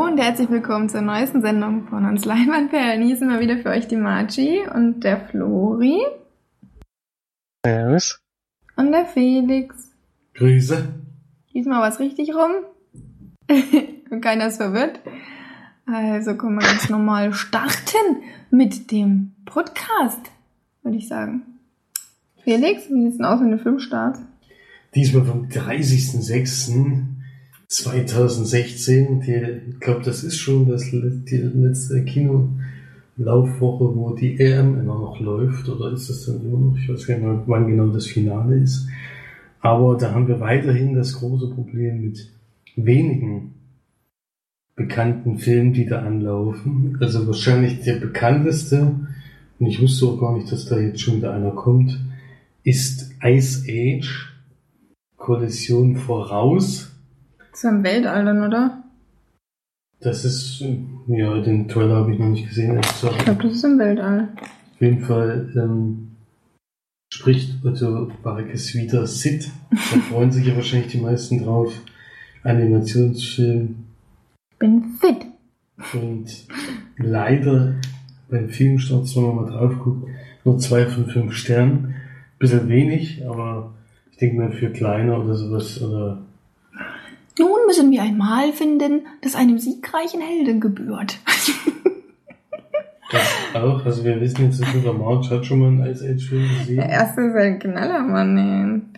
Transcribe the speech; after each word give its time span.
Hallo 0.00 0.12
und 0.12 0.18
herzlich 0.18 0.48
willkommen 0.48 0.88
zur 0.88 1.02
neuesten 1.02 1.42
Sendung 1.42 1.86
von 1.88 2.06
uns 2.06 2.24
Leinwandperlen. 2.24 3.02
Hier 3.06 3.18
sind 3.18 3.28
mal 3.28 3.40
wieder 3.40 3.58
für 3.58 3.68
euch 3.68 3.86
die 3.86 3.96
Margie 3.96 4.60
und 4.74 5.00
der 5.00 5.28
Flori. 5.28 6.00
Servus. 7.66 8.18
Und 8.76 8.92
der 8.92 9.04
Felix. 9.04 9.92
Grüße. 10.34 10.88
Diesmal 11.52 11.82
war 11.82 11.88
es 11.88 12.00
richtig 12.00 12.34
rum. 12.34 12.50
und 14.10 14.22
keiner 14.22 14.46
ist 14.46 14.56
verwirrt. 14.56 15.00
Also 15.84 16.34
können 16.34 16.54
wir 16.54 16.66
ganz 16.66 16.88
normal 16.88 17.34
starten 17.34 18.22
mit 18.50 18.90
dem 18.90 19.32
Podcast, 19.44 20.30
würde 20.82 20.96
ich 20.96 21.08
sagen. 21.08 21.42
Felix, 22.42 22.88
wie 22.88 23.02
sieht's 23.02 23.18
denn 23.18 23.26
aus 23.26 23.40
mit 23.42 23.52
dem 23.52 23.58
Filmstart? 23.58 24.16
Diesmal 24.94 25.26
vom 25.26 25.50
30.06.2016. 27.70 29.20
Die- 29.20 29.70
Ich 29.74 29.80
glaube, 29.80 30.02
das 30.04 30.24
ist 30.24 30.36
schon 30.38 30.68
das, 30.68 30.90
die 30.90 31.36
letzte 31.36 32.04
Kinolaufwoche, 32.04 33.94
wo 33.96 34.14
die 34.14 34.38
EM 34.40 34.78
immer 34.80 34.94
noch 34.98 35.20
läuft. 35.20 35.68
Oder 35.68 35.92
ist 35.92 36.10
das 36.10 36.26
dann 36.26 36.44
immer 36.44 36.58
noch? 36.58 36.76
Ich 36.76 36.88
weiß 36.88 37.06
gar 37.06 37.16
nicht 37.18 37.42
wann 37.46 37.68
genau 37.68 37.86
das 37.88 38.06
Finale 38.06 38.56
ist. 38.58 38.88
Aber 39.60 39.96
da 39.96 40.12
haben 40.12 40.26
wir 40.26 40.40
weiterhin 40.40 40.94
das 40.94 41.14
große 41.14 41.50
Problem 41.50 42.00
mit 42.02 42.28
wenigen 42.76 43.54
bekannten 44.74 45.38
Filmen, 45.38 45.72
die 45.72 45.86
da 45.86 46.00
anlaufen. 46.00 46.96
Also 47.00 47.26
wahrscheinlich 47.26 47.82
der 47.82 47.96
bekannteste, 47.96 48.94
und 49.58 49.66
ich 49.66 49.80
wusste 49.80 50.06
auch 50.06 50.18
gar 50.18 50.34
nicht, 50.34 50.50
dass 50.50 50.64
da 50.66 50.78
jetzt 50.78 51.00
schon 51.00 51.18
wieder 51.18 51.34
einer 51.34 51.50
kommt, 51.50 52.00
ist 52.64 53.10
Ice 53.22 53.64
Age. 53.68 54.26
Kollision 55.16 55.96
voraus. 55.96 56.90
Das 57.60 57.64
ist 57.64 57.70
ja 57.72 57.76
im 57.76 57.84
Weltall 57.84 58.24
dann, 58.24 58.42
oder? 58.42 58.82
Das 60.00 60.24
ist, 60.24 60.64
ja, 61.08 61.40
den 61.42 61.68
Trailer 61.68 61.96
habe 61.96 62.14
ich 62.14 62.18
noch 62.18 62.30
nicht 62.30 62.48
gesehen. 62.48 62.80
Ich 62.80 63.00
glaube, 63.00 63.42
das 63.42 63.52
ist 63.52 63.64
im 63.64 63.78
Weltall. 63.78 64.28
Auf 64.38 64.80
jeden 64.80 65.00
Fall 65.00 65.52
ähm, 65.54 66.12
spricht 67.12 67.62
Otto 67.62 68.10
Barkes 68.22 68.74
wieder 68.74 69.06
Sid. 69.06 69.50
Da 69.70 69.76
freuen 70.08 70.32
sich 70.32 70.46
ja 70.46 70.56
wahrscheinlich 70.56 70.90
die 70.90 71.02
meisten 71.02 71.44
drauf. 71.44 71.70
Animationsfilm. 72.44 73.76
Ich 74.52 74.58
bin 74.58 74.84
fit. 74.98 75.26
Und 75.92 76.46
leider 76.96 77.74
beim 78.30 78.48
Filmstart, 78.48 79.14
wenn 79.14 79.22
man 79.22 79.36
mal 79.36 79.50
drauf 79.50 79.74
guckt, 79.80 80.08
nur 80.46 80.58
zwei 80.60 80.86
von 80.86 81.08
fünf 81.08 81.34
Sternen. 81.34 81.94
Bisschen 82.38 82.70
wenig, 82.70 83.22
aber 83.26 83.74
ich 84.12 84.16
denke 84.16 84.36
mal 84.36 84.50
für 84.50 84.70
kleiner 84.70 85.22
oder 85.22 85.34
sowas 85.34 85.82
oder 85.82 86.22
Nun 87.40 87.58
müssen 87.66 87.90
wir 87.90 88.02
ein 88.02 88.16
Mal 88.16 88.52
finden, 88.52 89.06
das 89.22 89.34
einem 89.34 89.58
siegreichen 89.58 90.20
Helden 90.20 90.60
gebührt. 90.60 91.18
Das 93.12 93.26
auch, 93.60 93.84
also 93.84 94.04
wir 94.04 94.20
wissen 94.20 94.44
jetzt, 94.44 94.60
dass 94.62 94.72
der 94.72 94.92
March 94.92 95.28
hat 95.30 95.44
schon 95.44 95.58
mal 95.58 95.66
einen 95.68 95.92
Ice 95.92 96.08
Age 96.08 96.28
Film 96.28 96.42
Der 96.48 96.58
gesehen. 96.60 96.78
erste 96.78 97.20
ist 97.22 97.34
ein 97.34 97.58
Knaller, 97.58 98.02
Mann. 98.04 98.38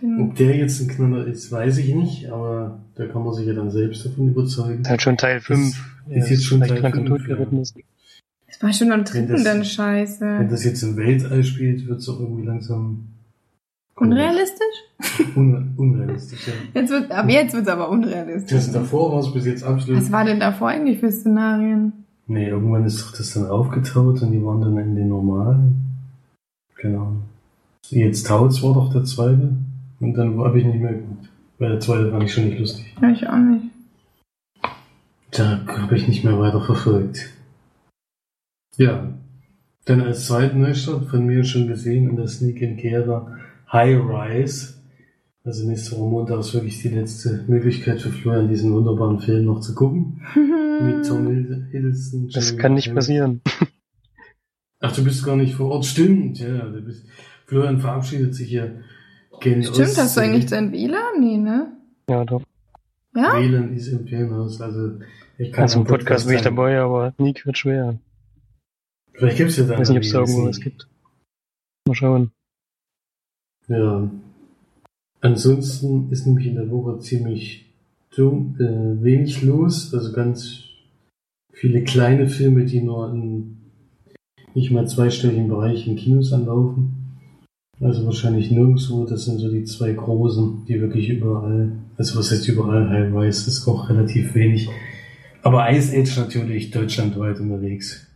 ey. 0.02 0.20
Ob 0.22 0.34
der 0.36 0.54
jetzt 0.54 0.82
ein 0.82 0.88
Knaller 0.88 1.26
ist, 1.26 1.50
weiß 1.50 1.78
ich 1.78 1.94
nicht, 1.94 2.28
aber 2.30 2.78
da 2.96 3.06
kann 3.06 3.24
man 3.24 3.32
sich 3.32 3.46
ja 3.46 3.54
dann 3.54 3.70
selbst 3.70 4.04
davon 4.04 4.28
überzeugen. 4.28 4.82
Ist 4.82 4.90
halt 4.90 5.00
schon 5.00 5.16
Teil 5.16 5.40
5. 5.40 5.82
ist 6.10 6.28
jetzt 6.28 6.44
schon 6.44 6.60
Teil 6.60 6.78
krank 6.80 6.94
und 6.96 7.06
fünf, 7.08 7.18
tot 7.20 7.26
geritten 7.26 7.60
ist. 7.62 7.74
Das 8.48 8.62
war 8.62 8.72
schon 8.74 8.92
am 8.92 8.98
Wenn 9.00 9.04
dritten 9.06 9.32
das- 9.32 9.44
dann 9.44 9.58
Wenn 9.60 9.64
scheiße. 9.64 10.46
das 10.50 10.64
jetzt 10.64 10.82
im 10.82 10.96
Weltall 10.98 11.42
spielt, 11.42 11.86
wird 11.88 12.00
es 12.00 12.08
auch 12.10 12.20
irgendwie 12.20 12.44
langsam 12.44 13.06
Unrealistisch? 14.02 14.76
un 15.36 15.74
unrealistisch. 15.76 16.48
Ja. 16.48 16.52
Jetzt 16.74 16.90
wird, 16.90 17.10
ab 17.10 17.28
jetzt 17.28 17.54
wird's 17.54 17.68
aber 17.68 17.88
unrealistisch. 17.88 18.52
Das 18.52 18.72
davor 18.72 19.12
war 19.12 19.20
es 19.20 19.32
bis 19.32 19.46
jetzt 19.46 19.62
absolut. 19.62 20.00
Was 20.00 20.10
war 20.10 20.24
denn 20.24 20.40
davor 20.40 20.68
eigentlich 20.68 20.98
für 20.98 21.10
Szenarien? 21.10 21.92
Nee, 22.26 22.48
irgendwann 22.48 22.84
ist 22.84 23.02
doch 23.02 23.16
das 23.16 23.34
dann 23.34 23.46
aufgetaut 23.46 24.22
und 24.22 24.32
die 24.32 24.44
waren 24.44 24.60
dann 24.60 24.76
in 24.78 24.94
den 24.94 25.08
normalen. 25.08 25.82
Genau. 26.76 27.16
Jetzt 27.88 28.26
Tautz 28.26 28.62
war 28.62 28.74
doch 28.74 28.92
der 28.92 29.04
zweite. 29.04 29.52
Und 30.00 30.14
dann 30.14 30.38
habe 30.38 30.58
ich 30.58 30.64
nicht 30.64 30.80
mehr 30.80 30.94
geguckt. 30.94 31.28
Weil 31.58 31.70
der 31.70 31.80
zweite 31.80 32.10
fand 32.10 32.24
ich 32.24 32.32
schon 32.32 32.46
nicht 32.46 32.58
lustig. 32.58 32.92
Ja, 33.00 33.10
ich 33.10 33.28
auch 33.28 33.36
nicht. 33.36 33.66
Da 35.30 35.60
habe 35.66 35.96
ich 35.96 36.08
nicht 36.08 36.24
mehr 36.24 36.38
weiter 36.38 36.60
verfolgt. 36.60 37.30
Ja. 38.76 39.12
Dann 39.84 40.00
als 40.00 40.26
zweiten 40.26 40.60
Neustart 40.60 41.06
von 41.06 41.26
mir 41.26 41.44
schon 41.44 41.66
gesehen 41.66 42.08
in 42.08 42.16
der 42.16 42.28
Sneak 42.28 42.62
and 42.62 42.78
Kehrer 42.78 43.36
High 43.72 43.98
Rise. 43.98 44.74
Also 45.44 45.66
nächste 45.66 45.96
Woche 45.96 46.08
Montag 46.08 46.38
ist 46.40 46.54
wirklich 46.54 46.80
die 46.82 46.88
letzte 46.90 47.44
Möglichkeit 47.48 48.00
für 48.00 48.10
Florian, 48.10 48.48
diesen 48.48 48.72
wunderbaren 48.72 49.18
Film 49.18 49.46
noch 49.46 49.60
zu 49.60 49.74
gucken. 49.74 50.20
Mit 50.34 51.06
Tom 51.06 51.26
Hidd- 51.26 51.70
Hiddleston. 51.70 52.28
Das 52.32 52.56
kann 52.56 52.74
nicht 52.74 52.94
passieren. 52.94 53.40
Ach, 54.80 54.94
du 54.94 55.02
bist 55.04 55.24
gar 55.24 55.36
nicht 55.36 55.54
vor 55.54 55.70
Ort. 55.70 55.84
Stimmt, 55.84 56.38
ja. 56.38 56.66
Du 56.68 56.80
bist, 56.82 57.06
Florian 57.46 57.80
verabschiedet 57.80 58.34
sich 58.34 58.48
hier. 58.50 58.82
Gen 59.40 59.62
Stimmt, 59.64 59.96
hast 59.96 60.16
du 60.16 60.20
eigentlich 60.20 60.46
dein 60.46 60.70
WLAN? 60.72 61.20
Nee, 61.20 61.38
ne? 61.38 61.76
Ja, 62.08 62.24
doch. 62.24 62.42
Ja? 63.14 63.34
WLAN 63.40 63.74
ist 63.74 63.88
im 63.88 64.06
Ferienhaus. 64.06 64.60
Also, 64.60 64.98
ich 65.38 65.50
kann 65.52 65.62
Also 65.62 65.80
im 65.80 65.82
am 65.82 65.88
Podcast 65.88 66.26
bin 66.26 66.36
ich 66.36 66.42
dabei, 66.42 66.78
aber 66.78 67.14
Nick 67.18 67.44
wird 67.46 67.58
schwer. 67.58 67.98
Vielleicht 69.14 69.38
gibt's 69.38 69.56
ja 69.56 69.64
da 69.64 69.74
Ich 69.74 69.80
weiß 69.80 69.88
nicht, 69.90 69.98
ob 69.98 70.04
es 70.04 70.12
irgendwo 70.12 70.48
was 70.48 70.60
gibt. 70.60 70.88
Mal 71.86 71.94
schauen. 71.94 72.32
Ja. 73.68 74.10
Ansonsten 75.20 76.10
ist 76.10 76.26
nämlich 76.26 76.46
in 76.46 76.56
der 76.56 76.70
Woche 76.70 76.98
ziemlich 76.98 77.72
dumm, 78.14 78.56
äh, 78.58 79.02
wenig 79.02 79.42
los. 79.42 79.94
Also 79.94 80.12
ganz 80.12 80.64
viele 81.52 81.84
kleine 81.84 82.28
Filme, 82.28 82.64
die 82.64 82.80
nur 82.80 83.12
in 83.12 83.56
nicht 84.54 84.70
mal 84.70 84.86
zweistelligen 84.86 85.48
Bereich 85.48 85.86
in 85.86 85.96
Kinos 85.96 86.32
anlaufen. 86.32 87.02
Also 87.80 88.04
wahrscheinlich 88.04 88.50
nirgendwo. 88.50 89.04
Das 89.04 89.24
sind 89.24 89.38
so 89.38 89.50
die 89.50 89.64
zwei 89.64 89.92
großen, 89.92 90.64
die 90.66 90.80
wirklich 90.80 91.08
überall, 91.08 91.72
also 91.96 92.18
was 92.18 92.30
heißt 92.30 92.48
überall, 92.48 92.88
High 92.88 93.14
Rise 93.14 93.48
ist 93.48 93.66
auch 93.66 93.88
relativ 93.88 94.34
wenig. 94.34 94.68
Aber 95.42 95.70
Ice 95.72 95.96
Age 95.96 96.16
natürlich 96.18 96.70
deutschlandweit 96.70 97.40
unterwegs. 97.40 98.06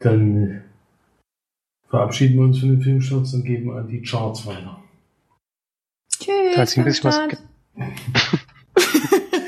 Dann 0.00 0.42
äh, 0.42 0.60
verabschieden 1.88 2.36
wir 2.36 2.44
uns 2.44 2.60
von 2.60 2.70
den 2.70 2.82
Filmstarts 2.82 3.34
und 3.34 3.44
geben 3.44 3.70
an 3.70 3.88
die 3.88 4.02
Charts 4.02 4.46
weiter. 4.46 4.82
Tschüss. 6.10 6.76
Ein 6.76 6.84
bisschen 6.84 7.04
was 7.04 7.20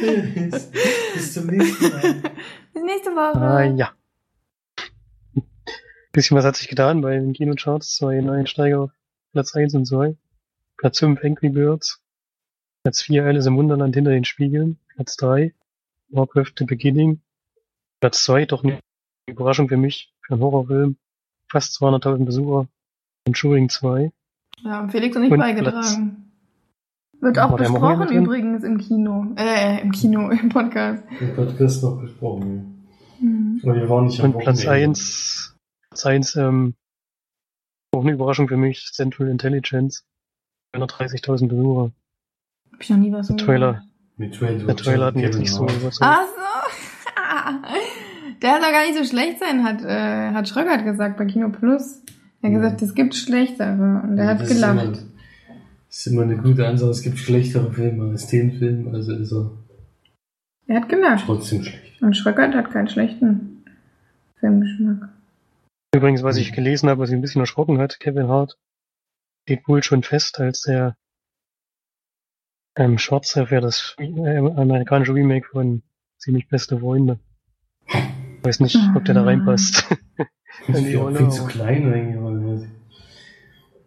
bis, 0.01 0.71
bis 1.15 1.35
zum 1.35 1.47
nächsten 1.47 1.89
Mal. 1.91 2.23
Bis 2.73 2.83
nächste 2.83 3.11
Woche. 3.11 3.41
Ah, 3.41 3.65
ja. 3.65 3.93
Bisschen 6.13 6.37
was 6.37 6.45
hat 6.45 6.57
sich 6.57 6.69
getan 6.69 7.01
bei 7.01 7.15
den 7.15 7.33
Kinocharts. 7.33 7.97
Zwei 7.97 8.19
Einsteiger 8.19 8.81
auf 8.81 8.91
Platz 9.33 9.55
1 9.55 9.75
und 9.75 9.87
2. 9.87 10.17
Platz 10.77 10.99
5 10.99 11.23
Angry 11.23 11.51
Birds. 11.51 12.03
Platz 12.83 13.03
4 13.03 13.25
Alice 13.25 13.47
im 13.47 13.57
Wunderland 13.57 13.95
hinter 13.95 14.11
den 14.11 14.25
Spiegeln. 14.25 14.79
Platz 14.95 15.17
3 15.17 15.55
Warcraft 16.11 16.53
The 16.59 16.65
Beginning. 16.65 17.21
Platz 18.01 18.25
2 18.25 18.47
doch 18.47 18.65
eine 18.65 18.79
Überraschung 19.27 19.69
für 19.69 19.77
mich, 19.77 20.15
für 20.23 20.35
einen 20.35 20.43
Horrorfilm. 20.43 20.97
Fast 21.51 21.81
200.000 21.81 22.25
Besucher. 22.25 22.67
Entschuldigung 23.27 23.69
2. 23.69 24.13
Ja, 24.65 24.71
haben 24.71 24.91
Felix 24.91 25.17
und 25.17 25.25
ich 25.25 25.31
Und 25.31 25.39
beigetragen. 25.39 26.33
Wird 27.21 27.39
auch 27.39 27.57
besprochen 27.57 28.07
drin? 28.07 28.25
übrigens 28.25 28.63
im 28.65 28.79
Kino. 28.79 29.27
Äh, 29.37 29.81
im 29.83 29.93
Kino, 29.93 30.31
im 30.31 30.49
Podcast. 30.49 31.03
Den 31.21 31.35
Podcast 31.35 31.83
noch 31.83 32.01
besprochen. 32.01 32.87
Hm. 33.19 33.61
ja. 33.63 33.71
Aber 33.73 33.81
wir 33.81 33.89
waren 33.89 34.07
nicht 34.07 34.21
am 34.21 34.33
Und 34.33 34.41
Platz 34.41 34.65
Wochenende. 34.65 34.89
1, 34.91 35.57
Platz 35.91 36.07
1, 36.07 36.37
ähm, 36.37 36.75
auch 37.93 38.03
eine 38.03 38.13
Überraschung 38.13 38.47
für 38.49 38.57
mich, 38.57 38.91
Central 38.93 39.29
Intelligence. 39.29 40.05
230.000 40.77 41.49
Besucher. 41.49 41.91
Hab 42.73 42.81
ich 42.83 42.91
noch 42.91 42.99
nie 42.99 43.13
was 43.13 43.27
so 43.27 43.35
Der 43.35 43.47
Trailer. 43.47 43.83
Mit 44.17 44.39
Dwayne 44.41 44.65
der 44.65 44.77
Trailer 44.77 45.07
hat 45.07 45.15
mich 45.15 45.25
jetzt 45.25 45.39
nicht 45.39 45.53
so 45.53 45.65
überzeugt. 45.65 45.99
Ach 46.03 46.27
so. 46.27 47.69
Der 48.43 48.61
soll 48.61 48.71
gar 48.73 48.87
nicht 48.87 48.97
so 48.97 49.05
schlecht 49.05 49.39
sein, 49.41 49.65
hat, 49.65 49.83
äh, 49.83 50.33
hat 50.33 50.49
Schröckert 50.49 50.85
gesagt 50.85 51.17
bei 51.17 51.25
Kino 51.27 51.49
Plus. 51.51 52.03
Er 52.41 52.51
hat 52.51 52.53
Ja. 52.55 52.59
gesagt, 52.61 52.83
es 52.83 52.95
gibt 52.95 53.15
schlechtere. 53.15 54.01
Und 54.05 54.17
er 54.19 54.25
Ja, 54.25 54.31
hat 54.31 54.41
das 54.41 54.51
ist 54.51 54.55
gelacht. 54.57 54.85
immer- 54.85 54.93
Das 54.93 55.97
ist 55.99 56.07
immer 56.07 56.23
eine 56.23 56.37
gute 56.37 56.67
Ansage. 56.67 56.91
Es 56.93 57.03
gibt 57.03 57.19
schlechtere 57.19 57.73
Filme 57.73 58.11
als 58.11 58.27
den 58.29 58.53
Film, 58.59 58.95
also 58.95 59.13
ist 59.15 59.33
er 59.33 59.51
Er 60.67 60.81
hat 60.83 60.89
gelacht. 60.89 61.25
trotzdem 61.27 61.63
schlecht. 61.65 62.01
Und 62.03 62.17
Schröckert 62.17 62.55
hat 62.55 62.71
keinen 62.71 62.89
schlechten 62.89 63.65
Filmgeschmack. 64.39 65.09
Übrigens, 65.95 66.23
was 66.23 66.37
ich 66.37 66.53
gelesen 66.53 66.89
habe, 66.91 67.01
was 67.01 67.09
mich 67.11 67.19
ein 67.19 67.23
bisschen 67.23 67.41
erschrocken 67.41 67.79
hat, 67.79 67.99
Kevin 67.99 68.29
Hart 68.29 68.59
steht 69.47 69.67
wohl 69.67 69.83
schon 69.83 70.03
fest 70.03 70.39
als 70.39 70.63
der 70.63 70.95
ähm, 72.77 72.99
Schwarze 72.99 73.47
für 73.47 73.61
das 73.61 73.97
äh, 73.99 74.37
amerikanische 74.37 75.15
Remake 75.15 75.49
von 75.51 75.83
Ziemlich 76.19 76.49
beste 76.49 76.79
Freunde. 76.79 77.19
Weiß 78.43 78.61
nicht, 78.61 78.79
ob 78.95 79.05
der 79.05 79.15
da 79.15 79.25
reinpasst. 79.25 79.85
Ich 80.69 80.75
In 80.75 80.85
die 80.85 80.91
bin 80.93 81.01
Rolle, 81.01 81.19
viel 81.19 81.31
zu 81.31 81.45
klein 81.47 81.93
eigentlich. 81.93 82.69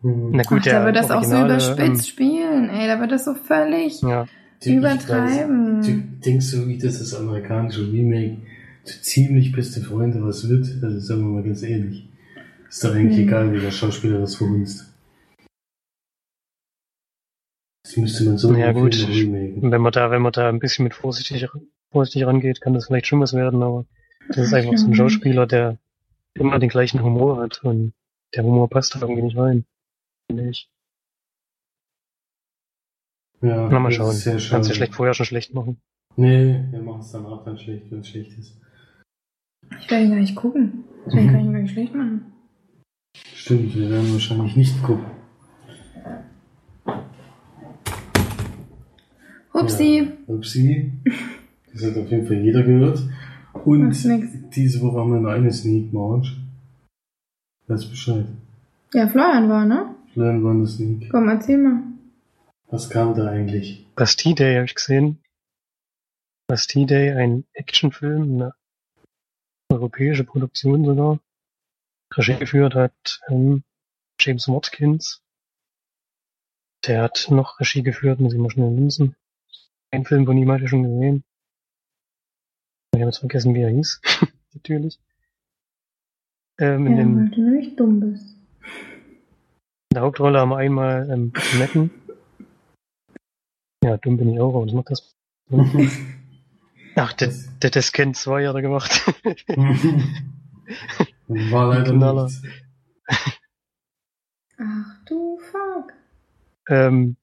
Hm. 0.02 0.32
Na 0.32 0.44
gut, 0.44 0.60
Ach, 0.62 0.64
da 0.66 0.72
der 0.72 0.86
wird 0.86 0.96
das 0.96 1.12
auch 1.12 1.24
so 1.24 1.44
überspitzt 1.46 2.08
spielen, 2.08 2.70
ey. 2.70 2.88
Da 2.88 3.00
wird 3.00 3.12
das 3.12 3.26
so 3.26 3.34
völlig 3.34 4.02
Ähm, 4.04 4.10
ja, 4.10 4.28
Du, 4.64 4.70
Übertreiben. 4.70 5.82
Ich 5.82 5.88
weiß, 5.88 5.94
du 5.96 6.02
denkst 6.26 6.46
so, 6.46 6.68
wie 6.68 6.78
das 6.78 7.00
das 7.00 7.14
amerikanische 7.14 7.82
Remake 7.92 8.38
so 8.84 9.00
ziemlich 9.02 9.52
beste 9.52 9.82
Freunde 9.82 10.24
was 10.24 10.48
wird? 10.50 10.66
Also 10.84 11.00
sagen 11.00 11.22
wir 11.22 11.28
mal 11.42 11.44
ganz 11.44 11.62
ehrlich. 11.64 12.10
Ist 12.70 12.84
doch 12.84 12.96
eigentlich 12.96 13.18
Hm. 13.20 13.28
egal, 13.28 13.54
wie 13.54 13.60
der 13.60 13.72
Schauspieler 13.72 14.20
das 14.20 14.36
verhunzt. 14.36 14.92
Das 17.84 17.98
müsste 17.98 18.24
man 18.26 18.38
so 18.38 18.54
Ja, 18.56 18.72
gut. 18.72 18.96
Wenn 19.08 19.82
man 19.82 19.92
da, 19.92 20.12
wenn 20.12 20.22
man 20.22 20.32
da 20.32 20.50
ein 20.50 20.60
bisschen 20.60 20.84
mit 20.84 20.94
vorsichtig, 20.94 21.48
vorsichtig 21.92 22.26
rangeht, 22.26 22.62
kann 22.62 22.74
das 22.74 22.86
vielleicht 22.88 23.08
schon 23.08 23.20
was 23.20 23.34
werden, 23.34 23.62
aber 23.62 23.86
das 24.30 24.38
ist 24.38 24.54
einfach 24.54 24.78
so 24.78 24.86
ein 24.86 24.92
Mhm. 24.92 24.96
Schauspieler, 24.96 25.46
der 25.48 25.78
immer 26.34 26.60
den 26.60 26.70
gleichen 26.70 27.04
Humor 27.04 27.42
hat 27.42 27.64
und 27.64 27.94
der 28.36 28.44
Humor 28.44 28.70
passt 28.70 28.96
da 28.96 29.02
irgendwie 29.02 29.24
nicht 29.24 29.38
rein. 29.38 29.66
Finde 30.30 30.50
ich. 30.50 30.70
Ja, 33.42 33.68
Na, 33.70 33.80
mal 33.80 33.92
schauen. 33.92 34.12
ist 34.12 34.22
sehr 34.24 34.38
Kannst 34.50 34.70
du 34.70 34.76
schlecht 34.76 34.94
vorher 34.94 35.14
schon 35.14 35.26
schlecht 35.26 35.54
machen. 35.54 35.82
Nee, 36.16 36.64
wir 36.72 36.82
machen 36.82 37.02
es 37.02 37.12
danach 37.12 37.44
dann 37.44 37.58
schlecht, 37.58 37.90
wenn 37.92 38.00
es 38.00 38.08
schlecht 38.10 38.38
ist. 38.38 38.60
Ich 39.80 39.90
werde 39.90 40.04
ihn 40.06 40.12
gar 40.12 40.20
nicht 40.20 40.36
gucken. 40.36 40.84
Deswegen 41.06 41.28
kann 41.28 41.40
ich 41.40 41.46
ihn 41.46 41.54
gar 41.54 41.62
nicht 41.62 41.72
schlecht 41.72 41.96
machen. 41.96 42.32
Stimmt, 43.34 43.76
wir 43.76 43.90
werden 43.90 44.14
wahrscheinlich 44.14 44.56
nicht 44.56 44.84
gucken. 44.84 45.06
Upsi. 49.54 50.08
Ja, 50.28 50.34
Upsi. 50.34 50.92
Das 51.74 51.86
hat 51.86 51.96
auf 51.96 52.12
jeden 52.12 52.28
Fall 52.28 52.36
jeder 52.44 52.64
gehört. 52.64 53.00
Und 53.66 54.56
diese 54.56 54.82
Woche 54.82 55.00
haben 55.00 55.14
wir 55.14 55.20
noch 55.20 55.32
eine 55.32 55.52
Sneak 55.52 55.94
March. 55.94 56.38
Weiß 57.68 57.90
Bescheid. 57.90 58.26
Ja, 58.94 59.08
Florian 59.08 59.50
war, 59.50 59.66
ne? 59.66 59.96
Florian 60.14 60.44
war 60.44 60.52
eine 60.52 60.68
Sneak. 60.68 61.10
Komm, 61.10 61.30
erzähl 61.30 61.58
mal. 61.58 61.84
Was 62.70 62.90
kam 62.90 63.14
da 63.16 63.28
eigentlich? 63.28 63.86
Bastille 63.96 64.36
Day 64.36 64.56
habe 64.56 64.66
ich 64.66 64.76
gesehen. 64.76 65.20
Bastille 66.48 66.86
Day, 66.86 67.12
ein 67.12 67.46
Actionfilm, 67.54 68.34
eine 68.34 68.54
europäische 69.70 70.24
Produktion 70.24 70.86
sogar. 70.86 71.20
Regie 72.14 72.36
geführt 72.36 72.76
hat 72.76 73.22
ähm, 73.30 73.64
James 74.20 74.48
Watkins. 74.48 75.22
Der 76.86 77.04
hat 77.04 77.28
noch 77.30 77.60
Regie 77.60 77.84
geführt, 77.84 78.20
muss 78.20 78.34
ich 78.34 78.40
mal 78.40 78.50
schnell 78.50 78.74
linsen. 78.74 79.16
Ein 79.92 80.06
Film 80.06 80.26
von 80.26 80.38
ihm 80.38 80.52
hatte 80.52 80.66
ich 80.66 80.70
schon 80.70 80.84
gesehen. 80.84 81.24
Ich 82.94 83.00
habe 83.00 83.10
jetzt 83.10 83.20
vergessen, 83.20 83.56
wie 83.56 83.62
er 83.62 83.70
hieß. 83.70 84.02
Natürlich. 84.54 85.00
Ähm, 86.60 86.88
in, 86.88 86.92
Ja, 86.92 86.98
den, 87.04 87.16
weil 87.18 87.30
du 87.30 87.42
nämlich 87.42 87.76
dumm 87.76 88.00
bist. 88.02 88.36
in 88.64 89.96
der 89.96 90.02
Hauptrolle 90.04 90.40
haben 90.40 90.50
wir 90.50 90.58
einmal 90.58 91.10
ähm, 91.10 91.32
Metten. 91.58 91.90
Ja, 93.84 93.98
dumm 93.98 94.18
bin 94.18 94.30
ich 94.30 94.40
auch, 94.40 94.54
aber 94.56 94.66
was 94.66 94.74
macht 94.74 94.92
das? 94.92 95.16
Ach, 96.96 97.14
der, 97.14 97.34
der, 97.62 97.70
der 97.70 97.82
Scan 97.82 98.14
2 98.14 98.48
hat 98.48 98.56
er 98.56 98.62
gemacht. 98.62 98.92
War 101.28 101.68
leider 101.74 101.94
Knaller. 101.94 102.26
nichts. 102.26 102.42
Ach 104.60 104.96
du 105.06 105.40
fuck. 105.40 105.94
ähm, 106.70 107.16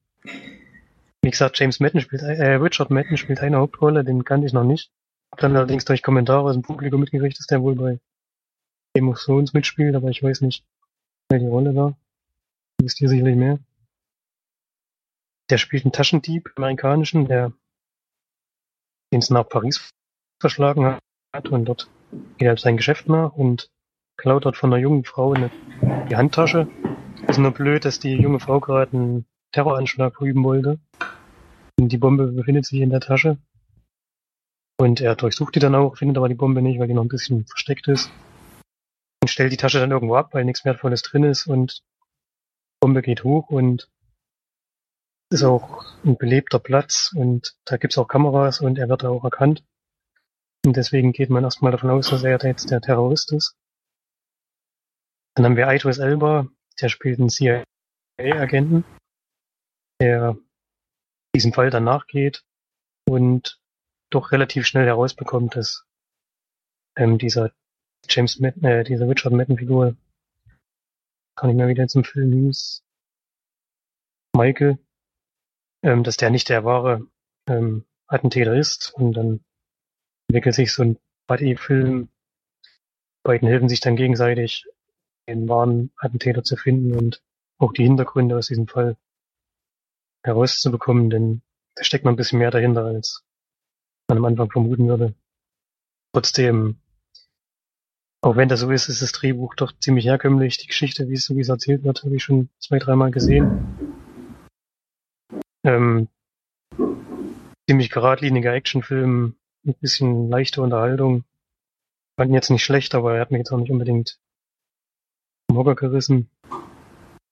wie 1.23 1.31
gesagt, 1.31 1.59
James 1.59 1.79
Madden 1.81 2.01
spielt, 2.01 2.23
äh, 2.23 2.55
Richard 2.55 2.91
Madden 2.91 3.17
spielt 3.19 3.41
eine 3.41 3.59
Hauptrolle, 3.59 4.05
den 4.05 4.25
kannte 4.25 4.47
ich 4.47 4.53
noch 4.53 4.65
nicht. 4.65 4.91
Dann 5.39 5.57
allerdings 5.57 5.85
durch 5.85 6.03
Kommentare 6.03 6.43
aus 6.43 6.55
dem 6.55 6.63
Publikum 6.63 7.01
mitgekriegt, 7.01 7.39
dass 7.39 7.47
der 7.47 7.63
wohl 7.63 7.75
bei 7.75 8.01
Thrones 9.15 9.53
mitspielt, 9.53 9.95
aber 9.95 10.09
ich 10.09 10.23
weiß 10.23 10.41
nicht, 10.41 10.65
welche 11.29 11.49
Rolle 11.49 11.73
da. 11.73 11.97
Wisst 12.81 13.01
ihr 13.01 13.09
sicherlich 13.09 13.37
mehr. 13.37 13.59
Der 15.51 15.59
spielt 15.59 15.85
einen 15.85 15.93
Taschendieb, 15.93 16.53
amerikanischen, 16.57 17.27
der 17.27 17.53
den 19.13 19.21
es 19.21 19.31
nach 19.31 19.49
Paris 19.49 19.91
verschlagen 20.41 20.99
hat 21.33 21.49
und 21.49 21.65
dort 21.65 21.89
geht 22.37 22.47
er 22.47 22.57
sein 22.57 22.77
Geschäft 22.77 23.09
nach 23.09 23.33
und 23.33 23.71
klaut 24.17 24.45
dort 24.45 24.57
von 24.57 24.73
einer 24.73 24.83
jungen 24.83 25.05
Frau 25.05 25.33
eine, 25.33 25.51
die 26.11 26.17
Handtasche. 26.17 26.69
Ist 27.27 27.39
nur 27.39 27.53
blöd, 27.53 27.85
dass 27.85 27.99
die 27.99 28.15
junge 28.15 28.41
Frau 28.41 28.61
gerade 28.61 28.97
einen 28.97 29.27
Terroranschlag 29.53 30.17
verüben 30.17 30.45
wollte. 30.45 30.79
Und 31.79 31.91
die 31.91 31.99
Bombe 31.99 32.29
befindet 32.29 32.67
sich 32.67 32.81
in 32.81 32.91
der 32.91 33.01
Tasche. 33.01 33.39
Und 34.81 35.01
er 35.01 35.17
durchsucht 35.17 35.55
die 35.57 35.61
dann 35.61 35.75
auch, 35.75 35.97
findet 35.97 36.17
aber 36.17 36.29
die 36.29 36.37
Bombe 36.37 36.63
nicht, 36.63 36.79
weil 36.79 36.87
die 36.87 36.95
noch 36.95 37.03
ein 37.03 37.09
bisschen 37.09 37.47
versteckt 37.47 37.89
ist. 37.89 38.11
Und 39.21 39.29
stellt 39.29 39.53
die 39.53 39.57
Tasche 39.57 39.81
dann 39.81 39.91
irgendwo 39.91 40.15
ab, 40.15 40.33
weil 40.33 40.45
nichts 40.45 40.65
Wertvolles 40.65 41.03
drin 41.03 41.25
ist 41.25 41.47
und 41.47 41.81
die 41.81 42.81
Bombe 42.81 43.03
geht 43.03 43.25
hoch 43.25 43.51
und 43.51 43.91
ist 45.31 45.43
auch 45.43 45.85
ein 46.05 46.17
belebter 46.17 46.59
Platz 46.59 47.13
und 47.15 47.57
da 47.65 47.77
gibt's 47.77 47.99
auch 47.99 48.09
Kameras 48.09 48.61
und 48.61 48.79
er 48.79 48.89
wird 48.89 49.05
auch 49.05 49.25
erkannt. 49.25 49.65
Und 50.65 50.77
deswegen 50.77 51.13
geht 51.13 51.31
man 51.31 51.45
erstmal 51.45 51.73
davon 51.73 51.91
aus, 51.91 52.09
dass 52.11 52.23
er 52.23 52.39
jetzt 52.43 52.71
der 52.71 52.81
Terrorist 52.81 53.33
ist. 53.33 53.57
Dann 55.35 55.45
haben 55.45 55.57
wir 55.57 55.71
Idris 55.71 55.99
Elba, 55.99 56.49
der 56.81 56.89
spielt 56.89 57.19
einen 57.19 57.31
CIA-Agenten, 57.31 58.85
der 60.01 60.37
diesem 61.35 61.53
Fall 61.53 61.71
dann 61.71 61.85
nachgeht 61.85 62.45
und 63.09 63.61
doch 64.11 64.33
relativ 64.33 64.67
schnell 64.67 64.87
herausbekommt, 64.87 65.57
dass 65.57 65.85
ähm, 66.97 67.19
dieser 67.19 67.53
James 68.09 68.39
Madden, 68.41 68.65
äh, 68.65 68.85
diese 68.85 69.09
Richard 69.09 69.35
Madden-Figur, 69.35 69.97
kann 71.37 71.51
ich 71.51 71.57
mir 71.57 71.69
wieder 71.69 71.87
im 71.93 72.05
Film 72.05 72.33
hieß, 72.33 72.83
Michael, 74.37 74.79
ähm, 75.83 76.03
dass 76.03 76.17
der 76.17 76.31
nicht 76.31 76.49
der 76.49 76.65
wahre 76.65 77.07
ähm, 77.47 77.85
Attentäter 78.07 78.57
ist 78.57 78.93
und 78.95 79.13
dann 79.13 79.45
entwickelt 80.29 80.55
sich 80.55 80.73
so 80.73 80.83
ein 80.83 80.99
Buddy-Film. 81.27 82.09
Beiden 83.23 83.49
helfen 83.49 83.69
sich 83.69 83.81
dann 83.81 83.97
gegenseitig, 83.97 84.67
den 85.29 85.49
wahren 85.49 85.93
Attentäter 85.97 86.43
zu 86.43 86.57
finden 86.57 86.95
und 86.95 87.23
auch 87.59 87.73
die 87.73 87.85
Hintergründe 87.85 88.37
aus 88.37 88.49
diesem 88.49 88.67
Fall 88.67 88.97
herauszubekommen, 90.23 91.11
denn 91.11 91.43
da 91.75 91.85
steckt 91.85 92.05
noch 92.05 92.13
ein 92.13 92.17
bisschen 92.17 92.39
mehr 92.39 92.51
dahinter, 92.51 92.85
als 92.85 93.25
man 94.09 94.19
am 94.19 94.25
Anfang 94.25 94.51
vermuten 94.51 94.89
würde. 94.89 95.15
Trotzdem, 96.13 96.77
auch 98.23 98.37
wenn 98.37 98.49
das 98.49 98.61
so 98.61 98.71
ist, 98.71 98.89
ist 98.89 99.03
das 99.03 99.13
Drehbuch 99.13 99.55
doch 99.55 99.73
ziemlich 99.79 100.07
herkömmlich. 100.07 100.57
Die 100.59 100.67
Geschichte, 100.67 101.09
wie 101.09 101.15
es 101.15 101.27
so 101.27 101.37
wie 101.37 101.43
es 101.43 101.49
erzählt 101.49 101.85
wird, 101.85 102.03
habe 102.03 102.17
ich 102.17 102.25
schon 102.25 102.49
zwei, 102.59 102.79
dreimal 102.79 103.11
gesehen. 103.11 103.77
Ähm, 105.65 106.09
ziemlich 107.69 107.91
geradliniger 107.91 108.55
Actionfilm, 108.55 109.37
ein 109.67 109.75
bisschen 109.75 110.31
leichte 110.31 110.63
Unterhaltung. 110.63 111.25
Fand 112.19 112.31
ihn 112.31 112.35
jetzt 112.35 112.51
nicht 112.51 112.65
schlecht, 112.65 112.95
aber 112.95 113.15
er 113.15 113.21
hat 113.21 113.31
mich 113.31 113.41
jetzt 113.41 113.53
auch 113.53 113.59
nicht 113.59 113.71
unbedingt 113.71 114.19
vom 115.49 115.59
Hocker 115.59 115.75
gerissen. 115.75 116.31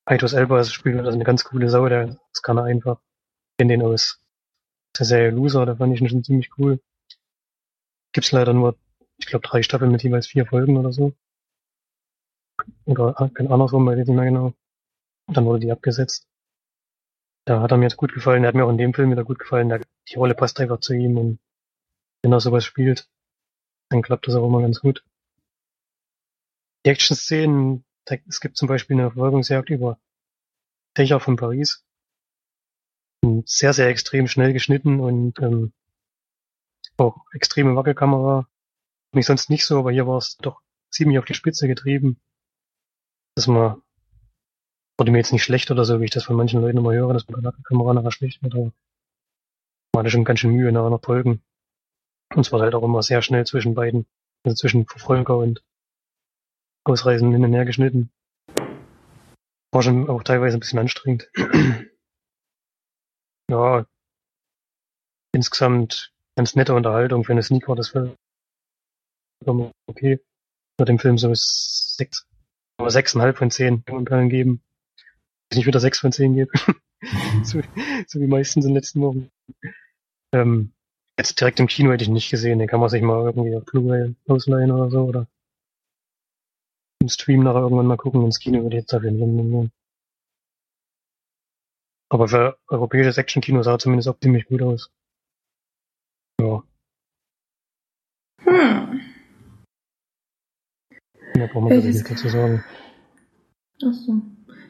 Aitos 0.05 0.35
Elba 0.35 0.61
ist 0.61 0.73
spielt 0.73 0.99
also 0.99 1.11
eine 1.11 1.25
ganz 1.25 1.43
coole 1.45 1.69
Sau, 1.69 1.89
der 1.89 2.19
das 2.33 2.43
kann 2.43 2.59
er 2.59 2.65
einfach. 2.65 3.01
Kenn 3.59 3.69
den 3.69 3.83
aus 3.83 4.21
der 4.99 5.07
Serie 5.07 5.31
Loser, 5.31 5.67
da 5.67 5.77
fand 5.77 5.95
ich 5.95 6.01
ihn 6.01 6.09
schon 6.09 6.25
ziemlich 6.25 6.51
cool. 6.59 6.81
Gibt's 8.13 8.33
leider 8.33 8.53
nur, 8.53 8.77
ich 9.19 9.27
glaube, 9.27 9.47
drei 9.47 9.63
Staffeln 9.63 9.93
mit 9.93 10.03
jeweils 10.03 10.27
vier 10.27 10.47
Folgen 10.47 10.77
oder 10.77 10.93
so. 10.93 11.13
Oder 12.85 13.21
ah, 13.21 13.29
kein 13.29 13.51
andersrum, 13.51 13.87
weiß 13.87 13.99
ich 13.99 14.07
nicht 14.07 14.17
mehr 14.17 14.25
genau. 14.25 14.55
Und 15.27 15.37
dann 15.37 15.45
wurde 15.45 15.61
die 15.61 15.73
abgesetzt. 15.73 16.27
Da 17.45 17.61
hat 17.61 17.71
er 17.71 17.77
mir 17.77 17.85
jetzt 17.85 17.97
gut 17.97 18.13
gefallen, 18.13 18.43
er 18.43 18.49
hat 18.49 18.55
mir 18.55 18.65
auch 18.65 18.71
in 18.71 18.79
dem 18.79 18.95
Film 18.95 19.11
wieder 19.11 19.25
gut 19.25 19.39
gefallen. 19.39 19.69
Der, 19.69 19.81
die 20.09 20.17
Rolle 20.17 20.35
passt 20.35 20.59
einfach 20.61 20.81
zu 20.81 20.95
ihm 20.95 21.17
und 21.17 21.39
wenn 22.23 22.33
er 22.33 22.41
sowas 22.41 22.65
spielt, 22.65 23.09
dann 23.89 24.03
klappt 24.03 24.27
das 24.27 24.35
auch 24.35 24.47
immer 24.47 24.61
ganz 24.61 24.81
gut. 24.81 25.05
Die 26.85 26.91
Action-Szenen, 26.91 27.85
es 28.27 28.41
gibt 28.41 28.57
zum 28.57 28.69
Beispiel 28.69 28.97
eine 28.97 29.11
Verfolgungsjagd 29.11 29.71
über 29.71 30.01
Dächer 30.97 31.21
von 31.21 31.37
Paris. 31.37 31.86
Sehr, 33.45 33.73
sehr 33.73 33.89
extrem 33.89 34.29
schnell 34.29 34.53
geschnitten 34.53 35.01
und 35.01 35.39
ähm, 35.41 35.73
auch 36.97 37.25
extreme 37.33 37.77
Wackelkamera. 37.77 38.49
Nicht 39.13 39.27
sonst 39.27 39.51
nicht 39.51 39.65
so, 39.65 39.79
aber 39.79 39.93
hier 39.93 40.07
war 40.07 40.19
es 40.19 40.37
doch 40.39 40.61
ziemlich 40.91 41.19
auf 41.19 41.25
die 41.25 41.35
Spitze 41.35 41.69
getrieben. 41.69 42.21
Dass 43.35 43.47
man, 43.47 43.83
wurde 44.99 45.13
mir 45.13 45.19
jetzt 45.19 45.33
nicht 45.33 45.45
schlecht 45.45 45.71
oder 45.71 45.85
so, 45.85 46.01
wie 46.01 46.05
ich 46.05 46.11
das 46.11 46.25
von 46.25 46.37
manchen 46.37 46.61
Leuten 46.61 46.79
immer 46.79 46.93
höre, 46.93 47.13
dass 47.13 47.29
man 47.29 47.41
bei 47.41 47.49
Wackelkamera 47.49 47.95
nachher 47.95 48.13
schlecht 48.13 48.43
wird, 48.43 48.55
aber 48.55 48.73
man 49.93 50.05
hatte 50.05 50.11
schon 50.11 50.25
ganz 50.25 50.41
schön 50.41 50.53
Mühe 50.53 50.73
nachher 50.73 50.91
noch 50.91 51.03
Folgen. 51.03 51.43
Und 52.35 52.47
es 52.47 52.53
war 52.53 52.61
halt 52.61 52.75
auch 52.75 52.83
immer 52.83 53.03
sehr 53.03 53.23
schnell 53.23 53.47
zwischen 53.47 53.75
beiden, 53.75 54.07
also 54.45 54.57
zwischen 54.57 54.87
Verfolger 54.87 55.39
und 55.39 55.63
Ausreisen 56.85 57.33
hin 57.33 57.45
und 57.45 57.53
her 57.53 57.65
geschnitten. 57.65 58.11
War 59.73 59.83
schon 59.83 60.09
auch 60.09 60.23
teilweise 60.23 60.57
ein 60.57 60.61
bisschen 60.61 60.79
anstrengend. 60.79 61.31
Ja, 63.51 63.87
insgesamt 65.33 66.13
ganz 66.37 66.55
nette 66.55 66.75
Unterhaltung 66.75 67.25
für 67.25 67.33
eine 67.33 67.43
Sneak 67.43 67.69
war 67.69 67.77
das 67.77 67.89
vollkommen 67.89 68.17
okay. 69.87 70.21
Bei 70.79 70.85
dem 70.85 70.99
Film 70.99 71.17
so 71.17 71.31
sechs, 71.35 72.27
aber 72.79 72.91
sechseinhalb 72.91 73.39
von 73.39 73.51
zehn 73.51 73.85
kann 73.85 74.29
geben. 74.29 74.63
Ich 75.51 75.57
nicht 75.57 75.67
wieder 75.67 75.81
sechs 75.81 76.01
von 76.01 76.13
zehn 76.13 76.35
gebe. 76.35 76.51
so, 77.45 77.63
so 78.07 78.21
wie 78.21 78.27
meistens 78.27 78.65
in 78.65 78.73
den 78.73 78.77
letzten 78.77 79.01
Wochen. 79.01 79.31
Ähm, 80.33 80.73
jetzt 81.19 81.41
direkt 81.41 81.61
im 81.61 81.67
Kino 81.67 81.93
hätte 81.93 82.05
ich 82.05 82.11
nicht 82.11 82.31
gesehen. 82.31 82.59
Den 82.59 82.69
kann 82.69 82.81
man 82.81 82.89
sich 82.89 83.01
mal 83.01 83.23
irgendwie 83.25 83.57
auf 83.57 83.65
Blu-ray 83.65 84.15
ausleihen 84.27 84.71
oder 84.71 84.91
so. 84.91 85.05
Oder 85.05 85.27
im 87.01 87.09
Stream 87.09 87.43
nachher 87.43 87.61
irgendwann 87.61 87.87
mal 87.87 87.97
gucken. 87.97 88.25
Ins 88.25 88.41
Kino 88.41 88.63
würde 88.63 88.77
ich 88.77 88.83
jetzt 88.83 88.93
dafür 88.93 89.13
nehmen. 89.13 89.71
Aber 92.09 92.29
für 92.29 92.59
europäisches 92.69 93.19
Action-Kino 93.19 93.63
sah 93.63 93.73
er 93.73 93.79
zumindest 93.79 94.09
auch 94.09 94.19
ziemlich 94.21 94.47
gut 94.47 94.63
aus. 94.63 94.91
Ja, 96.41 96.63
Hm. 98.43 99.01
mehr 101.37 101.47
braucht 101.49 101.55
man 101.55 101.71
Ja, 101.71 101.77
wirklich 101.77 101.95
das- 101.97 102.03
nicht 102.03 102.11
dazu 102.11 102.29
sagen. 102.29 102.63
Ach 103.85 103.93
so. 103.93 104.23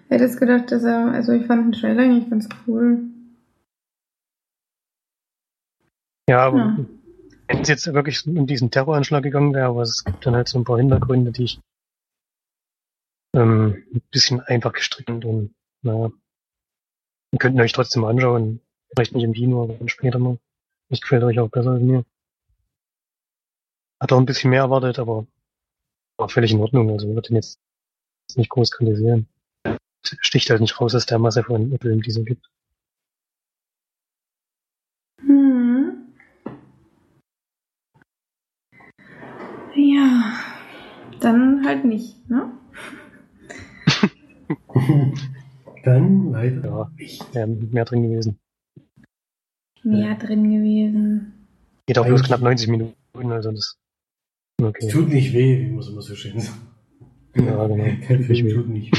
Ich 0.04 0.10
hätte 0.10 0.24
jetzt 0.24 0.38
gedacht, 0.38 0.70
dass 0.70 0.84
er, 0.84 1.10
also 1.12 1.32
ich 1.32 1.46
fand 1.46 1.64
den 1.74 1.80
Trailer 1.80 2.02
eigentlich 2.02 2.30
ganz 2.30 2.48
cool. 2.66 3.02
Ja, 6.28 6.46
aber 6.46 6.58
Ja. 6.58 6.76
wenn 7.48 7.60
es 7.60 7.68
jetzt 7.68 7.92
wirklich 7.92 8.26
um 8.26 8.46
diesen 8.46 8.70
Terroranschlag 8.70 9.22
gegangen 9.22 9.52
wäre, 9.54 9.66
aber 9.66 9.82
es 9.82 10.04
gibt 10.04 10.24
dann 10.26 10.34
halt 10.34 10.48
so 10.48 10.58
ein 10.58 10.64
paar 10.64 10.78
Hintergründe, 10.78 11.32
die 11.32 11.44
ich 11.44 11.60
ähm, 13.34 13.84
ein 13.92 14.02
bisschen 14.10 14.40
einfach 14.40 14.72
gestrickt 14.72 15.10
und, 15.10 15.24
und 15.24 15.54
naja. 15.82 16.10
Ihr 17.32 17.38
könnt 17.38 17.60
euch 17.60 17.72
trotzdem 17.72 18.04
anschauen. 18.04 18.60
Vielleicht 18.90 19.14
nicht 19.14 19.24
im 19.24 19.32
Kino, 19.32 19.64
aber 19.64 19.74
dann 19.74 19.88
später 19.88 20.18
mal. 20.18 20.38
Vielleicht 20.86 21.02
gefällt 21.02 21.24
euch 21.24 21.38
auch 21.40 21.48
besser 21.48 21.72
als 21.72 21.82
mir. 21.82 22.04
Hat 24.00 24.12
auch 24.12 24.18
ein 24.18 24.26
bisschen 24.26 24.50
mehr 24.50 24.62
erwartet, 24.62 24.98
aber 24.98 25.26
war 26.18 26.28
völlig 26.28 26.52
in 26.52 26.60
Ordnung. 26.60 26.90
Also 26.90 27.12
wird 27.14 27.28
den 27.28 27.36
jetzt 27.36 27.58
nicht 28.36 28.50
groß 28.50 28.70
kritisieren. 28.70 29.28
Sticht 30.02 30.50
halt 30.50 30.60
nicht 30.60 30.80
raus 30.80 30.94
aus 30.94 31.06
der 31.06 31.18
Masse 31.18 31.42
von 31.42 31.76
Filmen, 31.78 32.02
die 32.02 32.10
es 32.10 32.14
so 32.14 32.22
gibt. 32.22 32.48
Hm. 35.20 36.14
Ja. 39.74 40.40
Dann 41.20 41.66
halt 41.66 41.84
nicht, 41.84 42.28
ne? 42.30 42.52
Dann 45.86 46.32
leider 46.32 46.64
Ja. 46.64 46.90
nicht. 46.98 47.34
Wäre 47.34 47.46
mehr 47.46 47.84
drin 47.84 48.02
gewesen. 48.02 48.38
Mehr 49.84 50.16
drin 50.16 50.42
gewesen. 50.50 51.32
Geht 51.86 51.98
auch 51.98 52.06
bloß 52.06 52.24
knapp 52.24 52.40
90 52.42 52.68
Minuten, 52.68 52.94
also 53.30 53.52
das. 53.52 53.76
Es 54.58 54.64
Okay. 54.64 54.88
tut 54.88 55.08
nicht 55.10 55.32
weh, 55.32 55.60
wie 55.60 55.70
muss 55.70 55.88
immer 55.88 56.02
so 56.02 56.14
schön 56.16 56.40
sagen. 56.40 56.58
Ja, 57.36 57.66
genau. 57.68 57.76
Nicht 57.84 58.04
Film 58.26 58.48
tut 58.48 58.68
nicht 58.68 58.92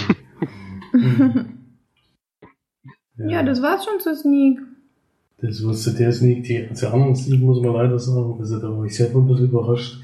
weh. 0.93 0.93
ja, 3.17 3.43
das 3.43 3.61
war's 3.61 3.83
schon 3.83 3.99
zu 3.99 4.15
Sneak. 4.15 4.59
Das 5.39 5.61
wusste 5.63 5.93
der 5.93 6.11
Sneak, 6.13 6.43
die, 6.43 6.69
zur 6.73 6.93
anderen 6.93 7.15
Sneak 7.15 7.41
muss 7.41 7.59
man 7.61 7.73
leider 7.73 7.99
sagen, 7.99 8.37
also 8.39 8.59
da 8.59 8.75
war 8.77 8.85
ich 8.85 8.95
selber 8.95 9.19
ein 9.19 9.27
bisschen 9.27 9.49
überrascht. 9.49 9.99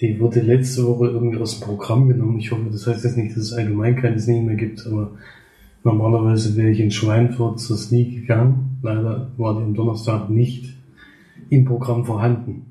Die 0.00 0.18
wurde 0.18 0.40
letzte 0.40 0.84
Woche 0.86 1.08
irgendwie 1.08 1.38
aus 1.38 1.60
dem 1.60 1.66
Programm 1.68 2.08
genommen. 2.08 2.38
Ich 2.40 2.50
hoffe, 2.50 2.68
das 2.72 2.86
heißt 2.86 3.04
jetzt 3.04 3.16
nicht, 3.18 3.36
dass 3.36 3.44
es 3.44 3.52
allgemein 3.52 3.94
keine 3.96 4.18
Sneak 4.18 4.42
mehr 4.44 4.56
gibt, 4.56 4.84
aber 4.86 5.12
normalerweise 5.84 6.56
wäre 6.56 6.70
ich 6.70 6.80
in 6.80 6.90
Schweinfurt 6.90 7.60
zur 7.60 7.76
Sneak 7.76 8.20
gegangen. 8.20 8.78
Leider 8.82 9.30
war 9.36 9.56
die 9.58 9.62
am 9.64 9.74
Donnerstag 9.74 10.30
nicht 10.30 10.74
im 11.50 11.64
Programm 11.64 12.04
vorhanden. 12.04 12.66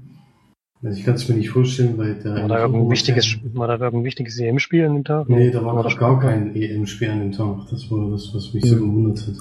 Also 0.81 0.97
ich 0.97 1.03
kann 1.05 1.15
es 1.15 1.27
mir 1.27 1.35
nicht 1.35 1.49
vorstellen, 1.49 1.97
weil 1.97 2.15
der 2.15 2.35
War 2.35 2.47
da 2.47 2.59
irgendein 2.61 2.89
wichtiges, 2.89 3.37
war 3.53 3.67
da 3.67 3.73
irgendein 3.73 4.05
wichtiges 4.05 4.39
EM-Spiel 4.39 4.85
an 4.85 4.93
dem 4.95 5.03
Tag? 5.03 5.27
Nee, 5.27 5.51
da 5.51 5.63
war 5.65 5.75
War 5.75 5.83
noch 5.83 5.97
gar 5.97 6.19
kein 6.21 6.55
EM-Spiel 6.55 7.09
an 7.09 7.19
dem 7.19 7.31
Tag. 7.33 7.67
Das 7.69 7.91
war 7.91 8.09
das, 8.11 8.33
was 8.33 8.53
mich 8.53 8.63
so 8.65 8.75
Mhm. 8.77 8.79
gewundert 8.79 9.27
hat. 9.27 9.35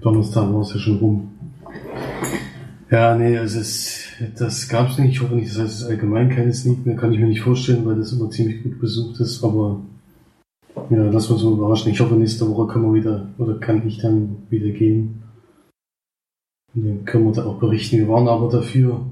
Donnerstag 0.00 0.52
war 0.52 0.60
es 0.60 0.74
ja 0.74 0.78
schon 0.80 0.98
rum. 0.98 1.28
Ja, 2.90 3.16
nee, 3.16 3.36
also 3.38 3.58
es, 3.60 4.04
das 4.38 4.68
gab's 4.68 4.98
nicht. 4.98 5.12
Ich 5.12 5.22
hoffe 5.22 5.34
nicht, 5.34 5.48
das 5.50 5.58
heißt, 5.58 5.72
es 5.74 5.80
ist 5.82 5.88
allgemein 5.88 6.28
keine 6.28 6.52
Sneak 6.52 6.84
mehr. 6.86 6.96
Kann 6.96 7.12
ich 7.12 7.18
mir 7.18 7.26
nicht 7.26 7.40
vorstellen, 7.40 7.84
weil 7.86 7.96
das 7.96 8.12
immer 8.12 8.30
ziemlich 8.30 8.62
gut 8.62 8.78
besucht 8.80 9.18
ist. 9.20 9.42
Aber 9.42 9.80
ja, 10.90 11.10
lass 11.10 11.30
uns 11.30 11.42
mal 11.42 11.52
überraschen. 11.52 11.92
Ich 11.92 12.00
hoffe, 12.00 12.14
nächste 12.14 12.48
Woche 12.48 12.72
können 12.72 12.86
wir 12.86 13.00
wieder, 13.00 13.28
oder 13.38 13.58
kann 13.58 13.86
ich 13.86 13.98
dann 13.98 14.36
wieder 14.50 14.70
gehen. 14.70 15.22
Und 16.74 16.86
dann 16.86 17.04
können 17.04 17.24
wir 17.26 17.32
da 17.32 17.44
auch 17.44 17.58
berichten. 17.58 17.98
Wir 17.98 18.08
waren 18.08 18.28
aber 18.28 18.48
dafür 18.48 19.04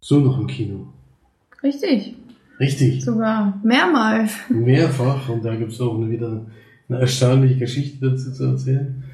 so 0.00 0.20
noch 0.20 0.38
im 0.38 0.46
Kino. 0.46 0.86
Richtig. 1.62 2.14
Richtig. 2.58 3.02
Sogar 3.02 3.58
mehrmals. 3.64 4.34
Mehrfach 4.50 5.28
und 5.30 5.44
da 5.44 5.54
gibt 5.54 5.72
es 5.72 5.80
auch 5.80 5.98
wieder 6.08 6.46
eine 6.88 6.98
erstaunliche 6.98 7.56
Geschichte 7.56 8.10
dazu 8.10 8.32
zu 8.32 8.44
erzählen. 8.44 9.04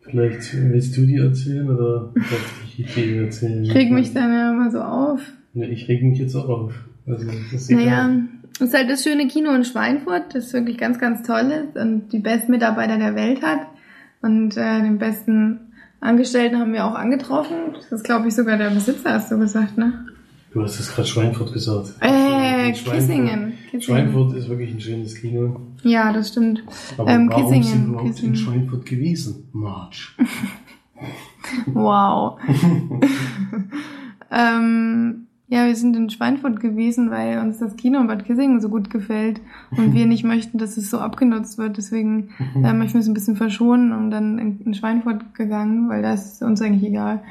Vielleicht 0.00 0.54
willst 0.54 0.96
du 0.96 1.06
die 1.06 1.16
erzählen 1.16 1.68
oder 1.68 2.12
darf 2.14 2.64
ich 2.76 2.94
die 2.94 3.16
erzählen? 3.16 3.62
Ich 3.64 3.74
reg 3.74 3.92
mich 3.92 4.12
dann 4.12 4.32
ja 4.32 4.52
immer 4.52 4.70
so 4.70 4.80
auf. 4.80 5.20
Ja, 5.54 5.66
ich 5.66 5.86
reg 5.88 6.02
mich 6.02 6.18
jetzt 6.18 6.34
auch 6.34 6.48
auf. 6.48 6.74
Also, 7.06 7.26
das 7.26 7.62
ist 7.62 7.70
egal. 7.70 8.22
Das 8.58 8.68
ist 8.68 8.74
halt 8.74 8.90
das 8.90 9.02
schöne 9.02 9.26
Kino 9.28 9.50
in 9.52 9.64
Schweinfurt, 9.64 10.34
das 10.34 10.52
wirklich 10.52 10.78
ganz, 10.78 10.98
ganz 10.98 11.26
toll 11.26 11.50
ist 11.52 11.76
und 11.76 12.12
die 12.12 12.18
besten 12.20 12.52
Mitarbeiter 12.52 12.98
der 12.98 13.14
Welt 13.14 13.42
hat. 13.42 13.60
Und 14.20 14.56
äh, 14.56 14.80
den 14.82 14.98
besten 14.98 15.72
Angestellten 16.00 16.58
haben 16.58 16.72
wir 16.72 16.84
auch 16.84 16.94
angetroffen. 16.94 17.56
Das 17.74 17.90
ist, 17.90 18.04
glaube 18.04 18.28
ich, 18.28 18.34
sogar 18.34 18.56
der 18.58 18.70
Besitzer, 18.70 19.14
hast 19.14 19.30
du 19.32 19.38
gesagt, 19.38 19.78
ne? 19.78 20.06
Du 20.52 20.62
hast 20.62 20.78
es 20.78 20.94
gerade 20.94 21.08
Schweinfurt 21.08 21.52
gesagt. 21.52 21.94
Äh, 22.00 22.68
In 22.68 22.74
Schweinfurt- 22.74 22.94
Kissingen. 22.94 23.52
Kissingen. 23.70 23.82
Schweinfurt 23.82 24.34
ist 24.36 24.48
wirklich 24.48 24.70
ein 24.70 24.80
schönes 24.80 25.14
Kino. 25.14 25.60
Ja, 25.82 26.12
das 26.12 26.28
stimmt. 26.28 26.62
Aber 26.98 27.10
Ähm, 27.10 27.28
warum 27.30 27.42
Kissingen, 27.44 27.64
sind 27.68 27.82
wir 27.86 27.88
überhaupt 27.92 28.08
Kissingen. 28.10 28.34
in 28.34 28.40
Schweinfurt 28.40 28.86
gewesen? 28.86 29.48
March. 29.52 30.14
Wow. 31.66 32.38
ähm, 34.30 35.26
ja, 35.52 35.66
wir 35.66 35.76
sind 35.76 35.94
in 35.96 36.08
Schweinfurt 36.08 36.60
gewesen, 36.60 37.10
weil 37.10 37.38
uns 37.38 37.58
das 37.58 37.76
Kino 37.76 38.00
in 38.00 38.06
Bad 38.06 38.24
Kissingen 38.24 38.62
so 38.62 38.70
gut 38.70 38.88
gefällt 38.88 39.42
und 39.76 39.92
wir 39.92 40.06
nicht 40.06 40.24
möchten, 40.24 40.56
dass 40.56 40.78
es 40.78 40.88
so 40.88 40.98
abgenutzt 40.98 41.58
wird. 41.58 41.76
Deswegen 41.76 42.30
äh, 42.54 42.72
möchten 42.72 42.94
wir 42.94 43.00
es 43.00 43.06
ein 43.06 43.12
bisschen 43.12 43.36
verschonen 43.36 43.92
und 43.92 44.10
dann 44.10 44.38
in, 44.38 44.60
in 44.62 44.72
Schweinfurt 44.72 45.34
gegangen, 45.34 45.90
weil 45.90 46.00
das 46.00 46.32
ist 46.32 46.42
uns 46.42 46.62
eigentlich 46.62 46.88
egal. 46.88 47.22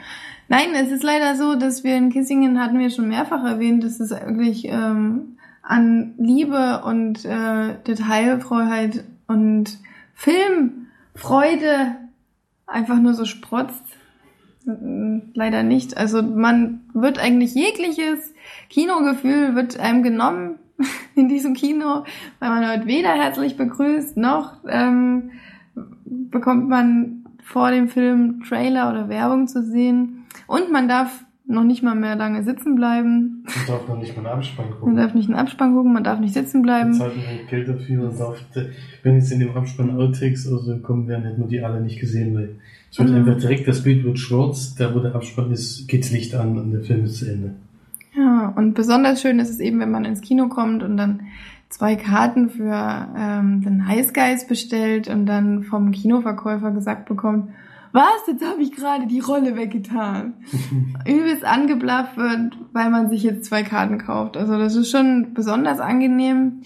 Nein, 0.50 0.68
es 0.76 0.92
ist 0.92 1.02
leider 1.02 1.36
so, 1.36 1.56
dass 1.56 1.84
wir 1.84 1.98
in 1.98 2.12
Kissingen, 2.12 2.62
hatten 2.62 2.78
wir 2.78 2.92
schon 2.92 3.08
mehrfach 3.08 3.44
erwähnt, 3.44 3.84
dass 3.84 4.00
es 4.00 4.12
wirklich 4.12 4.66
ähm, 4.68 5.38
an 5.64 6.14
Liebe 6.20 6.84
und 6.86 7.26
äh, 7.26 7.74
Detailfreiheit 7.88 9.04
und 9.26 9.80
Filmfreude 10.14 11.96
einfach 12.68 13.00
nur 13.00 13.16
so 13.16 13.26
sprotzt. 13.26 13.98
Mm, 14.66 15.20
Leider 15.34 15.64
nicht. 15.64 15.98
Also 15.98 16.22
man 16.22 16.82
wird 16.94 17.20
eigentlich 17.20 17.56
jegliches 17.56 18.34
Kinogefühl 18.70 19.56
wird 19.56 19.80
einem 19.80 20.04
genommen 20.04 20.56
in 21.16 21.28
diesem 21.30 21.54
Kino, 21.54 22.04
weil 22.40 22.50
man 22.50 22.64
wird 22.78 22.88
weder 22.88 23.10
herzlich 23.14 23.58
begrüßt 23.58 24.18
noch 24.18 24.58
ähm, 24.68 25.32
bekommt 26.06 26.70
man 26.70 27.26
vor 27.44 27.72
dem 27.72 27.88
Film 27.88 28.44
Trailer 28.48 28.90
oder 28.92 29.10
Werbung 29.10 29.48
zu 29.48 29.64
sehen 29.64 30.26
und 30.48 30.72
man 30.72 30.88
darf 30.88 31.24
noch 31.46 31.64
nicht 31.64 31.84
mal 31.84 31.96
mehr 31.96 32.16
lange 32.16 32.44
sitzen 32.44 32.76
bleiben. 32.76 33.44
Man 33.46 33.66
darf 33.68 33.88
noch 33.88 33.98
nicht 33.98 34.16
mal 34.16 34.26
einen 34.26 34.38
Abspann 34.38 34.70
Man 34.70 34.80
gucken. 34.80 34.96
darf 34.96 35.14
nicht 35.14 35.28
in 35.28 35.34
den 35.34 35.40
Abspann 35.40 35.74
gucken, 35.76 35.92
man 35.94 36.04
darf 36.04 36.20
nicht 36.20 36.34
sitzen 36.34 36.62
bleiben. 36.62 36.94
Zahlt 36.94 37.18
man 37.18 37.26
halt 37.28 37.48
Geld 37.50 37.68
dafür 37.68 38.10
und 38.10 38.18
darf, 38.20 38.38
wenn 39.04 39.16
jetzt 39.16 39.32
in 39.32 39.40
dem 39.40 39.56
Abspann 39.56 39.92
Outtakes 39.98 40.48
oder 40.50 40.60
so 40.64 40.78
kommen 40.80 41.08
werden, 41.08 41.24
hätten 41.26 41.42
wir 41.42 41.48
die 41.48 41.62
alle 41.62 41.82
nicht 41.82 42.00
gesehen, 42.00 42.34
weil 42.36 42.56
es 42.92 43.00
wird 43.00 43.12
einfach 43.12 43.38
direkt, 43.38 43.68
das 43.68 43.84
Bild 43.84 44.04
wird 44.04 44.20
schwarz, 44.20 44.76
da 44.76 44.94
wo 44.94 45.00
der 45.00 45.16
Abspann 45.16 45.52
ist, 45.52 45.88
geht's 45.88 46.12
Licht 46.12 46.36
an 46.36 46.58
und 46.58 46.72
der 46.72 46.82
Film 46.82 47.06
ist 47.06 47.20
zu 47.20 47.32
Ende. 47.32 47.56
Ja, 48.16 48.54
und 48.56 48.74
besonders 48.74 49.22
schön 49.22 49.40
ist 49.40 49.50
es 49.50 49.62
eben, 49.62 49.80
wenn 49.80 49.92
man 49.92 50.04
ins 50.04 50.20
Kino 50.20 50.50
kommt 50.50 50.84
und 50.84 50.98
dann 50.98 51.22
zwei 51.70 51.96
Karten 51.96 52.50
für 52.50 53.08
ähm, 53.18 53.62
den 53.62 53.78
Nice 53.78 54.14
Guys 54.14 54.46
bestellt 54.46 55.08
und 55.08 55.26
dann 55.26 55.64
vom 55.64 55.92
Kinoverkäufer 55.92 56.72
gesagt 56.72 57.08
bekommt, 57.08 57.50
was, 57.94 58.28
jetzt 58.28 58.46
habe 58.46 58.62
ich 58.62 58.74
gerade 58.74 59.08
die 59.08 59.20
Rolle 59.20 59.56
weggetan. 59.56 60.34
Übelst 61.06 61.44
angeblafft 61.44 62.18
wird, 62.18 62.58
weil 62.74 62.90
man 62.90 63.10
sich 63.10 63.24
jetzt 63.24 63.46
zwei 63.46 63.64
Karten 63.64 63.98
kauft. 63.98 64.38
Also 64.38 64.58
das 64.58 64.76
ist 64.76 64.92
schon 64.92 65.34
besonders 65.34 65.80
angenehm. 65.80 66.62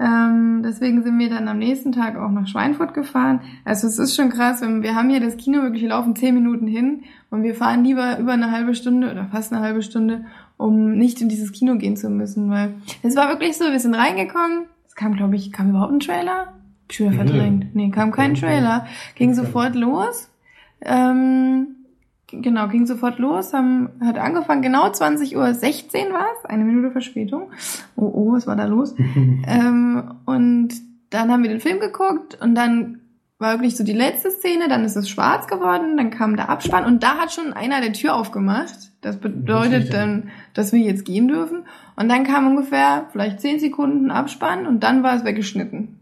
Ähm, 0.00 0.62
deswegen 0.64 1.02
sind 1.02 1.18
wir 1.18 1.28
dann 1.28 1.48
am 1.48 1.58
nächsten 1.58 1.90
Tag 1.90 2.16
auch 2.16 2.30
nach 2.30 2.46
Schweinfurt 2.46 2.94
gefahren. 2.94 3.40
Also 3.64 3.88
es 3.88 3.98
ist 3.98 4.14
schon 4.14 4.30
krass, 4.30 4.62
wir 4.62 4.94
haben 4.94 5.10
hier 5.10 5.20
das 5.20 5.36
Kino 5.36 5.62
wirklich, 5.62 5.82
wir 5.82 5.88
laufen 5.88 6.14
zehn 6.14 6.34
Minuten 6.34 6.68
hin 6.68 7.02
und 7.30 7.42
wir 7.42 7.54
fahren 7.54 7.82
lieber 7.82 8.18
über 8.18 8.32
eine 8.32 8.52
halbe 8.52 8.74
Stunde 8.74 9.10
oder 9.10 9.26
fast 9.26 9.52
eine 9.52 9.60
halbe 9.60 9.82
Stunde, 9.82 10.24
um 10.56 10.92
nicht 10.92 11.20
in 11.20 11.28
dieses 11.28 11.50
Kino 11.50 11.76
gehen 11.76 11.96
zu 11.96 12.10
müssen, 12.10 12.48
weil 12.48 12.74
es 13.02 13.16
war 13.16 13.28
wirklich 13.28 13.56
so, 13.56 13.64
wir 13.64 13.80
sind 13.80 13.94
reingekommen, 13.94 14.66
es 14.86 14.94
kam, 14.94 15.14
glaube 15.14 15.34
ich, 15.34 15.52
kam 15.52 15.70
überhaupt 15.70 15.92
ein 15.92 16.00
Trailer? 16.00 16.52
Nö. 16.98 17.12
verdrängt. 17.12 17.74
Nee, 17.74 17.90
kam 17.90 18.12
kein. 18.12 18.34
Trailer. 18.34 18.86
Ging 19.14 19.34
sofort 19.34 19.74
los. 19.74 20.30
Ähm, 20.80 21.76
genau, 22.30 22.68
ging 22.68 22.86
sofort 22.86 23.18
los, 23.18 23.52
haben, 23.52 23.90
hat 24.00 24.18
angefangen, 24.18 24.62
genau 24.62 24.86
20.16 24.88 25.36
Uhr 25.36 26.12
war 26.12 26.26
es, 26.36 26.44
eine 26.44 26.64
Minute 26.64 26.90
Verspätung. 26.90 27.50
Oh, 27.96 28.10
oh, 28.14 28.32
was 28.32 28.46
war 28.46 28.56
da 28.56 28.66
los? 28.66 28.94
ähm, 29.46 30.14
und 30.24 30.74
dann 31.10 31.32
haben 31.32 31.42
wir 31.42 31.50
den 31.50 31.60
Film 31.60 31.80
geguckt 31.80 32.38
und 32.40 32.54
dann 32.54 33.00
war 33.38 33.52
wirklich 33.52 33.76
so 33.76 33.84
die 33.84 33.92
letzte 33.92 34.30
Szene, 34.30 34.68
dann 34.68 34.84
ist 34.84 34.96
es 34.96 35.08
schwarz 35.08 35.46
geworden, 35.46 35.96
dann 35.96 36.10
kam 36.10 36.36
der 36.36 36.48
Abspann 36.48 36.84
und 36.84 37.02
da 37.04 37.18
hat 37.18 37.32
schon 37.32 37.52
einer 37.52 37.80
der 37.80 37.92
Tür 37.92 38.14
aufgemacht. 38.14 38.90
Das 39.00 39.18
bedeutet 39.18 39.94
dann, 39.94 40.30
dass 40.54 40.72
wir 40.72 40.80
jetzt 40.80 41.04
gehen 41.04 41.28
dürfen. 41.28 41.64
Und 41.94 42.08
dann 42.08 42.24
kam 42.24 42.48
ungefähr 42.48 43.06
vielleicht 43.12 43.40
zehn 43.40 43.60
Sekunden 43.60 44.10
Abspann 44.10 44.66
und 44.66 44.82
dann 44.82 45.04
war 45.04 45.14
es 45.14 45.24
weggeschnitten. 45.24 46.00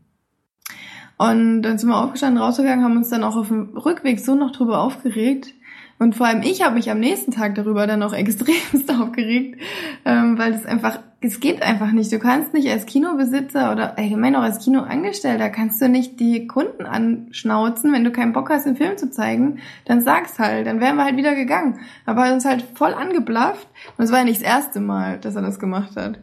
Und 1.19 1.63
dann 1.63 1.79
sind 1.79 1.91
wir 1.91 2.03
aufgestanden, 2.03 2.43
rausgegangen, 2.43 2.85
haben 2.85 2.97
uns 2.97 3.11
dann 3.11 3.25
auch 3.25 3.37
auf 3.37 3.49
dem 3.49 3.77
Rückweg 3.77 4.21
so 4.21 4.35
noch 4.35 4.53
drüber 4.53 4.81
aufgeregt. 4.81 5.55
Und 5.99 6.15
vor 6.15 6.27
allem 6.27 6.43
ich 6.43 6.63
habe 6.63 6.75
mich 6.75 6.91
am 6.91 7.01
nächsten 7.01 7.31
Tag 7.31 7.55
darüber 7.55 7.87
dann 7.87 8.03
auch 8.03 8.13
extremst 8.15 8.91
aufgeregt, 8.91 9.61
ähm, 10.05 10.39
weil 10.39 10.53
es 10.53 10.67
einfach, 10.67 11.01
es 11.21 11.41
geht 11.41 11.63
einfach 11.63 11.93
nicht. 11.93 12.13
Du 12.13 12.19
kannst 12.19 12.53
nicht 12.53 12.71
als 12.71 12.87
Kinobesitzer 12.87 13.73
oder 13.73 13.99
allgemein 13.99 14.37
auch 14.37 14.43
als 14.43 14.63
Kinoangestellter, 14.63 15.49
kannst 15.49 15.81
du 15.81 15.89
nicht 15.89 16.21
die 16.21 16.47
Kunden 16.47 16.85
anschnauzen, 16.85 17.93
wenn 17.93 18.05
du 18.05 18.13
keinen 18.13 18.33
Bock 18.33 18.51
hast, 18.51 18.67
den 18.67 18.77
Film 18.77 18.97
zu 18.97 19.11
zeigen, 19.11 19.59
dann 19.87 20.03
sag's 20.03 20.39
halt, 20.39 20.67
dann 20.67 20.81
wären 20.81 20.97
wir 20.97 21.05
halt 21.05 21.17
wieder 21.17 21.35
gegangen. 21.35 21.81
Aber 22.05 22.23
er 22.23 22.27
hat 22.29 22.35
uns 22.35 22.45
halt 22.45 22.63
voll 22.75 22.93
angeblafft. 22.93 23.69
Und 23.97 24.05
es 24.05 24.13
war 24.13 24.19
ja 24.19 24.25
nicht 24.25 24.43
das 24.43 24.49
erste 24.49 24.81
Mal, 24.81 25.19
dass 25.19 25.37
er 25.37 25.43
das 25.43 25.59
gemacht 25.59 25.97
hat. 25.97 26.19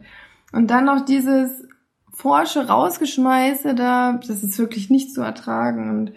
Und 0.52 0.70
dann 0.70 0.84
noch 0.84 1.04
dieses 1.04 1.64
forsche 2.12 2.68
Rausgeschmeiße 2.68 3.74
da, 3.74 4.20
das 4.26 4.44
ist 4.44 4.58
wirklich 4.58 4.88
nicht 4.88 5.12
zu 5.12 5.20
ertragen. 5.20 5.90
Und 5.90 6.12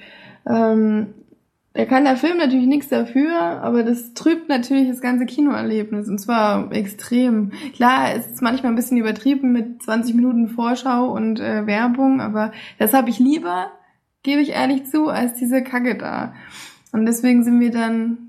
ähm, 0.47 1.13
da 1.77 1.85
kann 1.85 2.05
der 2.05 2.17
Film 2.17 2.37
natürlich 2.37 2.65
nichts 2.65 2.89
dafür, 2.89 3.39
aber 3.61 3.83
das 3.83 4.15
trübt 4.15 4.49
natürlich 4.49 4.87
das 4.89 4.99
ganze 4.99 5.27
Kinoerlebnis 5.27 6.09
und 6.09 6.17
zwar 6.17 6.71
extrem. 6.71 7.51
Klar, 7.75 8.15
es 8.15 8.25
ist 8.25 8.41
manchmal 8.41 8.71
ein 8.71 8.75
bisschen 8.75 8.97
übertrieben 8.97 9.51
mit 9.51 9.83
20 9.83 10.15
Minuten 10.15 10.47
Vorschau 10.47 11.11
und 11.11 11.39
äh, 11.39 11.67
Werbung, 11.67 12.19
aber 12.19 12.51
das 12.79 12.93
habe 12.93 13.11
ich 13.11 13.19
lieber, 13.19 13.71
gebe 14.23 14.41
ich 14.41 14.53
ehrlich 14.53 14.87
zu, 14.87 15.07
als 15.07 15.35
diese 15.35 15.61
Kacke 15.61 15.95
da. 15.95 16.33
Und 16.93 17.05
deswegen 17.05 17.43
sind 17.43 17.59
wir 17.59 17.69
dann 17.69 18.26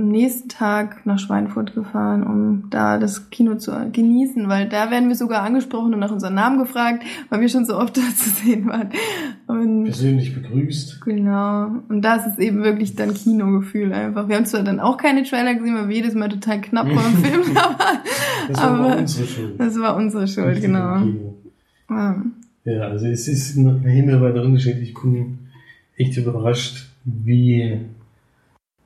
am 0.00 0.08
nächsten 0.08 0.48
Tag 0.48 1.04
nach 1.06 1.18
Schweinfurt 1.18 1.74
gefahren, 1.74 2.22
um 2.22 2.70
da 2.70 2.98
das 2.98 3.30
Kino 3.30 3.56
zu 3.56 3.72
genießen, 3.92 4.48
weil 4.48 4.68
da 4.68 4.90
werden 4.90 5.08
wir 5.08 5.16
sogar 5.16 5.42
angesprochen 5.42 5.94
und 5.94 6.00
nach 6.00 6.10
unserem 6.10 6.34
Namen 6.34 6.58
gefragt, 6.58 7.04
weil 7.28 7.40
wir 7.40 7.48
schon 7.48 7.64
so 7.64 7.76
oft 7.76 7.96
da 7.96 8.02
zu 8.16 8.30
sehen 8.30 8.66
waren. 8.66 8.90
Und 9.46 9.84
Persönlich 9.84 10.34
begrüßt. 10.34 11.00
Genau. 11.04 11.70
Und 11.88 12.02
das 12.02 12.26
ist 12.26 12.38
eben 12.38 12.62
wirklich 12.62 12.96
dann 12.96 13.14
Kinogefühl 13.14 13.92
einfach. 13.92 14.28
Wir 14.28 14.36
haben 14.36 14.46
zwar 14.46 14.62
dann 14.62 14.80
auch 14.80 14.96
keine 14.96 15.22
Trailer 15.22 15.54
gesehen, 15.54 15.74
weil 15.74 15.88
wir 15.88 15.96
jedes 15.96 16.14
Mal 16.14 16.28
total 16.28 16.60
knapp 16.60 16.88
vor 16.88 17.02
dem 17.02 17.16
Film 17.24 17.54
waren. 17.54 17.76
Das 18.48 18.58
war 18.58 18.70
aber 18.70 18.90
aber 18.90 18.98
unsere 18.98 19.26
Schuld. 19.26 19.60
das 19.60 19.78
war 19.78 19.96
unsere 19.96 20.28
Schuld, 20.28 20.54
Nicht 20.54 20.62
genau. 20.62 21.02
Ja. 21.88 22.22
Ja, 22.64 22.82
also 22.82 23.06
es 23.06 23.26
ist 23.26 23.56
ein 23.56 23.80
himmelweiter 23.82 24.42
Unterschied. 24.42 24.76
Ich 24.82 24.94
bin 24.94 25.38
echt 25.96 26.16
überrascht, 26.16 26.88
wie, 27.04 27.80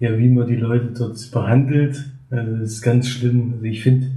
ja, 0.05 0.19
wie 0.19 0.29
man 0.29 0.47
die 0.47 0.57
Leute 0.57 0.93
dort 0.97 1.19
behandelt. 1.33 2.11
Also 2.31 2.57
das 2.59 2.71
ist 2.73 2.83
ganz 2.83 3.09
schlimm. 3.09 3.55
Also 3.55 3.65
ich 3.65 3.83
finde, 3.83 4.09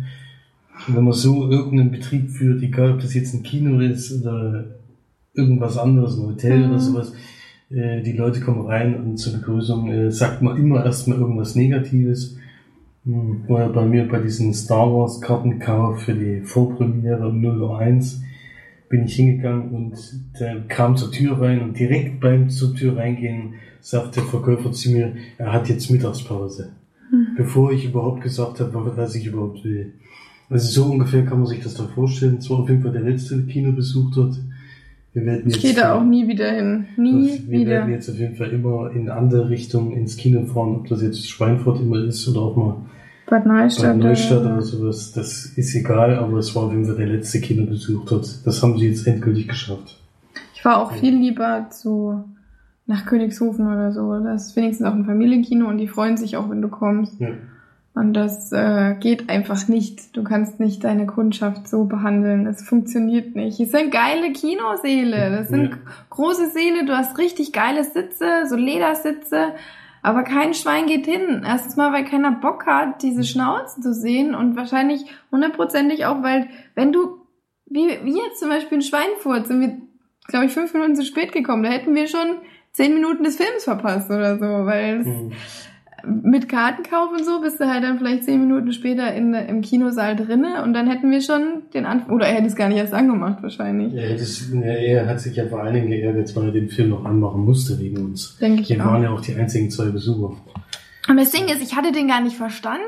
wenn 0.87 1.03
man 1.03 1.13
so 1.13 1.49
irgendeinen 1.49 1.91
Betrieb 1.91 2.29
führt, 2.29 2.61
egal 2.61 2.93
ob 2.93 2.99
das 2.99 3.13
jetzt 3.13 3.33
ein 3.33 3.43
Kino 3.43 3.79
ist 3.79 4.11
oder 4.21 4.65
irgendwas 5.33 5.77
anderes, 5.77 6.17
ein 6.17 6.27
Hotel 6.27 6.59
Mhm. 6.59 6.69
oder 6.69 6.79
sowas, 6.79 7.13
äh, 7.69 8.01
die 8.01 8.13
Leute 8.13 8.41
kommen 8.41 8.65
rein 8.65 8.95
und 8.95 9.17
zur 9.17 9.33
Begrüßung 9.33 9.89
äh, 9.91 10.11
sagt 10.11 10.41
man 10.41 10.57
immer 10.57 10.83
erstmal 10.85 11.19
irgendwas 11.19 11.55
Negatives. 11.55 12.37
Hm, 13.05 13.43
War 13.47 13.69
bei 13.71 13.85
mir 13.85 14.07
bei 14.07 14.19
diesem 14.19 14.53
Star 14.53 14.91
Wars 14.93 15.21
Kartenkauf 15.21 16.01
für 16.03 16.13
die 16.13 16.41
Vorpremiere 16.41 17.27
um 17.27 17.41
0.01 17.41 18.21
bin 18.89 19.03
ich 19.05 19.15
hingegangen 19.15 19.69
und 19.71 19.95
der 20.39 20.61
kam 20.67 20.95
zur 20.95 21.11
Tür 21.11 21.41
rein 21.41 21.61
und 21.61 21.77
direkt 21.77 22.21
beim 22.21 22.49
zur 22.49 22.73
Tür 22.73 22.95
reingehen 22.95 23.55
sagt 23.89 24.17
der 24.17 24.23
Verkäufer 24.23 24.71
zu 24.73 24.91
mir, 24.91 25.13
er 25.37 25.53
hat 25.53 25.69
jetzt 25.69 25.89
Mittagspause. 25.89 26.69
Bevor 27.37 27.71
ich 27.71 27.85
überhaupt 27.85 28.21
gesagt 28.21 28.59
habe, 28.59 28.91
was 28.97 29.15
ich 29.15 29.27
überhaupt 29.27 29.63
will. 29.63 29.93
Also 30.49 30.67
so 30.83 30.91
ungefähr 30.91 31.23
kann 31.25 31.37
man 31.39 31.47
sich 31.47 31.61
das 31.61 31.75
da 31.75 31.85
vorstellen. 31.95 32.37
Es 32.39 32.49
war 32.49 32.59
auf 32.59 32.69
jeden 32.69 32.81
Fall 32.83 32.91
der 32.91 33.03
letzte 33.03 33.41
Kinobesuch 33.43 34.11
dort. 34.13 34.35
Wir 35.13 35.25
werden 35.25 35.43
Ich 35.47 35.53
jetzt 35.55 35.61
gehe 35.61 35.73
da 35.73 35.95
auch 35.95 36.03
nie 36.03 36.27
wieder 36.27 36.51
hin. 36.51 36.85
Nie 36.97 37.39
wir 37.47 37.59
wieder. 37.59 37.69
werden 37.71 37.91
jetzt 37.93 38.09
auf 38.09 38.17
jeden 38.19 38.35
Fall 38.35 38.49
immer 38.49 38.91
in 38.91 39.09
andere 39.09 39.49
Richtungen 39.49 39.91
ins 39.93 40.17
Kino 40.17 40.45
fahren, 40.45 40.75
ob 40.75 40.87
das 40.89 41.01
jetzt 41.01 41.25
Schweinfurt 41.29 41.79
immer 41.79 42.03
ist 42.03 42.27
oder 42.27 42.41
auch 42.41 42.55
mal 42.57 42.75
Bad 43.29 43.45
Neustadt. 43.45 43.97
bei 43.97 44.03
Neustadt 44.07 44.41
oder- 44.41 44.61
sowas. 44.61 45.13
Das 45.13 45.45
ist 45.55 45.73
egal, 45.75 46.15
aber 46.17 46.39
es 46.39 46.53
war 46.55 46.63
auf 46.63 46.71
jeden 46.73 46.85
Fall 46.85 46.97
der 46.97 47.07
letzte 47.07 47.39
Kinobesuch 47.39 48.03
dort. 48.05 48.45
Das 48.45 48.61
haben 48.61 48.77
sie 48.77 48.87
jetzt 48.89 49.07
endgültig 49.07 49.47
geschafft. 49.47 49.97
Ich 50.53 50.61
fahre 50.61 50.81
auch 50.81 50.91
viel 50.91 51.15
lieber 51.15 51.67
zu 51.71 52.23
nach 52.87 53.05
Königshofen 53.05 53.67
oder 53.67 53.91
so. 53.91 54.19
Das 54.19 54.47
ist 54.47 54.55
wenigstens 54.55 54.87
auch 54.87 54.93
ein 54.93 55.05
Familienkino 55.05 55.67
und 55.67 55.77
die 55.77 55.87
freuen 55.87 56.17
sich 56.17 56.37
auch, 56.37 56.49
wenn 56.49 56.61
du 56.61 56.69
kommst. 56.69 57.19
Ja. 57.19 57.29
Und 57.93 58.13
das 58.13 58.51
äh, 58.51 58.95
geht 58.99 59.27
einfach 59.29 59.67
nicht. 59.67 60.15
Du 60.15 60.23
kannst 60.23 60.59
nicht 60.59 60.83
deine 60.83 61.07
Kundschaft 61.07 61.67
so 61.67 61.85
behandeln. 61.85 62.45
Das 62.45 62.61
funktioniert 62.61 63.35
nicht. 63.35 63.59
Es 63.59 63.71
sind 63.71 63.91
geile 63.91 64.31
Kinosäle. 64.31 65.31
Das 65.31 65.49
sind 65.49 65.71
Ja. 65.71 65.77
große 66.11 66.51
Säle. 66.51 66.85
Du 66.85 66.95
hast 66.95 67.17
richtig 67.17 67.53
geile 67.53 67.83
Sitze, 67.83 68.45
so 68.47 68.55
Ledersitze. 68.55 69.53
Aber 70.03 70.21
kein 70.21 70.53
Schwein 70.53 70.85
geht 70.85 71.07
hin. 71.07 71.41
Erstens 71.43 71.75
mal, 71.75 71.91
weil 71.91 72.05
keiner 72.05 72.31
Bock 72.31 72.67
hat, 72.67 73.01
diese 73.01 73.23
Schnauzen 73.23 73.81
zu 73.81 73.93
sehen. 73.95 74.35
Und 74.35 74.55
wahrscheinlich 74.55 75.05
hundertprozentig 75.31 76.05
auch, 76.05 76.21
weil 76.21 76.47
wenn 76.75 76.91
du, 76.93 77.17
wie, 77.65 77.89
wie 78.03 78.15
jetzt 78.15 78.39
zum 78.39 78.49
Beispiel 78.49 78.77
in 78.77 78.83
Schweinfurt, 78.83 79.47
sind 79.47 79.59
wir, 79.59 79.75
glaube 80.27 80.45
ich, 80.45 80.51
fünf 80.51 80.71
Minuten 80.75 80.95
zu 80.95 81.03
spät 81.03 81.31
gekommen. 81.31 81.63
Da 81.63 81.69
hätten 81.69 81.95
wir 81.95 82.07
schon 82.07 82.37
zehn 82.77 82.93
Minuten 82.93 83.23
des 83.23 83.35
Films 83.37 83.63
verpasst 83.63 84.09
oder 84.09 84.37
so. 84.37 84.45
Weil 84.45 85.01
es 85.01 85.07
Mhm. 85.07 85.31
mit 86.23 86.47
Kartenkauf 86.47 87.09
und 87.11 87.25
so 87.25 87.41
bist 87.41 87.59
du 87.59 87.67
halt 87.67 87.83
dann 87.83 87.97
vielleicht 87.97 88.23
zehn 88.23 88.39
Minuten 88.39 88.71
später 88.71 89.13
in, 89.13 89.33
im 89.33 89.61
Kinosaal 89.61 90.15
drinne 90.15 90.63
und 90.63 90.73
dann 90.73 90.87
hätten 90.89 91.09
wir 91.11 91.21
schon 91.21 91.63
den 91.73 91.85
Anfang, 91.85 92.15
oder 92.15 92.27
er 92.27 92.35
hätte 92.35 92.47
es 92.47 92.55
gar 92.55 92.69
nicht 92.69 92.77
erst 92.77 92.93
angemacht 92.93 93.41
wahrscheinlich. 93.41 93.91
Ja, 93.93 94.07
das, 94.13 94.47
ja, 94.53 94.61
er 94.61 95.07
hat 95.07 95.19
sich 95.19 95.35
ja 95.35 95.47
vor 95.47 95.61
allen 95.61 95.73
Dingen 95.73 95.87
geärgert, 95.89 96.33
weil 96.35 96.45
er 96.45 96.51
den 96.51 96.69
Film 96.69 96.89
noch 96.89 97.03
anmachen 97.03 97.43
musste 97.43 97.77
wegen 97.79 97.97
uns. 98.05 98.37
Denke 98.37 98.61
ich 98.61 98.69
Wir 98.69 98.79
auch. 98.81 98.91
waren 98.91 99.03
ja 99.03 99.09
auch 99.09 99.21
die 99.21 99.35
einzigen 99.35 99.69
zwei 99.71 99.85
Besucher. 99.85 100.37
Aber 101.09 101.19
das 101.19 101.31
Ding 101.31 101.45
ist, 101.45 101.61
ich 101.63 101.75
hatte 101.75 101.91
den 101.91 102.07
gar 102.07 102.21
nicht 102.21 102.37
verstanden 102.37 102.83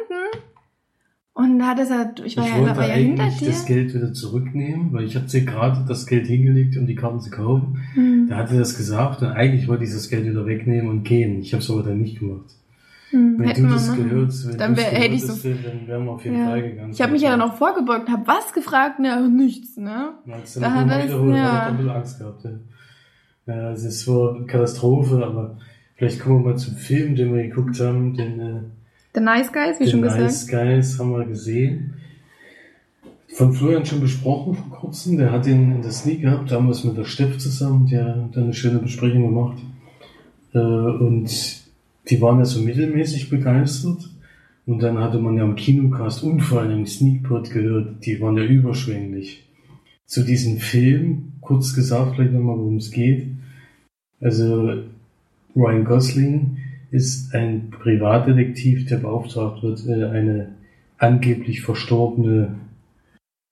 und 1.34 1.65
hat 1.65 1.80
es 1.80 1.89
halt, 1.89 2.22
ich 2.26 2.36
war 2.38 2.46
ich 2.46 2.52
ja, 2.52 2.60
wollte 2.60 2.78
war 2.78 2.88
ja 2.88 2.94
eigentlich 2.96 3.39
das 3.39 3.65
Geld 3.65 3.94
wieder 3.94 4.13
zurücknehmen, 4.13 4.92
weil 4.92 5.06
ich 5.06 5.15
hatte 5.15 5.28
dir 5.28 5.46
gerade 5.46 5.86
das 5.88 6.06
Geld 6.06 6.28
hingelegt, 6.28 6.76
um 6.78 6.86
die 6.86 6.96
Karten 6.96 7.22
zu 7.22 7.30
kaufen. 7.30 7.80
Hm, 7.94 8.28
Da 8.30 8.38
hatte 8.38 8.54
er 8.56 8.60
das 8.60 8.76
gesagt 8.76 9.22
und 9.22 9.30
eigentlich 9.30 9.68
wollte 9.68 9.84
ich 9.86 9.92
das 9.92 10.10
Geld 10.10 10.26
wieder 10.26 10.46
wegnehmen 10.46 10.89
und 10.89 11.04
gehen. 11.04 11.39
Ich 11.39 11.54
habe 11.54 11.63
es 11.63 11.70
aber 11.72 11.84
dann 11.84 12.00
nicht 12.02 12.20
gemacht. 12.20 12.46
hm, 13.12 13.36
Wenn 13.39 13.63
du 13.63 13.70
das 13.70 13.88
machen. 13.89 14.10
gehört, 14.10 14.34
wenn 14.48 14.58
Dann 14.58 14.78
wär- 14.78 14.84
hätte 14.84 15.15
ich 15.15 15.26
so- 15.26 15.50
dann 15.50 15.88
wären 15.88 16.06
wir 16.06 16.12
auf 16.12 16.24
jeden 16.26 16.38
Ja. 16.38 16.46
Fall 16.46 16.62
gegangen. 16.62 16.92
Ich 16.92 17.02
habe 17.02 17.12
mich 17.13 17.22
ja 17.22 17.30
dann 17.32 17.42
auch 17.42 17.56
vorgebeugt 17.56 18.08
und 18.08 18.13
habe 18.13 18.28
was 18.28 18.54
gefragt, 18.54 19.00
ne, 19.00 19.28
nichts, 19.30 19.78
ne? 19.78 20.10
Da 20.28 20.34
dann 20.62 20.88
Da 20.88 20.96
hat 20.96 21.04
wiederholt, 21.06 21.36
ja. 21.36 21.52
hat 21.62 21.68
ein 21.70 21.78
bisschen 21.78 21.92
Angst 21.92 22.20
gehabt. 22.20 22.44
Ja. 22.44 22.52
Ja, 23.48 23.68
also 23.70 23.88
es 23.88 24.08
war 24.08 24.36
eine 24.36 24.46
Katastrophe, 24.46 25.26
aber 25.26 25.58
vielleicht 25.96 26.20
kommen 26.20 26.44
wir 26.44 26.52
mal 26.52 26.58
zum 26.58 26.76
Film, 26.76 27.15
den 27.15 27.34
wir 27.34 27.42
geguckt 27.48 27.80
haben, 27.80 28.13
den, 28.15 28.39
äh, 28.39 28.60
The 29.13 29.22
Nice 29.22 29.52
Guys, 29.52 29.80
wie 29.80 29.86
den 29.86 29.91
schon 29.91 30.02
gesagt. 30.02 30.22
Nice 30.22 30.48
Guys 30.48 31.00
haben 31.00 31.12
wir 31.12 31.26
gesehen. 31.26 31.95
Von 33.28 33.54
Florian 33.54 33.86
schon 33.86 34.02
besprochen 34.02 34.56
vor 34.56 34.80
kurzem, 34.80 35.17
der 35.17 35.32
hat 35.32 35.45
den 35.45 35.76
in 35.76 35.82
der 35.82 35.91
Sneak 35.91 36.22
gehabt, 36.22 36.52
damals 36.52 36.84
mit 36.84 36.98
der 36.98 37.06
Steff 37.06 37.38
zusammen, 37.38 37.88
der 37.88 38.24
hat 38.24 38.38
eine 38.38 38.54
schöne 38.54 38.80
Besprechung 38.80 39.24
gemacht. 39.24 39.58
Äh, 40.54 40.60
und 40.60 41.30
die 42.10 42.22
waren 42.22 42.39
ja 42.39 42.45
so 42.45 42.62
mittelmäßig 42.62 43.30
begeistert. 43.30 44.10
Und 44.65 44.84
dann 44.84 45.00
hatte 45.00 45.17
man 45.17 45.36
ja 45.36 45.45
im 45.45 45.56
Kinocast 45.56 46.24
und 46.24 46.41
vor 46.41 46.62
allem 46.62 46.80
im 46.80 46.86
Sneakpot 46.86 47.50
gehört, 47.50 48.06
die 48.06 48.22
waren 48.22 48.38
ja 48.38 48.43
überschwänglich. 48.43 49.48
Zu 50.06 50.24
diesem 50.24 50.58
Film, 50.58 51.34
kurz 51.41 51.74
gesagt, 51.74 52.15
vielleicht 52.15 52.34
nochmal, 52.34 52.58
worum 52.58 52.78
es 52.78 52.91
geht. 52.91 53.28
Also, 54.22 54.84
Ryan 55.56 55.86
Gosling 55.86 56.58
ist 56.91 57.34
ein 57.36 57.69
Privatdetektiv, 57.69 58.88
der 58.88 58.97
beauftragt 58.97 59.63
wird, 59.63 59.86
äh, 59.88 60.06
eine 60.06 60.56
angeblich 60.97 61.62
verstorbene 61.62 62.56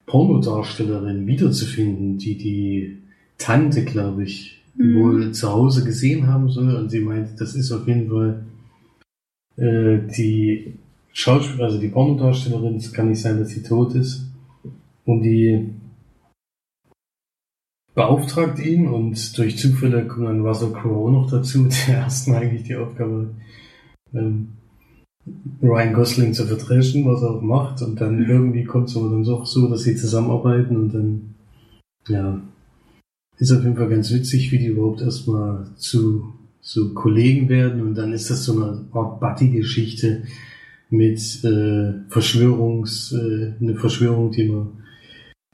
Pornodarstellerin 0.06 1.26
wiederzufinden, 1.26 2.18
die 2.18 2.36
die 2.36 2.98
Tante, 3.38 3.84
glaube 3.84 4.24
ich, 4.24 4.58
Mhm. 4.78 4.94
wohl 5.00 5.32
zu 5.32 5.52
Hause 5.52 5.84
gesehen 5.84 6.28
haben 6.28 6.48
soll. 6.48 6.74
Und 6.74 6.90
sie 6.90 7.00
meint, 7.00 7.40
das 7.40 7.54
ist 7.54 7.72
auf 7.72 7.86
jeden 7.86 8.08
Fall 8.08 8.44
äh, 9.56 9.98
die 10.16 10.74
Schauspielerin, 11.12 11.64
also 11.64 11.80
die 11.80 11.88
Pornodarstellerin. 11.88 12.76
Es 12.76 12.92
kann 12.92 13.08
nicht 13.08 13.20
sein, 13.20 13.38
dass 13.38 13.50
sie 13.50 13.62
tot 13.62 13.94
ist. 13.94 14.24
Und 15.04 15.22
die 15.22 15.66
beauftragt 17.98 18.60
ihn 18.60 18.86
und 18.86 19.36
durch 19.36 19.58
Zufälle 19.58 20.06
kommt 20.06 20.28
dann 20.28 20.46
Russell 20.46 20.70
Crowe 20.70 21.10
noch 21.10 21.28
dazu, 21.28 21.68
der 21.88 21.96
erstmal 21.96 22.42
eigentlich 22.42 22.62
die 22.62 22.76
Aufgabe 22.76 23.34
ähm, 24.14 24.50
Ryan 25.60 25.94
Gosling 25.94 26.32
zu 26.32 26.46
vertreten, 26.46 27.04
was 27.06 27.22
er 27.22 27.32
auch 27.32 27.42
macht. 27.42 27.82
Und 27.82 28.00
dann 28.00 28.24
irgendwie 28.24 28.62
kommt 28.62 28.88
es 28.88 28.96
aber 28.96 29.10
dann 29.10 29.24
doch 29.24 29.44
so, 29.44 29.68
dass 29.68 29.82
sie 29.82 29.96
zusammenarbeiten 29.96 30.76
und 30.76 30.94
dann, 30.94 31.34
ja, 32.06 32.40
ist 33.38 33.50
auf 33.50 33.64
jeden 33.64 33.76
Fall 33.76 33.88
ganz 33.88 34.12
witzig, 34.12 34.52
wie 34.52 34.58
die 34.58 34.66
überhaupt 34.66 35.02
erstmal 35.02 35.66
zu 35.76 36.32
so 36.60 36.94
Kollegen 36.94 37.48
werden 37.48 37.80
und 37.82 37.94
dann 37.96 38.12
ist 38.12 38.30
das 38.30 38.44
so 38.44 38.52
eine 38.52 38.84
Art 38.92 39.20
Buddy-Geschichte 39.20 40.22
mit 40.90 41.18
äh, 41.44 41.94
Verschwörungs, 42.08 43.12
äh, 43.12 43.54
eine 43.60 43.74
Verschwörung, 43.74 44.30
die 44.30 44.48
man 44.48 44.68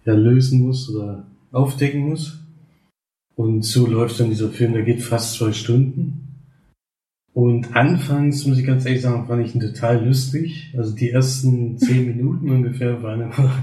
ja 0.04 0.14
lösen 0.14 0.61
muss 0.61 0.90
oder 0.90 1.26
aufdecken 1.55 2.09
muss. 2.09 2.40
Und 3.37 3.64
so 3.64 3.87
läuft 3.87 4.21
dann 4.21 4.31
dieser 4.31 4.51
Film, 4.51 4.73
der 4.73 4.83
geht 4.83 5.03
fast 5.03 5.35
zwei 5.35 5.53
Stunden. 5.53 6.25
Und 7.33 7.75
anfangs, 7.75 8.47
muss 8.47 8.59
ich 8.59 8.67
ganz 8.67 8.87
ehrlich 8.87 9.03
sagen, 9.03 9.27
fand 9.27 9.45
ich 9.45 9.55
ihn 9.55 9.61
total 9.61 10.07
lustig. 10.07 10.73
Also 10.77 10.95
die 10.95 11.11
ersten 11.11 11.79
zehn 11.79 12.07
Minuten 12.07 12.49
ungefähr 12.49 13.03
waren 13.03 13.23
einfach 13.23 13.59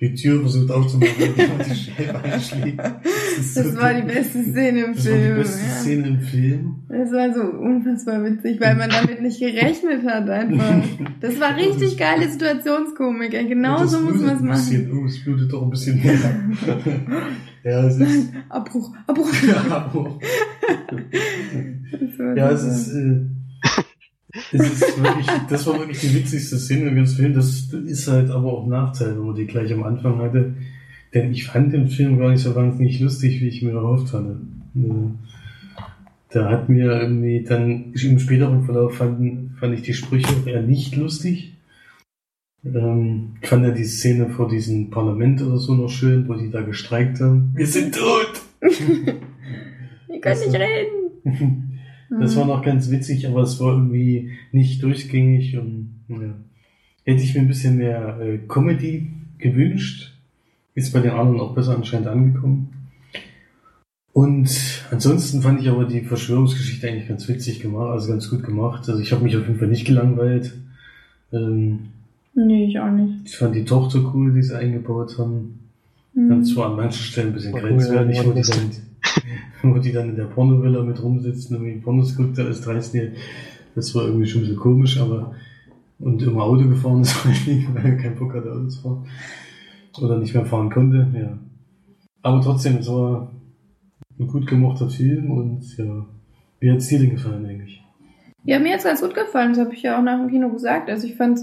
die 0.00 0.14
Tür 0.14 0.40
versucht 0.42 0.70
aufzumachen 0.70 1.12
und 1.34 1.66
die 1.66 1.74
Scheibe 1.74 2.22
einschlägt. 2.22 2.78
Das, 2.78 3.54
das 3.54 3.66
so 3.66 3.76
war 3.80 3.94
die 3.94 4.02
beste 4.02 4.44
Szene 4.44 4.84
im 4.84 4.94
das 4.94 5.04
Film. 5.04 5.22
war 5.22 5.28
die 5.28 5.40
beste 5.40 5.60
ja. 5.60 5.72
Szene 5.74 6.06
im 6.06 6.20
Film. 6.20 6.74
Das 6.88 7.12
war 7.12 7.34
so 7.34 7.40
unfassbar 7.42 8.24
witzig, 8.24 8.60
weil 8.60 8.76
man 8.76 8.90
damit 8.90 9.20
nicht 9.22 9.40
gerechnet 9.40 10.06
hat 10.06 10.30
einfach. 10.30 10.74
Das 11.20 11.40
war 11.40 11.56
richtig 11.56 11.96
geile 11.98 12.30
Situationskomik. 12.30 13.32
Genau 13.32 13.84
so 13.86 13.96
das 13.96 14.00
muss 14.02 14.22
man 14.22 14.36
es 14.36 14.42
machen. 14.42 14.50
bisschen. 14.50 14.98
Oh, 14.98 15.04
es 15.06 15.24
blutet 15.24 15.52
doch 15.52 15.62
ein 15.62 15.70
bisschen 15.70 16.00
mehr. 16.00 16.14
ja, 17.64 17.86
es 17.86 17.98
ist... 17.98 18.32
Abbruch, 18.48 18.94
Abbruch. 19.06 19.32
Ja, 19.48 19.90
Das 21.90 22.18
war 22.18 22.36
ja, 22.36 22.50
es 22.50 22.62
ist... 22.62 22.68
Äh, 22.68 22.68
es 22.70 22.94
ist 22.94 23.37
wirklich, 24.32 25.26
das 25.48 25.66
war 25.66 25.78
wirklich 25.78 26.00
die 26.00 26.14
witzigste 26.14 26.58
Szene 26.58 26.88
im 26.88 26.96
ganzen 26.96 27.16
Film. 27.16 27.34
Das 27.34 27.72
ist 27.72 28.08
halt 28.08 28.30
aber 28.30 28.52
auch 28.52 28.64
ein 28.64 28.70
Nachteil, 28.70 29.16
wenn 29.16 29.26
man 29.26 29.34
die 29.34 29.46
gleich 29.46 29.72
am 29.72 29.82
Anfang 29.82 30.18
hatte. 30.18 30.54
Denn 31.14 31.32
ich 31.32 31.46
fand 31.46 31.72
den 31.72 31.88
Film 31.88 32.18
gar 32.18 32.30
nicht 32.30 32.42
so 32.42 32.54
wahnsinnig 32.54 33.00
lustig, 33.00 33.40
wie 33.40 33.48
ich 33.48 33.62
mir 33.62 33.72
erhofft 33.72 34.12
hatte. 34.12 34.36
Da 36.30 36.50
hat 36.50 36.68
mir 36.68 37.00
irgendwie 37.00 37.42
dann 37.42 37.94
im 37.94 38.18
späteren 38.18 38.64
Verlauf 38.64 38.96
fanden, 38.96 39.56
fand 39.58 39.74
ich 39.74 39.82
die 39.82 39.94
Sprüche 39.94 40.28
auch 40.28 40.46
eher 40.46 40.62
nicht 40.62 40.94
lustig. 40.96 41.54
Ähm, 42.64 43.36
ich 43.40 43.48
fand 43.48 43.64
ja 43.64 43.70
die 43.70 43.84
Szene 43.84 44.28
vor 44.28 44.48
diesem 44.48 44.90
Parlament 44.90 45.40
oder 45.40 45.56
so 45.56 45.74
noch 45.74 45.88
schön, 45.88 46.28
wo 46.28 46.34
die 46.34 46.50
da 46.50 46.60
gestreikt 46.60 47.20
haben. 47.20 47.52
Wir 47.54 47.66
sind 47.66 47.94
tot! 47.94 48.42
Ihr 48.60 50.20
könnt 50.20 50.40
nicht 50.40 50.54
reden. 50.54 51.64
Das 52.10 52.36
war 52.36 52.44
Mhm. 52.44 52.50
noch 52.50 52.62
ganz 52.64 52.90
witzig, 52.90 53.26
aber 53.26 53.42
es 53.42 53.60
war 53.60 53.72
irgendwie 53.74 54.30
nicht 54.52 54.82
durchgängig 54.82 55.58
und 55.58 55.90
ja. 56.08 56.34
hätte 57.04 57.22
ich 57.22 57.34
mir 57.34 57.40
ein 57.40 57.48
bisschen 57.48 57.76
mehr 57.76 58.18
äh, 58.20 58.38
Comedy 58.48 59.08
gewünscht. 59.38 60.14
Ist 60.74 60.92
bei 60.92 61.00
den 61.00 61.10
anderen 61.10 61.40
auch 61.40 61.54
besser 61.54 61.74
anscheinend 61.74 62.06
angekommen. 62.08 62.68
Und 64.12 64.50
ansonsten 64.90 65.42
fand 65.42 65.60
ich 65.60 65.68
aber 65.68 65.84
die 65.84 66.00
Verschwörungsgeschichte 66.00 66.88
eigentlich 66.88 67.08
ganz 67.08 67.28
witzig 67.28 67.60
gemacht, 67.60 67.90
also 67.90 68.08
ganz 68.10 68.28
gut 68.30 68.42
gemacht. 68.42 68.88
Also 68.88 69.00
ich 69.00 69.12
habe 69.12 69.22
mich 69.22 69.36
auf 69.36 69.46
jeden 69.46 69.58
Fall 69.58 69.68
nicht 69.68 69.86
gelangweilt. 69.86 70.54
Ähm, 71.32 71.80
Nee, 72.34 72.66
ich 72.66 72.78
auch 72.78 72.90
nicht. 72.90 73.26
ich 73.26 73.36
fand 73.36 73.54
die 73.56 73.64
Tochter 73.64 74.12
cool, 74.14 74.32
die 74.32 74.42
sie 74.42 74.56
eingebaut 74.56 75.18
haben. 75.18 75.58
Mhm. 76.14 76.28
Dann 76.28 76.44
zwar 76.44 76.70
an 76.70 76.76
manchen 76.76 77.02
Stellen 77.02 77.28
ein 77.28 77.32
bisschen 77.34 77.52
grenzwertig, 77.52 78.16
ja, 78.16 78.24
wo, 78.24 78.30
die 78.30 78.42
dann, 78.42 78.70
wo 79.62 79.78
die 79.78 79.92
dann 79.92 80.10
in 80.10 80.16
der 80.16 80.24
Pornovilla 80.24 80.82
mit 80.82 81.02
rumsitzen 81.02 81.56
und 81.56 81.64
irgendwie 81.64 81.82
Pornos 81.82 82.16
guckt, 82.16 82.38
ist 82.38 82.66
13 82.66 83.12
Das 83.74 83.94
war 83.94 84.04
irgendwie 84.04 84.26
schon 84.26 84.40
ein 84.40 84.44
bisschen 84.44 84.60
komisch, 84.60 85.00
aber 85.00 85.34
und 86.00 86.22
immer 86.22 86.44
Auto 86.44 86.68
gefahren 86.68 87.02
ist, 87.02 87.14
weil 87.74 87.84
er 87.84 87.96
keinen 87.96 88.16
Bock 88.16 88.34
hatte, 88.34 88.52
Auto 88.52 88.68
zu 88.68 88.80
fahren. 88.82 89.06
Oder 90.00 90.18
nicht 90.18 90.34
mehr 90.34 90.46
fahren 90.46 90.70
konnte, 90.70 91.08
ja. 91.12 91.38
Aber 92.22 92.40
trotzdem, 92.40 92.76
es 92.76 92.88
war 92.88 93.30
ein 94.18 94.26
gut 94.26 94.46
gemachter 94.46 94.88
Film 94.88 95.30
und 95.30 95.76
ja, 95.76 96.06
wie 96.60 96.70
hat's 96.70 96.88
dir 96.88 96.98
denn 96.98 97.10
gefallen 97.10 97.46
eigentlich? 97.46 97.82
Ja, 98.44 98.58
mir 98.58 98.74
hat's 98.74 98.84
ganz 98.84 99.00
gut 99.00 99.14
gefallen. 99.14 99.52
Das 99.52 99.60
habe 99.60 99.74
ich 99.74 99.82
ja 99.82 99.98
auch 99.98 100.02
nach 100.02 100.18
dem 100.18 100.30
Kino 100.30 100.50
gesagt. 100.50 100.88
Also 100.88 101.06
ich 101.06 101.16
fand, 101.16 101.40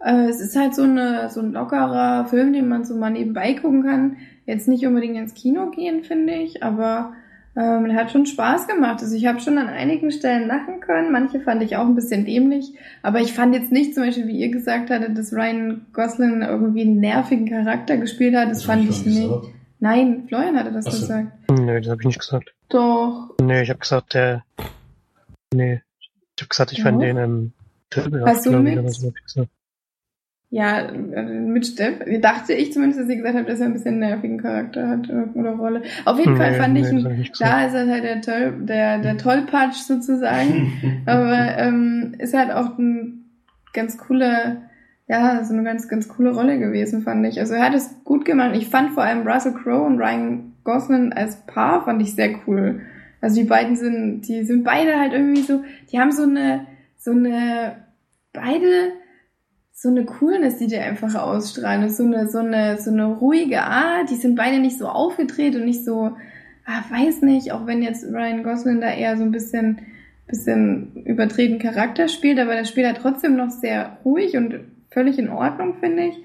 äh, 0.00 0.28
es 0.28 0.40
ist 0.40 0.56
halt 0.56 0.74
so, 0.74 0.82
eine, 0.82 1.28
so 1.30 1.40
ein 1.40 1.52
lockerer 1.52 2.26
Film, 2.26 2.52
den 2.52 2.68
man 2.68 2.84
so 2.84 2.94
mal 2.96 3.10
nebenbei 3.10 3.54
gucken 3.54 3.82
kann. 3.82 4.16
Jetzt 4.46 4.68
nicht 4.68 4.86
unbedingt 4.86 5.16
ins 5.16 5.34
Kino 5.34 5.70
gehen, 5.70 6.04
finde 6.04 6.34
ich, 6.34 6.62
aber 6.62 7.12
ähm, 7.56 7.94
hat 7.96 8.10
schon 8.10 8.26
Spaß 8.26 8.68
gemacht. 8.68 9.00
Also 9.02 9.16
ich 9.16 9.26
habe 9.26 9.40
schon 9.40 9.58
an 9.58 9.68
einigen 9.68 10.10
Stellen 10.10 10.46
lachen 10.46 10.80
können. 10.80 11.10
Manche 11.10 11.40
fand 11.40 11.62
ich 11.62 11.76
auch 11.76 11.86
ein 11.86 11.94
bisschen 11.94 12.24
dämlich. 12.26 12.74
Aber 13.02 13.20
ich 13.20 13.32
fand 13.32 13.54
jetzt 13.54 13.72
nicht 13.72 13.94
zum 13.94 14.04
Beispiel, 14.04 14.26
wie 14.28 14.38
ihr 14.38 14.50
gesagt 14.50 14.90
hattet, 14.90 15.16
dass 15.16 15.32
Ryan 15.32 15.86
Gosling 15.92 16.42
irgendwie 16.42 16.82
einen 16.82 17.00
nervigen 17.00 17.48
Charakter 17.48 17.96
gespielt 17.96 18.36
hat. 18.36 18.50
Das, 18.50 18.60
hab 18.68 18.76
fand 18.76 18.90
ich 18.90 19.04
nicht 19.06 19.22
gesagt. 19.22 19.46
Nein, 19.80 20.24
Florian 20.28 20.56
hatte 20.58 20.72
das 20.72 20.86
Ach 20.86 20.92
so. 20.92 21.00
gesagt. 21.00 21.32
Nö, 21.50 21.80
das 21.80 21.90
habe 21.90 22.00
ich 22.02 22.06
nicht 22.06 22.18
gesagt. 22.20 22.54
Doch. 22.68 23.34
Nee, 23.40 23.62
ich 23.62 23.70
habe 23.70 23.78
gesagt, 23.80 24.14
der. 24.14 24.44
Nee. 25.54 25.80
Ich 26.36 26.42
habe 26.42 26.48
gesagt, 26.48 26.72
ich 26.72 26.82
fand 26.82 27.00
Ja. 27.02 27.08
den 27.14 27.16
ähm, 27.16 27.52
Hast 28.26 28.44
du 28.46 28.50
mit? 28.58 28.78
oder 28.78 28.88
so 28.90 29.08
hab 29.08 29.16
ich 29.16 29.22
gesagt. 29.24 29.48
Ja, 30.48 30.78
äh, 30.78 31.22
mit 31.22 31.66
Steff. 31.66 31.98
Dachte 32.20 32.54
ich 32.54 32.72
zumindest, 32.72 33.00
dass 33.00 33.08
sie 33.08 33.16
gesagt 33.16 33.36
hat, 33.36 33.48
dass 33.48 33.60
er 33.60 33.66
ein 33.66 33.72
bisschen 33.72 33.94
einen 33.94 34.10
nervigen 34.10 34.38
Charakter 34.38 34.88
hat 34.88 35.08
äh, 35.08 35.38
oder 35.38 35.52
Rolle. 35.52 35.82
Auf 36.04 36.18
jeden 36.18 36.36
Fall 36.36 36.52
Nee, 36.52 36.58
fand 36.58 36.74
nee, 36.74 36.80
ich 36.80 36.92
ihn, 36.92 37.32
klar 37.32 37.66
ist 37.66 37.74
er 37.74 37.88
halt 37.88 38.04
der, 38.04 38.20
Toll, 38.20 38.54
der, 38.60 38.98
der 39.00 39.16
Tollpatsch 39.18 39.74
sozusagen. 39.74 41.02
Aber 41.06 41.58
ähm, 41.58 42.14
ist 42.18 42.34
halt 42.34 42.52
auch 42.52 42.78
ein 42.78 43.24
ganz 43.72 43.98
cooler, 43.98 44.62
ja, 45.08 45.44
so 45.44 45.52
eine 45.52 45.64
ganz, 45.64 45.88
ganz 45.88 46.08
coole 46.08 46.32
Rolle 46.32 46.58
gewesen, 46.60 47.02
fand 47.02 47.26
ich. 47.26 47.40
Also 47.40 47.54
er 47.54 47.64
hat 47.64 47.74
es 47.74 47.96
gut 48.04 48.24
gemacht. 48.24 48.52
Ich 48.54 48.68
fand 48.68 48.92
vor 48.92 49.02
allem 49.02 49.26
Russell 49.26 49.52
Crowe 49.52 49.84
und 49.84 49.98
Ryan 49.98 50.52
Gosling 50.62 51.12
als 51.12 51.44
Paar 51.46 51.84
fand 51.84 52.00
ich 52.02 52.14
sehr 52.14 52.30
cool. 52.46 52.80
Also 53.20 53.40
die 53.40 53.48
beiden 53.48 53.74
sind, 53.74 54.22
die 54.22 54.44
sind 54.44 54.62
beide 54.62 54.98
halt 54.98 55.12
irgendwie 55.12 55.42
so, 55.42 55.64
die 55.90 55.98
haben 55.98 56.12
so 56.12 56.22
eine, 56.22 56.66
so 56.96 57.10
eine, 57.10 57.76
beide 58.32 58.92
so 59.78 59.90
eine 59.90 60.06
Coolness, 60.06 60.56
die 60.56 60.68
die 60.68 60.78
einfach 60.78 61.14
ausstrahlen. 61.14 61.84
Und 61.84 61.92
so 61.92 62.04
eine, 62.04 62.28
so 62.28 62.38
eine, 62.38 62.78
so 62.78 62.90
eine 62.90 63.04
ruhige 63.04 63.62
Art. 63.62 64.08
Die 64.10 64.14
sind 64.16 64.34
beide 64.34 64.58
nicht 64.58 64.78
so 64.78 64.88
aufgedreht 64.88 65.54
und 65.54 65.66
nicht 65.66 65.84
so, 65.84 66.16
ah, 66.64 66.82
weiß 66.90 67.20
nicht, 67.22 67.52
auch 67.52 67.66
wenn 67.66 67.82
jetzt 67.82 68.04
Ryan 68.10 68.42
Gosling 68.42 68.80
da 68.80 68.90
eher 68.90 69.18
so 69.18 69.22
ein 69.22 69.32
bisschen, 69.32 69.80
bisschen 70.26 71.04
übertreten 71.04 71.58
Charakter 71.58 72.08
spielt, 72.08 72.40
aber 72.40 72.54
der 72.54 72.64
spielt 72.64 72.86
halt 72.86 72.96
trotzdem 72.96 73.36
noch 73.36 73.50
sehr 73.50 73.98
ruhig 74.02 74.38
und 74.38 74.60
völlig 74.90 75.18
in 75.18 75.28
Ordnung, 75.28 75.74
finde 75.78 76.06
ich. 76.06 76.16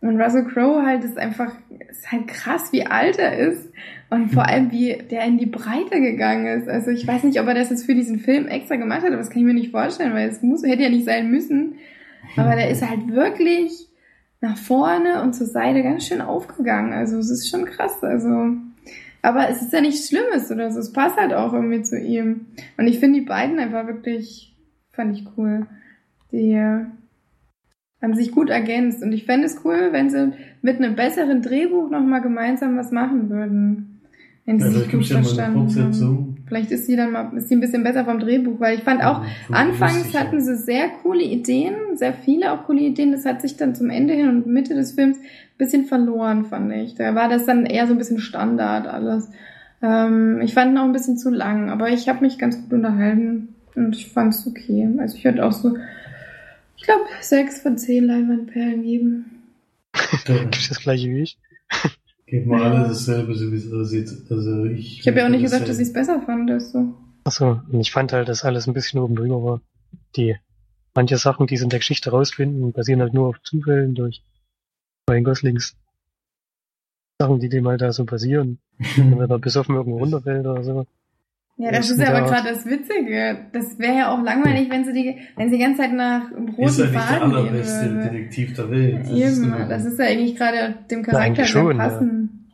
Und 0.00 0.20
Russell 0.20 0.44
Crowe 0.44 0.86
halt 0.86 1.02
ist 1.02 1.18
einfach, 1.18 1.52
ist 1.90 2.10
halt 2.10 2.28
krass, 2.28 2.72
wie 2.72 2.86
alt 2.86 3.18
er 3.18 3.36
ist. 3.36 3.68
Und 4.10 4.30
vor 4.32 4.46
allem, 4.46 4.70
wie 4.70 4.96
der 5.10 5.24
in 5.24 5.38
die 5.38 5.46
Breite 5.46 6.00
gegangen 6.00 6.46
ist. 6.46 6.68
Also 6.68 6.90
ich 6.90 7.06
weiß 7.06 7.24
nicht, 7.24 7.40
ob 7.40 7.48
er 7.48 7.54
das 7.54 7.70
jetzt 7.70 7.84
für 7.84 7.94
diesen 7.96 8.20
Film 8.20 8.46
extra 8.46 8.76
gemacht 8.76 9.02
hat, 9.02 9.08
aber 9.08 9.16
das 9.16 9.30
kann 9.30 9.40
ich 9.40 9.46
mir 9.46 9.54
nicht 9.54 9.72
vorstellen, 9.72 10.14
weil 10.14 10.28
es 10.28 10.40
muss, 10.40 10.62
hätte 10.64 10.84
ja 10.84 10.88
nicht 10.88 11.04
sein 11.04 11.30
müssen. 11.30 11.74
Aber 12.36 12.54
der 12.56 12.70
ist 12.70 12.88
halt 12.88 13.08
wirklich 13.08 13.88
nach 14.40 14.56
vorne 14.56 15.22
und 15.22 15.34
zur 15.34 15.46
Seite 15.46 15.82
ganz 15.82 16.06
schön 16.06 16.20
aufgegangen. 16.20 16.92
Also 16.92 17.18
es 17.18 17.30
ist 17.30 17.48
schon 17.48 17.64
krass. 17.64 18.02
Also, 18.02 18.28
aber 19.22 19.48
es 19.48 19.62
ist 19.62 19.72
ja 19.72 19.80
nichts 19.80 20.08
Schlimmes 20.08 20.50
oder 20.50 20.70
so. 20.70 20.80
Es 20.80 20.92
passt 20.92 21.16
halt 21.16 21.32
auch 21.32 21.52
irgendwie 21.52 21.82
zu 21.82 21.98
ihm. 21.98 22.46
Und 22.76 22.88
ich 22.88 22.98
finde 22.98 23.20
die 23.20 23.26
beiden 23.26 23.58
einfach 23.58 23.86
wirklich, 23.86 24.54
fand 24.92 25.16
ich 25.16 25.26
cool. 25.36 25.66
Die 26.32 26.56
haben 26.56 28.14
sich 28.14 28.32
gut 28.32 28.50
ergänzt. 28.50 29.02
Und 29.02 29.12
ich 29.12 29.24
fände 29.24 29.46
es 29.46 29.64
cool, 29.64 29.90
wenn 29.92 30.10
sie 30.10 30.32
mit 30.60 30.78
einem 30.78 30.96
besseren 30.96 31.40
Drehbuch 31.40 31.88
nochmal 31.88 32.20
gemeinsam 32.20 32.76
was 32.76 32.90
machen 32.90 33.30
würden. 33.30 34.00
Wenn 34.44 34.58
sie 34.58 34.66
Ja, 34.66 34.72
sich 34.72 34.90
gut 34.90 35.06
verstanden 35.06 35.76
haben. 35.76 36.31
Vielleicht 36.52 36.70
ist 36.70 36.84
sie 36.84 36.96
dann 36.96 37.12
mal 37.12 37.34
ist 37.34 37.48
sie 37.48 37.56
ein 37.56 37.60
bisschen 37.60 37.82
besser 37.82 38.04
vom 38.04 38.20
Drehbuch, 38.20 38.60
weil 38.60 38.76
ich 38.76 38.84
fand 38.84 39.02
auch, 39.02 39.24
Von 39.46 39.54
Anfangs 39.54 40.12
hatten 40.12 40.38
sie 40.38 40.54
sehr 40.54 40.90
coole 41.02 41.22
Ideen, 41.22 41.96
sehr 41.96 42.12
viele 42.12 42.52
auch 42.52 42.66
coole 42.66 42.82
Ideen. 42.82 43.12
Das 43.12 43.24
hat 43.24 43.40
sich 43.40 43.56
dann 43.56 43.74
zum 43.74 43.88
Ende 43.88 44.12
hin 44.12 44.28
und 44.28 44.46
Mitte 44.46 44.74
des 44.74 44.92
Films 44.92 45.16
ein 45.16 45.56
bisschen 45.56 45.86
verloren, 45.86 46.44
fand 46.44 46.70
ich. 46.74 46.94
Da 46.94 47.14
war 47.14 47.30
das 47.30 47.46
dann 47.46 47.64
eher 47.64 47.86
so 47.86 47.94
ein 47.94 47.98
bisschen 47.98 48.18
Standard 48.18 48.86
alles. 48.86 49.30
Ähm, 49.80 50.42
ich 50.42 50.52
fand 50.52 50.72
ihn 50.72 50.78
auch 50.78 50.84
ein 50.84 50.92
bisschen 50.92 51.16
zu 51.16 51.30
lang, 51.30 51.70
aber 51.70 51.88
ich 51.88 52.06
habe 52.10 52.20
mich 52.20 52.36
ganz 52.36 52.60
gut 52.60 52.74
unterhalten 52.74 53.54
und 53.74 53.96
ich 53.96 54.12
fand 54.12 54.34
es 54.34 54.46
okay. 54.46 54.86
Also 54.98 55.16
ich 55.16 55.24
würde 55.24 55.46
auch 55.46 55.52
so, 55.52 55.78
ich 56.76 56.82
glaube, 56.82 57.04
sechs 57.22 57.62
von 57.62 57.78
zehn 57.78 58.04
Leinwandperlen 58.04 58.82
geben. 58.82 59.42
Ja. 60.28 60.36
Gibt's 60.42 60.68
das 60.68 60.80
gleiche 60.80 61.08
wie 61.08 61.22
ich? 61.22 61.38
Geht 62.32 62.46
mal 62.46 62.62
alle 62.62 62.88
dasselbe, 62.88 63.34
so 63.34 63.52
wie 63.52 63.56
es 63.56 63.70
aussieht. 63.70 64.10
Also 64.30 64.64
ich. 64.64 65.00
Ich 65.00 65.06
habe 65.06 65.18
ja 65.18 65.26
auch 65.26 65.28
nicht 65.28 65.42
gesagt, 65.42 65.64
das 65.64 65.68
dass 65.68 65.78
ich 65.80 65.88
es 65.88 65.92
besser 65.92 66.22
fand. 66.22 66.50
So. 66.62 66.94
Achso, 67.24 67.60
und 67.70 67.78
ich 67.78 67.92
fand 67.92 68.14
halt, 68.14 68.26
dass 68.26 68.42
alles 68.42 68.66
ein 68.66 68.72
bisschen 68.72 69.00
oben 69.00 69.16
drüber 69.16 69.44
war. 69.44 69.60
Die 70.16 70.36
manche 70.94 71.18
Sachen, 71.18 71.46
die 71.46 71.58
sie 71.58 71.64
in 71.64 71.68
der 71.68 71.80
Geschichte 71.80 72.08
rausfinden, 72.08 72.72
basieren 72.72 73.02
halt 73.02 73.12
nur 73.12 73.28
auf 73.28 73.42
Zufällen 73.42 73.94
durch 73.94 74.24
Ryan 75.10 75.24
Goslings 75.24 75.76
Sachen, 77.20 77.38
die 77.38 77.50
dem 77.50 77.68
halt 77.68 77.82
da 77.82 77.92
so 77.92 78.06
passieren. 78.06 78.60
Wenn 78.96 79.20
er 79.20 79.28
da 79.28 79.36
besoffen 79.36 79.76
irgendwo 79.76 79.98
runterfällt 79.98 80.46
oder 80.46 80.64
so. 80.64 80.86
Ja, 81.58 81.70
das 81.70 81.88
Ja, 81.88 81.94
ist 81.94 82.00
ja 82.00 82.08
aber 82.08 82.18
ja. 82.18 82.26
gerade 82.26 82.48
das 82.48 82.66
Witzige. 82.66 83.46
Das 83.52 83.78
wäre 83.78 83.96
ja 83.98 84.12
auch 84.12 84.22
langweilig, 84.22 84.68
wenn 84.70 84.84
sie 84.84 84.92
die, 84.92 85.16
wenn 85.36 85.50
sie 85.50 85.56
die 85.58 85.62
ganze 85.62 85.82
Zeit 85.82 85.92
nach 85.92 86.30
ist 86.30 86.58
roten 86.58 86.58
ja 86.58 86.66
nicht 86.66 86.78
der 86.78 86.88
Faden 87.00 87.30
gehen 87.30 87.38
allerbeste 87.38 87.90
würde. 87.94 88.10
Detektiv 88.10 88.54
der 88.54 88.70
Welt. 88.70 88.98
Das 89.00 89.10
ist 89.10 89.38
Eben, 89.38 89.44
immer- 89.44 89.68
das 89.68 89.84
ist 89.84 89.98
ja 89.98 90.04
eigentlich 90.06 90.36
gerade 90.36 90.74
dem 90.90 91.02
Charakter 91.02 91.24
eigentlich 91.26 91.48
schon, 91.48 91.76
ja. 91.76 91.88
passen. 91.88 92.48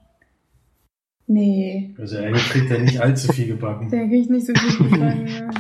Nee, 1.27 1.95
Also 1.99 2.17
er 2.17 2.33
kriegt 2.33 2.71
ja 2.71 2.79
nicht 2.79 3.01
allzu 3.01 3.33
viel 3.33 3.49
gebacken. 3.49 3.91
der 3.91 4.09
kriegt 4.09 4.31
nicht 4.31 4.47
so 4.47 4.53
gut 4.55 4.79
gefangen. 4.91 5.27
ja. 5.27 5.51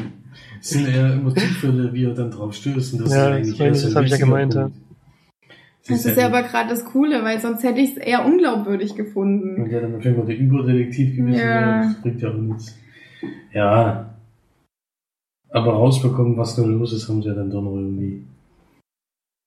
Es 0.60 0.70
sind 0.70 0.88
eher 0.88 1.12
immer 1.14 1.34
Zufälle, 1.34 1.92
wie 1.92 2.04
er 2.04 2.14
dann 2.14 2.30
drauf 2.30 2.54
stößt. 2.54 2.94
Und 2.94 3.02
das 3.02 3.14
Ja, 3.14 3.36
ist 3.36 3.36
eigentlich 3.36 3.58
das- 3.58 3.82
das 3.82 3.90
ein 3.92 3.96
hab 3.96 4.04
ich 4.04 4.10
ja 4.10 4.16
gemeint, 4.16 4.54
ja. 4.54 4.62
Punkt. 4.62 4.76
Das 5.88 6.04
ist 6.04 6.18
ja 6.18 6.26
aber 6.26 6.42
gerade 6.42 6.68
das 6.70 6.84
Coole, 6.84 7.22
weil 7.22 7.38
sonst 7.40 7.62
hätte 7.62 7.80
ich 7.80 7.92
es 7.92 7.96
eher 7.96 8.24
unglaubwürdig 8.26 8.94
gefunden. 8.94 9.62
Und 9.62 9.70
ja, 9.70 9.80
dann 9.80 9.94
auf 9.94 10.04
einmal 10.04 10.26
der 10.26 10.36
Überdetektiv 10.38 11.16
gewesen 11.16 11.38
Ja. 11.38 11.44
wäre, 11.46 11.82
das 11.84 12.02
bringt 12.02 12.20
ja 12.20 12.28
auch 12.30 12.34
nichts. 12.34 12.78
Ja. 13.52 14.14
Aber 15.50 15.72
rausbekommen, 15.72 16.36
was 16.36 16.56
da 16.56 16.62
los 16.62 16.92
ist, 16.92 17.08
haben 17.08 17.22
sie 17.22 17.28
ja 17.28 17.34
dann 17.34 17.50
doch 17.50 17.62
noch 17.62 17.76
irgendwie. 17.76 18.24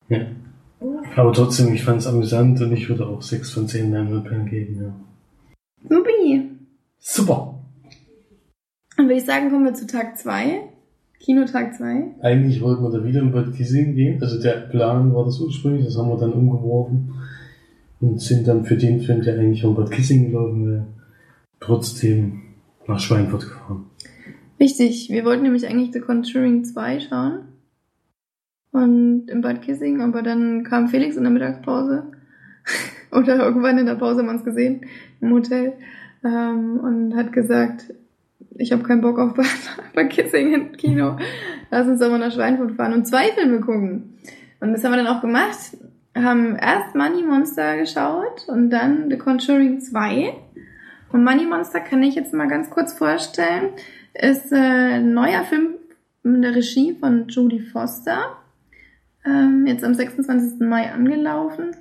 Ja. 0.10 0.26
Aber 1.16 1.32
trotzdem, 1.34 1.74
ich 1.74 1.84
fand 1.84 2.00
es 2.00 2.08
amüsant 2.08 2.60
und 2.62 2.72
ich 2.72 2.90
würde 2.90 3.06
auch 3.06 3.22
6 3.22 3.52
von 3.52 3.68
10 3.68 3.92
Pen 4.24 4.46
geben, 4.48 4.82
ja. 4.82 4.94
Supi. 5.88 6.50
Super! 7.00 7.60
Dann 8.98 9.06
würde 9.08 9.18
ich 9.18 9.26
sagen, 9.26 9.50
kommen 9.50 9.66
wir 9.66 9.74
zu 9.74 9.88
Tag 9.88 10.18
2. 10.18 10.62
Kinotag 11.20 11.76
2. 11.76 12.16
Eigentlich 12.22 12.62
wollten 12.62 12.84
wir 12.84 12.92
da 12.92 13.06
wieder 13.06 13.22
in 13.22 13.32
Bad 13.32 13.54
Kissing 13.56 13.96
gehen. 13.96 14.22
Also 14.22 14.42
der 14.42 14.54
Plan 14.70 15.14
war 15.14 15.26
das 15.26 15.40
ursprünglich, 15.40 15.86
das 15.86 15.98
haben 15.98 16.10
wir 16.10 16.18
dann 16.18 16.34
umgeworfen. 16.34 17.14
Und 18.00 18.20
sind 18.20 18.48
dann 18.48 18.66
für 18.66 18.76
den 18.76 19.02
Film, 19.02 19.22
der 19.22 19.40
eigentlich 19.40 19.62
von 19.62 19.76
Bad 19.76 19.92
Kissing 19.92 20.32
gelaufen 20.32 20.68
wäre, 20.68 20.88
trotzdem 21.60 22.42
nach 22.92 23.00
Schweinfurt 23.00 23.44
gefahren. 23.44 23.86
Richtig, 24.60 25.10
wir 25.10 25.26
wollten 25.26 25.44
nämlich 25.44 25.68
eigentlich 25.68 25.92
The 25.92 26.02
Conjuring 26.02 26.64
2 26.64 27.00
schauen. 27.00 27.40
Und 28.72 29.28
in 29.28 29.42
Bad 29.42 29.62
Kissing, 29.62 30.02
aber 30.02 30.22
dann 30.22 30.64
kam 30.64 30.88
Felix 30.88 31.18
in 31.18 31.24
der 31.24 31.32
Mittagspause. 31.32 32.04
Oder 33.12 33.38
irgendwann 33.38 33.78
in 33.78 33.86
der 33.86 33.96
Pause 33.96 34.20
haben 34.20 34.28
wir 34.28 34.34
uns 34.34 34.46
gesehen 34.46 34.86
im 35.20 35.34
Hotel. 35.34 35.74
Ähm, 36.24 36.80
und 36.80 37.16
hat 37.16 37.34
gesagt, 37.34 37.94
ich 38.56 38.72
habe 38.72 38.84
keinen 38.84 39.02
Bock 39.02 39.20
auf 39.20 39.34
Bad, 39.36 39.48
Bad 39.94 40.10
Kissing 40.10 40.54
im 40.54 40.72
Kino. 40.74 41.18
Lass 41.70 41.88
uns 41.88 42.00
doch 42.00 42.10
mal 42.10 42.20
nach 42.20 42.32
Schweinfurt 42.32 42.74
fahren 42.74 42.94
und 42.94 43.08
zwei 43.08 43.32
Filme 43.32 43.60
gucken. 43.60 44.14
Und 44.60 44.74
das 44.74 44.84
haben 44.84 44.92
wir 44.92 45.04
dann 45.04 45.08
auch 45.08 45.22
gemacht. 45.22 45.78
Haben 46.16 46.56
erst 46.56 46.96
Money 46.96 47.24
Monster 47.24 47.78
geschaut 47.78 48.46
und 48.48 48.70
dann 48.70 49.10
The 49.10 49.18
Conjuring 49.18 49.80
2. 49.80 50.34
Und 51.12 51.24
Money 51.24 51.46
Monster 51.46 51.80
kann 51.80 52.04
ich 52.04 52.16
jetzt 52.16 52.34
mal 52.34 52.48
ganz 52.48 52.70
kurz 52.70 52.94
vorstellen 52.94 53.70
ist 54.14 54.52
äh, 54.52 54.56
ein 54.56 55.14
neuer 55.14 55.44
Film 55.44 55.76
in 56.24 56.42
der 56.42 56.56
Regie 56.56 56.96
von 57.00 57.28
Jodie 57.28 57.60
Foster. 57.62 58.38
Ähm, 59.26 59.66
jetzt 59.68 59.84
am 59.84 59.94
26. 59.94 60.60
Mai 60.60 60.92
angelaufen. 60.92 61.76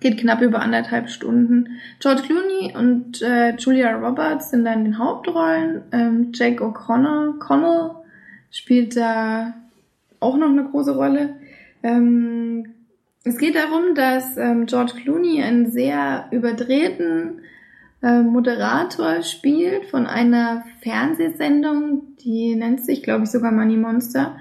Geht 0.00 0.18
knapp 0.18 0.42
über 0.42 0.60
anderthalb 0.60 1.08
Stunden. 1.08 1.80
George 1.98 2.22
Clooney 2.22 2.74
und 2.76 3.20
äh, 3.22 3.56
Julia 3.56 3.96
Roberts 3.96 4.50
sind 4.50 4.64
da 4.64 4.72
in 4.72 4.84
den 4.84 4.98
Hauptrollen. 4.98 5.82
Ähm, 5.90 6.30
Jake 6.32 6.62
O'Connor 6.62 7.38
Connell 7.40 7.90
spielt 8.50 8.96
da 8.96 9.54
auch 10.20 10.36
noch 10.36 10.50
eine 10.50 10.64
große 10.64 10.94
Rolle. 10.94 11.34
Ähm, 11.82 12.74
es 13.24 13.38
geht 13.38 13.56
darum, 13.56 13.94
dass 13.94 14.36
ähm, 14.36 14.66
George 14.66 14.92
Clooney 15.02 15.42
einen 15.42 15.70
sehr 15.70 16.28
überdrehten 16.30 17.40
äh, 18.02 18.22
Moderator 18.22 19.22
spielt 19.22 19.86
von 19.86 20.06
einer 20.06 20.64
Fernsehsendung, 20.82 22.16
die 22.20 22.54
nennt 22.54 22.84
sich, 22.84 23.02
glaube 23.02 23.24
ich, 23.24 23.30
sogar 23.30 23.52
Money 23.52 23.76
Monster. 23.76 24.36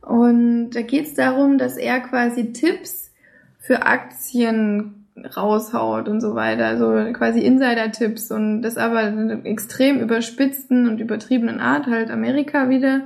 Und 0.00 0.70
da 0.70 0.82
geht 0.82 1.06
es 1.06 1.14
darum, 1.14 1.58
dass 1.58 1.76
er 1.76 2.00
quasi 2.00 2.52
Tipps 2.52 3.12
für 3.58 3.86
Aktien 3.86 5.06
raushaut 5.36 6.08
und 6.08 6.20
so 6.20 6.34
weiter, 6.34 6.66
also 6.66 7.12
quasi 7.12 7.40
Insider-Tipps 7.40 8.30
und 8.30 8.62
das 8.62 8.76
aber 8.76 9.02
in 9.08 9.30
einer 9.30 9.46
extrem 9.46 10.00
überspitzten 10.00 10.88
und 10.88 11.00
übertriebenen 11.00 11.60
Art, 11.60 11.86
halt 11.86 12.10
Amerika 12.10 12.68
wieder. 12.68 13.02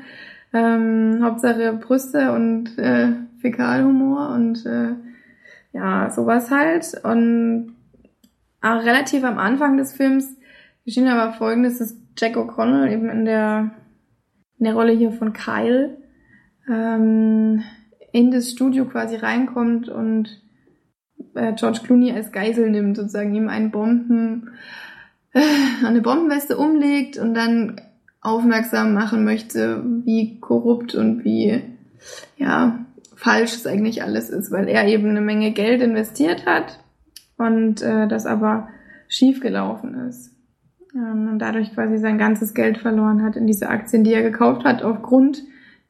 Ähm, 0.52 1.20
Hauptsache 1.22 1.72
Brüste 1.74 2.32
und 2.32 2.78
äh, 2.78 3.08
Fäkalhumor 3.40 4.30
und 4.30 4.64
äh, 4.64 4.94
ja, 5.72 6.10
sowas 6.10 6.50
halt. 6.50 6.94
Und 7.02 7.75
auch 8.66 8.84
relativ 8.84 9.24
am 9.24 9.38
Anfang 9.38 9.76
des 9.76 9.92
Films 9.92 10.36
geschehen 10.86 11.08
aber 11.08 11.34
folgendes, 11.34 11.78
dass 11.78 11.96
Jack 12.16 12.36
O'Connell 12.36 12.90
eben 12.90 13.10
in 13.10 13.26
der, 13.26 13.72
in 14.58 14.64
der 14.64 14.74
Rolle 14.74 14.92
hier 14.92 15.12
von 15.12 15.34
Kyle 15.34 15.98
ähm, 16.68 17.62
in 18.12 18.30
das 18.30 18.50
Studio 18.50 18.86
quasi 18.86 19.16
reinkommt 19.16 19.88
und 19.88 20.40
äh, 21.34 21.52
George 21.54 21.80
Clooney 21.84 22.12
als 22.12 22.32
Geisel 22.32 22.70
nimmt, 22.70 22.96
sozusagen 22.96 23.34
ihm 23.34 23.48
einen 23.48 23.70
Bomben, 23.70 24.52
äh, 25.34 25.40
eine 25.84 26.00
Bombenweste 26.00 26.56
umlegt 26.56 27.18
und 27.18 27.34
dann 27.34 27.80
aufmerksam 28.22 28.94
machen 28.94 29.24
möchte, 29.24 29.84
wie 30.04 30.40
korrupt 30.40 30.94
und 30.94 31.24
wie 31.24 31.62
ja 32.38 32.78
falsch 33.16 33.54
es 33.54 33.66
eigentlich 33.66 34.02
alles 34.02 34.30
ist, 34.30 34.50
weil 34.50 34.68
er 34.68 34.86
eben 34.86 35.10
eine 35.10 35.20
Menge 35.20 35.52
Geld 35.52 35.82
investiert 35.82 36.46
hat 36.46 36.78
und 37.38 37.82
äh, 37.82 38.08
das 38.08 38.26
aber 38.26 38.68
schief 39.08 39.40
gelaufen 39.40 39.94
ist 40.08 40.34
ähm, 40.94 41.28
und 41.30 41.38
dadurch 41.38 41.72
quasi 41.74 41.98
sein 41.98 42.18
ganzes 42.18 42.54
Geld 42.54 42.78
verloren 42.78 43.22
hat 43.22 43.36
in 43.36 43.46
diese 43.46 43.68
Aktien, 43.68 44.04
die 44.04 44.12
er 44.12 44.22
gekauft 44.22 44.64
hat 44.64 44.82
aufgrund 44.82 45.42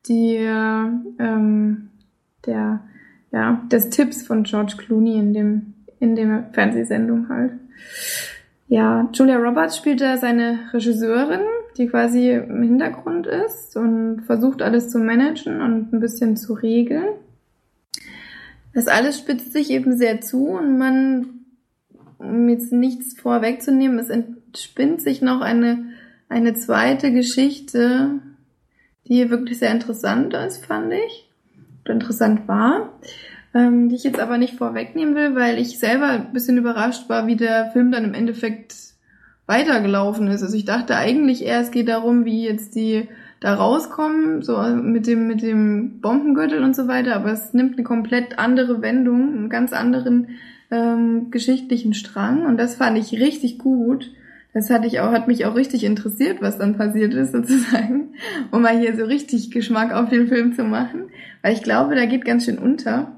der 0.08 1.00
ähm, 1.18 1.88
der 2.46 2.80
ja 3.32 3.62
des 3.70 3.90
Tipps 3.90 4.26
von 4.26 4.44
George 4.44 4.74
Clooney 4.78 5.18
in 5.18 5.32
dem 5.32 5.74
in 5.98 6.14
der 6.14 6.48
Fernsehsendung 6.52 7.28
halt. 7.28 7.52
Ja, 8.68 9.08
Julia 9.12 9.36
Roberts 9.36 9.76
spielt 9.76 10.00
da 10.00 10.16
seine 10.16 10.58
Regisseurin, 10.72 11.40
die 11.76 11.86
quasi 11.86 12.30
im 12.30 12.62
Hintergrund 12.62 13.26
ist 13.26 13.76
und 13.76 14.22
versucht 14.26 14.60
alles 14.60 14.90
zu 14.90 14.98
managen 14.98 15.60
und 15.60 15.92
ein 15.92 16.00
bisschen 16.00 16.36
zu 16.36 16.54
regeln. 16.54 17.14
Das 18.74 18.88
alles 18.88 19.18
spitzt 19.18 19.52
sich 19.52 19.70
eben 19.70 19.96
sehr 19.96 20.20
zu 20.20 20.48
und 20.48 20.78
man, 20.78 21.35
um 22.18 22.48
jetzt 22.48 22.72
nichts 22.72 23.18
vorwegzunehmen, 23.18 23.98
es 23.98 24.10
entspinnt 24.10 25.00
sich 25.02 25.22
noch 25.22 25.40
eine, 25.40 25.86
eine 26.28 26.54
zweite 26.54 27.12
Geschichte, 27.12 28.20
die 29.06 29.30
wirklich 29.30 29.58
sehr 29.58 29.70
interessant 29.70 30.34
ist, 30.34 30.64
fand 30.64 30.92
ich. 30.92 31.28
Oder 31.84 31.94
interessant 31.94 32.48
war. 32.48 32.92
Ähm, 33.54 33.88
die 33.88 33.94
ich 33.94 34.04
jetzt 34.04 34.20
aber 34.20 34.38
nicht 34.38 34.54
vorwegnehmen 34.54 35.14
will, 35.14 35.34
weil 35.34 35.58
ich 35.58 35.78
selber 35.78 36.08
ein 36.08 36.32
bisschen 36.32 36.58
überrascht 36.58 37.08
war, 37.08 37.26
wie 37.26 37.36
der 37.36 37.70
Film 37.70 37.90
dann 37.90 38.04
im 38.04 38.14
Endeffekt 38.14 38.74
weitergelaufen 39.46 40.26
ist. 40.28 40.42
Also 40.42 40.56
ich 40.56 40.64
dachte 40.64 40.96
eigentlich 40.96 41.44
eher, 41.44 41.60
es 41.60 41.70
geht 41.70 41.88
darum, 41.88 42.24
wie 42.24 42.44
jetzt 42.44 42.74
die 42.74 43.08
da 43.40 43.54
rauskommen, 43.54 44.42
so 44.42 44.60
mit 44.60 45.06
dem, 45.06 45.26
mit 45.26 45.42
dem 45.42 46.00
Bombengürtel 46.00 46.62
und 46.62 46.74
so 46.74 46.88
weiter, 46.88 47.14
aber 47.14 47.32
es 47.32 47.54
nimmt 47.54 47.74
eine 47.74 47.84
komplett 47.84 48.38
andere 48.38 48.82
Wendung, 48.82 49.34
einen 49.34 49.48
ganz 49.48 49.72
anderen 49.72 50.28
ähm, 50.70 51.30
geschichtlichen 51.30 51.94
Strang 51.94 52.46
und 52.46 52.56
das 52.56 52.76
fand 52.76 52.98
ich 52.98 53.20
richtig 53.20 53.58
gut. 53.58 54.12
Das 54.52 54.70
hatte 54.70 54.86
ich 54.86 55.00
auch, 55.00 55.12
hat 55.12 55.28
mich 55.28 55.44
auch 55.44 55.54
richtig 55.54 55.84
interessiert, 55.84 56.40
was 56.40 56.58
dann 56.58 56.78
passiert 56.78 57.12
ist, 57.12 57.32
sozusagen, 57.32 58.14
um 58.50 58.62
mal 58.62 58.78
hier 58.78 58.96
so 58.96 59.04
richtig 59.04 59.50
Geschmack 59.50 59.92
auf 59.92 60.08
den 60.08 60.28
Film 60.28 60.54
zu 60.54 60.64
machen, 60.64 61.10
weil 61.42 61.52
ich 61.52 61.62
glaube, 61.62 61.94
da 61.94 62.06
geht 62.06 62.24
ganz 62.24 62.46
schön 62.46 62.58
unter. 62.58 63.12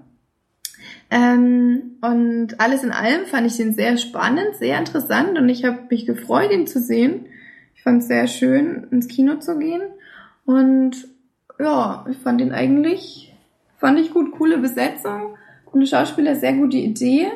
Ähm, 1.10 1.96
und 2.02 2.60
alles 2.60 2.84
in 2.84 2.90
allem 2.90 3.24
fand 3.26 3.46
ich 3.46 3.56
den 3.56 3.72
sehr 3.72 3.96
spannend, 3.96 4.56
sehr 4.58 4.78
interessant 4.78 5.38
und 5.38 5.48
ich 5.48 5.64
habe 5.64 5.78
mich 5.90 6.06
gefreut, 6.06 6.50
ihn 6.52 6.66
zu 6.66 6.80
sehen. 6.80 7.26
Ich 7.74 7.82
fand 7.82 8.02
es 8.02 8.08
sehr 8.08 8.26
schön, 8.26 8.88
ins 8.90 9.08
Kino 9.08 9.36
zu 9.36 9.58
gehen. 9.58 9.82
Und 10.44 11.08
ja, 11.58 12.04
ich 12.10 12.16
fand 12.18 12.40
ihn 12.40 12.52
eigentlich, 12.52 13.34
fand 13.78 13.98
ich 13.98 14.12
gut, 14.12 14.32
coole 14.32 14.58
Besetzung, 14.58 15.36
coole 15.70 15.86
Schauspieler, 15.86 16.34
sehr 16.36 16.54
gute 16.54 16.76
Idee. 16.76 17.26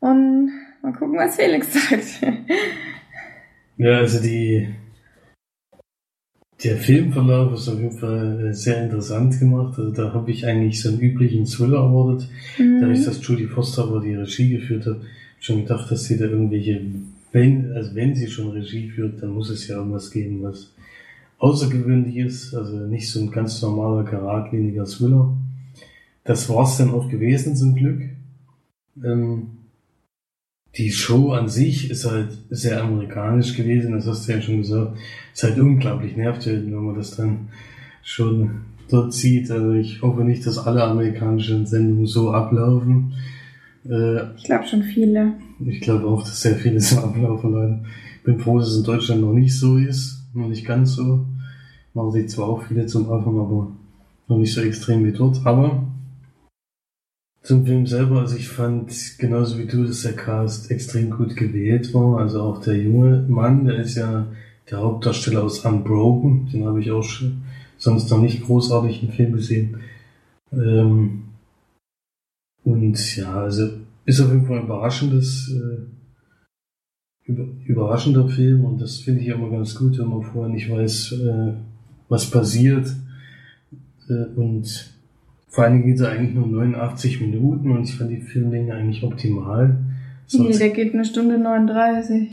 Und 0.00 0.50
mal 0.82 0.92
gucken, 0.92 1.16
was 1.16 1.36
Felix 1.36 1.72
sagt. 1.72 2.22
Ja, 3.78 3.98
also 3.98 4.20
die, 4.20 4.68
der 6.62 6.76
Filmverlauf 6.76 7.54
ist 7.54 7.68
auf 7.68 7.80
jeden 7.80 7.98
Fall 7.98 8.48
äh, 8.48 8.54
sehr 8.54 8.84
interessant 8.84 9.38
gemacht. 9.38 9.78
Also 9.78 9.90
da 9.90 10.12
habe 10.12 10.30
ich 10.30 10.46
eigentlich 10.46 10.80
so 10.80 10.90
einen 10.90 11.00
üblichen 11.00 11.46
Thriller 11.46 11.78
erwartet. 11.78 12.28
Dadurch, 12.58 13.04
dass 13.04 13.26
Judy 13.26 13.46
Foster 13.46 13.84
aber 13.84 14.00
die 14.00 14.14
Regie 14.14 14.50
geführt 14.50 14.86
hat, 14.86 14.98
schon 15.40 15.62
gedacht, 15.62 15.90
dass 15.90 16.04
sie 16.04 16.18
da 16.18 16.26
irgendwelche, 16.26 16.80
wenn, 17.32 17.72
also 17.72 17.94
wenn 17.94 18.14
sie 18.14 18.28
schon 18.28 18.50
Regie 18.50 18.88
führt, 18.90 19.22
dann 19.22 19.30
muss 19.30 19.50
es 19.50 19.66
ja 19.66 19.76
irgendwas 19.76 20.10
geben, 20.10 20.42
was 20.42 20.72
außergewöhnlich 21.38 22.16
ist. 22.16 22.54
Also 22.54 22.76
nicht 22.86 23.10
so 23.10 23.20
ein 23.20 23.30
ganz 23.30 23.60
normaler, 23.62 24.04
geradliniger 24.04 24.84
Thriller. 24.84 25.34
Das 26.24 26.48
war's 26.48 26.78
dann 26.78 26.90
auch 26.92 27.08
gewesen, 27.08 27.56
zum 27.56 27.74
Glück. 27.74 28.02
Ähm, 29.02 29.48
die 30.76 30.90
Show 30.90 31.32
an 31.32 31.48
sich 31.48 31.90
ist 31.90 32.10
halt 32.10 32.30
sehr 32.48 32.82
amerikanisch 32.82 33.56
gewesen, 33.56 33.92
das 33.92 34.06
hast 34.06 34.26
du 34.28 34.32
ja 34.32 34.40
schon 34.40 34.58
gesagt. 34.58 34.96
Ist 35.34 35.42
halt 35.42 35.58
unglaublich 35.58 36.16
nervtötend, 36.16 36.72
wenn 36.72 36.84
man 36.84 36.94
das 36.94 37.16
dann 37.16 37.48
schon 38.02 38.62
dort 38.88 39.12
sieht. 39.12 39.50
Also 39.50 39.72
ich 39.72 40.00
hoffe 40.02 40.24
nicht, 40.24 40.46
dass 40.46 40.58
alle 40.58 40.84
amerikanischen 40.84 41.66
Sendungen 41.66 42.06
so 42.06 42.30
ablaufen. 42.32 43.14
Äh, 43.84 44.34
Ich 44.36 44.44
glaube 44.44 44.66
schon 44.66 44.82
viele. 44.82 45.34
ich 45.66 45.80
glaube 45.80 46.06
auch, 46.06 46.22
dass 46.22 46.40
sehr 46.40 46.56
viele 46.56 46.80
so 46.80 46.98
ablaufen, 47.00 47.52
leider. 47.52 47.84
bin 48.24 48.38
froh, 48.38 48.58
dass 48.58 48.68
es 48.68 48.78
in 48.78 48.84
Deutschland 48.84 49.20
noch 49.20 49.32
nicht 49.32 49.58
so 49.58 49.76
ist, 49.76 50.24
noch 50.34 50.48
nicht 50.48 50.64
ganz 50.64 50.92
so. 50.94 51.26
Machen 51.94 52.12
sich 52.12 52.28
zwar 52.30 52.48
auch 52.48 52.62
viele 52.62 52.86
zum 52.86 53.10
Anfang, 53.12 53.38
aber 53.38 53.72
noch 54.28 54.38
nicht 54.38 54.54
so 54.54 54.62
extrem 54.62 55.04
wie 55.04 55.12
dort. 55.12 55.44
Aber 55.44 55.86
zum 57.42 57.66
Film 57.66 57.86
selber, 57.86 58.20
also 58.20 58.36
ich 58.36 58.48
fand 58.48 58.92
genauso 59.18 59.58
wie 59.58 59.66
du, 59.66 59.84
dass 59.84 60.02
der 60.02 60.14
Cast 60.14 60.70
extrem 60.70 61.10
gut 61.10 61.34
gewählt 61.36 61.92
war. 61.92 62.20
Also 62.20 62.40
auch 62.42 62.60
der 62.60 62.76
junge 62.76 63.24
Mann, 63.28 63.64
der 63.64 63.80
ist 63.80 63.96
ja 63.96 64.26
der 64.70 64.78
Hauptdarsteller 64.78 65.42
aus 65.42 65.64
Unbroken, 65.64 66.48
den 66.52 66.64
habe 66.64 66.80
ich 66.80 66.90
auch 66.92 67.02
schon 67.02 67.42
sonst 67.78 68.10
noch 68.10 68.20
nicht 68.20 68.44
großartig 68.44 69.02
im 69.02 69.10
Film 69.10 69.32
gesehen. 69.32 69.78
Ähm, 70.52 71.24
und 72.64 73.16
ja, 73.16 73.42
also 73.42 73.70
ist 74.04 74.20
auf 74.20 74.30
jeden 74.30 74.46
Fall 74.46 74.58
ein 74.58 74.64
überraschendes, 74.64 75.52
äh, 75.52 77.28
über, 77.28 77.48
überraschender 77.66 78.28
Film 78.28 78.64
und 78.64 78.80
das 78.80 78.98
finde 78.98 79.20
ich 79.20 79.28
immer 79.28 79.50
ganz 79.50 79.74
gut, 79.74 79.98
wenn 79.98 80.08
man 80.08 80.22
vorher 80.22 80.52
nicht 80.52 80.70
weiß, 80.70 81.12
äh, 81.12 81.54
was 82.08 82.30
passiert. 82.30 82.94
Äh, 84.08 84.26
und 84.36 84.91
vor 85.52 85.68
Dingen 85.68 85.84
geht 85.84 86.00
er 86.00 86.12
eigentlich 86.12 86.34
nur 86.34 86.46
89 86.46 87.20
Minuten 87.20 87.70
und 87.70 87.84
ich 87.84 87.94
fand 87.94 88.10
die 88.10 88.22
Filmlänge 88.22 88.74
eigentlich 88.74 89.02
optimal. 89.02 89.68
Nee, 89.68 89.74
Sonst, 90.26 90.60
der 90.60 90.70
geht 90.70 90.94
eine 90.94 91.04
Stunde 91.04 91.38
39. 91.38 92.30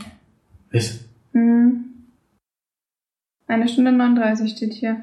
was? 0.72 1.04
Hm. 1.32 1.84
Eine 3.46 3.68
Stunde 3.68 3.92
39 3.92 4.50
steht 4.52 4.72
hier. 4.72 5.02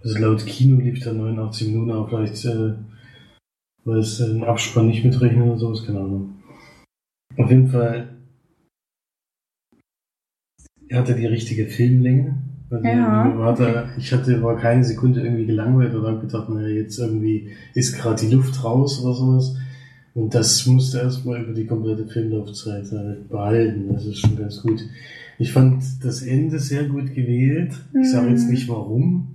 Also 0.00 0.18
laut 0.18 0.46
Kino 0.46 0.80
lief 0.80 1.02
der 1.02 1.14
89 1.14 1.68
Minuten, 1.68 1.90
aber 1.90 2.08
vielleicht, 2.08 2.44
äh, 2.44 2.74
weil 3.84 3.98
es 3.98 4.20
äh, 4.20 4.28
den 4.28 4.44
Abspann 4.44 4.86
nicht 4.86 5.04
mitrechnet 5.04 5.44
oder 5.44 5.58
sowas, 5.58 5.84
keine 5.84 5.98
Ahnung. 5.98 6.40
Auf 7.36 7.50
jeden 7.50 7.68
Fall, 7.68 8.16
er 10.88 11.00
hatte 11.00 11.16
die 11.16 11.26
richtige 11.26 11.66
Filmlänge. 11.66 12.38
Also 12.70 12.84
Ja. 12.86 13.24
mir 13.24 13.38
war 13.38 13.54
da, 13.56 13.88
ich 13.98 14.12
hatte, 14.12 14.40
war 14.42 14.56
keine 14.56 14.84
Sekunde 14.84 15.20
irgendwie 15.22 15.46
gelangweilt 15.46 15.94
oder 15.94 16.12
hab 16.12 16.20
gedacht, 16.20 16.48
naja, 16.48 16.68
jetzt 16.68 16.98
irgendwie 16.98 17.48
ist 17.74 17.96
gerade 17.98 18.24
die 18.24 18.32
Luft 18.34 18.62
raus 18.62 19.02
oder 19.04 19.14
sowas. 19.14 19.56
Und 20.14 20.34
das 20.34 20.66
musste 20.66 20.98
erstmal 20.98 21.42
über 21.42 21.52
die 21.52 21.66
komplette 21.66 22.06
Filmlaufzeit 22.06 22.84
äh, 22.92 23.16
behalten. 23.28 23.92
Das 23.92 24.04
ist 24.06 24.18
schon 24.18 24.36
ganz 24.36 24.60
gut. 24.62 24.82
Ich 25.38 25.52
fand 25.52 25.82
das 26.02 26.22
Ende 26.22 26.58
sehr 26.58 26.84
gut 26.84 27.14
gewählt. 27.14 27.72
Ich 28.00 28.10
sage 28.10 28.30
jetzt 28.30 28.44
Mhm. 28.44 28.50
nicht 28.50 28.68
warum, 28.68 29.28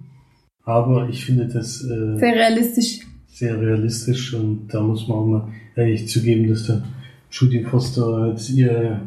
aber 0.63 1.09
ich 1.09 1.25
finde 1.25 1.47
das 1.47 1.81
äh, 1.83 2.17
Sehr 2.17 2.35
realistisch. 2.35 2.99
sehr 3.27 3.59
realistisch 3.59 4.33
und 4.33 4.67
da 4.73 4.81
muss 4.81 5.07
man 5.07 5.17
auch 5.17 5.25
mal 5.25 5.47
ehrlich 5.75 6.07
zugeben, 6.07 6.47
dass 6.47 6.67
der 6.67 6.83
Judy 7.31 7.63
Foster 7.63 8.05
halt 8.21 8.49
ihr, 8.49 9.01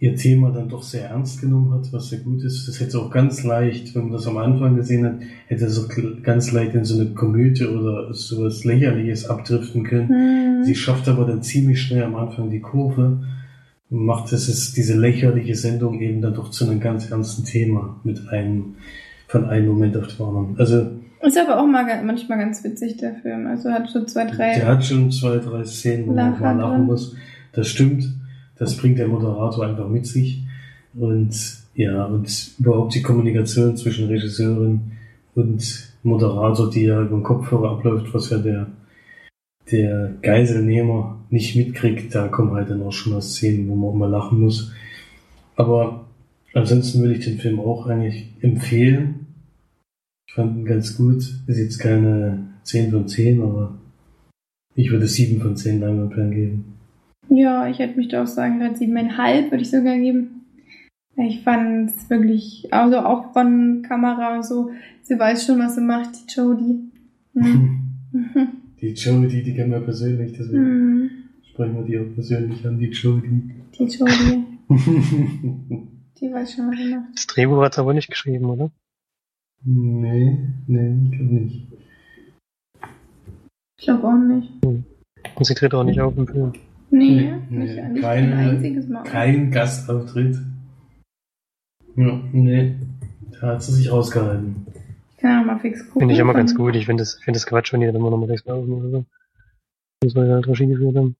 ihr 0.00 0.14
Thema 0.14 0.50
dann 0.50 0.68
doch 0.68 0.82
sehr 0.82 1.10
ernst 1.10 1.40
genommen 1.40 1.72
hat, 1.72 1.92
was 1.92 2.10
sehr 2.10 2.20
gut 2.20 2.44
ist. 2.44 2.68
Das 2.68 2.78
hätte 2.78 2.98
auch 2.98 3.10
ganz 3.10 3.42
leicht, 3.42 3.94
wenn 3.94 4.04
man 4.04 4.12
das 4.12 4.28
am 4.28 4.36
Anfang 4.36 4.76
gesehen 4.76 5.04
hat, 5.04 5.16
hätte 5.48 5.64
es 5.64 5.78
auch 5.78 5.88
ganz 6.22 6.52
leicht 6.52 6.74
in 6.74 6.84
so 6.84 7.00
eine 7.00 7.10
Komödie 7.10 7.64
oder 7.64 8.14
sowas 8.14 8.64
Lächerliches 8.64 9.28
abdriften 9.28 9.82
können. 9.82 10.08
Hm. 10.08 10.64
Sie 10.64 10.76
schafft 10.76 11.08
aber 11.08 11.24
dann 11.24 11.42
ziemlich 11.42 11.82
schnell 11.82 12.04
am 12.04 12.14
Anfang 12.14 12.50
die 12.50 12.60
Kurve 12.60 13.24
und 13.90 14.04
macht 14.04 14.32
es 14.32 14.48
ist 14.48 14.76
diese 14.76 14.96
lächerliche 14.96 15.56
Sendung 15.56 16.00
eben 16.00 16.20
dann 16.20 16.34
doch 16.34 16.50
zu 16.50 16.68
einem 16.68 16.78
ganz 16.78 17.10
ernsten 17.10 17.44
Thema 17.44 18.00
mit 18.04 18.28
einem 18.28 18.76
von 19.26 19.46
einem 19.46 19.68
Moment 19.68 19.96
auf 19.96 20.06
den 20.06 20.26
anderen. 20.26 20.56
Also 20.58 20.90
Ist 21.22 21.38
aber 21.38 21.60
auch 21.60 21.66
mal, 21.66 21.84
manchmal 22.04 22.38
ganz 22.38 22.62
witzig, 22.62 22.98
der 22.98 23.14
Film. 23.16 23.46
Also 23.48 23.70
hat 23.70 23.88
so 23.88 24.04
zwei, 24.04 24.26
drei. 24.26 24.54
der 24.54 24.66
hat 24.66 24.84
schon 24.84 25.10
zwei, 25.10 25.38
drei 25.38 25.64
Szenen, 25.64 26.06
wo 26.06 26.12
man 26.12 26.38
mal 26.38 26.56
lachen 26.56 26.86
muss. 26.86 27.16
Das 27.52 27.66
stimmt. 27.66 28.04
Das 28.58 28.76
bringt 28.76 28.98
der 28.98 29.08
Moderator 29.08 29.66
einfach 29.66 29.88
mit 29.88 30.06
sich. 30.06 30.42
Und 30.94 31.34
ja, 31.74 32.04
und 32.06 32.50
überhaupt 32.58 32.94
die 32.94 33.02
Kommunikation 33.02 33.76
zwischen 33.76 34.08
Regisseurin 34.08 34.92
und 35.34 35.92
Moderator, 36.02 36.70
die 36.70 36.84
ja 36.84 37.00
über 37.00 37.16
den 37.16 37.22
Kopfhörer 37.22 37.72
abläuft, 37.72 38.12
was 38.12 38.30
ja 38.30 38.38
der, 38.38 38.66
der 39.70 40.14
Geiselnehmer 40.22 41.24
nicht 41.30 41.54
mitkriegt, 41.54 42.14
da 42.14 42.28
kommen 42.28 42.52
halt 42.52 42.70
dann 42.70 42.82
auch 42.82 42.92
schon 42.92 43.12
mal 43.12 43.22
Szenen, 43.22 43.68
wo 43.68 43.76
man 43.76 43.90
auch 43.90 43.94
mal 43.94 44.10
lachen 44.10 44.40
muss. 44.40 44.72
Aber 45.56 46.06
ansonsten 46.54 47.00
würde 47.00 47.14
ich 47.14 47.24
den 47.24 47.38
Film 47.38 47.60
auch 47.60 47.86
eigentlich 47.86 48.32
empfehlen. 48.40 49.26
Ich 50.26 50.34
fand 50.34 50.56
ihn 50.56 50.64
ganz 50.64 50.96
gut. 50.96 51.18
Ist 51.46 51.58
jetzt 51.58 51.78
keine 51.78 52.48
10 52.64 52.90
von 52.90 53.08
10, 53.08 53.42
aber 53.42 53.78
ich 54.74 54.90
würde 54.90 55.06
7 55.06 55.40
von 55.40 55.56
10 55.56 55.80
Leinwandperlen 55.80 56.30
geben. 56.30 56.77
Ja, 57.30 57.68
ich 57.68 57.78
hätte 57.78 57.96
mich 57.96 58.08
da 58.08 58.22
auch 58.22 58.26
sagen, 58.26 58.58
gerade 58.58 58.76
siebeneinhalb 58.76 59.50
würde 59.50 59.62
ich 59.62 59.70
sogar 59.70 59.96
geben. 59.96 60.44
Ich 61.16 61.42
fand 61.42 61.90
es 61.90 62.08
wirklich, 62.08 62.72
also 62.72 62.98
auch 62.98 63.32
von 63.32 63.82
Kamera 63.86 64.36
und 64.36 64.44
so, 64.46 64.70
sie 65.02 65.18
weiß 65.18 65.46
schon, 65.46 65.58
was 65.58 65.74
sie 65.74 65.80
macht, 65.80 66.10
die 66.14 66.32
Jodie. 66.34 66.90
Hm. 67.34 67.74
Die 68.80 68.92
Jodie, 68.92 69.42
die 69.42 69.54
kennen 69.54 69.72
wir 69.72 69.80
persönlich, 69.80 70.32
deswegen 70.38 70.62
Hm. 70.62 71.10
sprechen 71.50 71.74
wir 71.74 71.82
die 71.82 71.98
auch 71.98 72.14
persönlich 72.14 72.64
an, 72.64 72.78
die 72.78 72.86
Jodie. 72.90 73.50
Die 73.76 73.84
Jodie, 73.86 74.44
die 76.20 76.32
weiß 76.32 76.54
schon, 76.54 76.70
was 76.70 76.78
sie 76.78 76.94
macht. 76.94 77.08
Das 77.14 77.26
Drehbuch 77.26 77.60
hat 77.64 77.76
er 77.76 77.80
aber 77.82 77.94
nicht 77.94 78.08
geschrieben, 78.08 78.44
oder? 78.44 78.70
nee, 79.64 80.38
nee, 80.68 80.94
ich 81.10 81.10
glaube 81.18 81.34
nicht. 81.34 81.66
Ich 83.78 83.84
glaube 83.84 84.06
auch 84.06 84.16
nicht. 84.16 84.48
Und 84.64 85.44
sie 85.44 85.54
tritt 85.54 85.74
auch 85.74 85.82
nicht 85.82 86.00
auf 86.00 86.16
im 86.16 86.28
Film. 86.28 86.52
Nee, 86.90 87.10
Nee, 87.50 87.58
nicht, 87.58 87.74
nee, 87.76 87.88
nicht 87.88 88.02
keine- 88.02 88.36
ein 88.36 88.48
einziges 88.48 88.88
Mal. 88.88 89.02
Kein 89.04 89.50
Gastauftritt. 89.50 90.36
Ja, 91.96 92.20
nee, 92.32 92.76
da 93.40 93.48
hat 93.48 93.62
sie 93.62 93.72
sich 93.72 93.90
rausgehalten. 93.92 94.66
Ich 95.12 95.18
kann 95.18 95.42
auch 95.42 95.46
mal 95.46 95.58
fix 95.58 95.80
gucken. 95.84 96.00
Finde 96.00 96.14
ich 96.14 96.20
immer 96.20 96.32
ganz 96.34 96.54
gut. 96.54 96.76
Ich 96.76 96.86
finde 96.86 97.02
das, 97.02 97.14
finde 97.14 97.36
das 97.38 97.46
Quatsch, 97.46 97.72
wenn 97.72 97.80
die 97.80 97.86
dann 97.86 97.96
immer 97.96 98.10
nochmal 98.10 98.30
extra 98.30 98.52
aufnehmen 98.54 98.80
oder 98.80 98.90
so. 98.90 99.04
Das 100.00 100.12
soll 100.12 100.28
halt 100.30 100.46
Regie 100.46 100.66
geführt 100.68 100.96
haben. 100.96 101.16